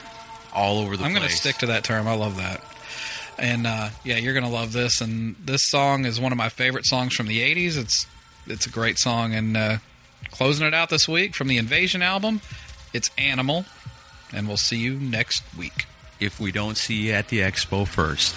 All 0.53 0.79
over 0.79 0.93
the 0.93 0.99
place. 0.99 1.07
I'm 1.07 1.15
going 1.15 1.29
to 1.29 1.35
stick 1.35 1.57
to 1.59 1.67
that 1.67 1.85
term. 1.85 2.09
I 2.09 2.15
love 2.15 2.37
that. 2.39 2.61
And 3.39 3.67
uh, 3.67 3.91
yeah, 4.05 4.17
you're 4.17 4.35
going 4.35 4.45
to 4.45 4.51
love 4.51 4.73
this. 4.73 5.01
And 5.01 5.37
this 5.45 5.63
song 5.65 6.05
is 6.05 6.21
one 6.21 6.33
of 6.33 6.39
my 6.39 6.49
favorite 6.49 6.87
songs 6.87 7.15
from 7.15 7.27
the 7.27 7.41
'80s. 7.41 7.79
It's 7.79 8.07
it's 8.47 8.67
a 8.67 8.71
great 8.71 8.99
song. 8.99 9.35
And 9.35 9.57
uh, 9.57 9.77
closing 10.31 10.67
it 10.67 10.75
out 10.75 10.89
this 10.89 11.07
week 11.07 11.35
from 11.35 11.49
the 11.49 11.59
Invasion 11.59 12.03
album, 12.03 12.41
it's 12.93 13.11
Animal. 13.17 13.65
And 14.33 14.47
we'll 14.47 14.57
see 14.57 14.79
you 14.79 14.95
next 14.95 15.43
week. 15.57 15.87
If 16.19 16.39
we 16.39 16.53
don't 16.53 16.77
see 16.77 17.09
you 17.09 17.13
at 17.13 17.29
the 17.29 17.41
expo 17.41 17.87
first. 17.87 18.37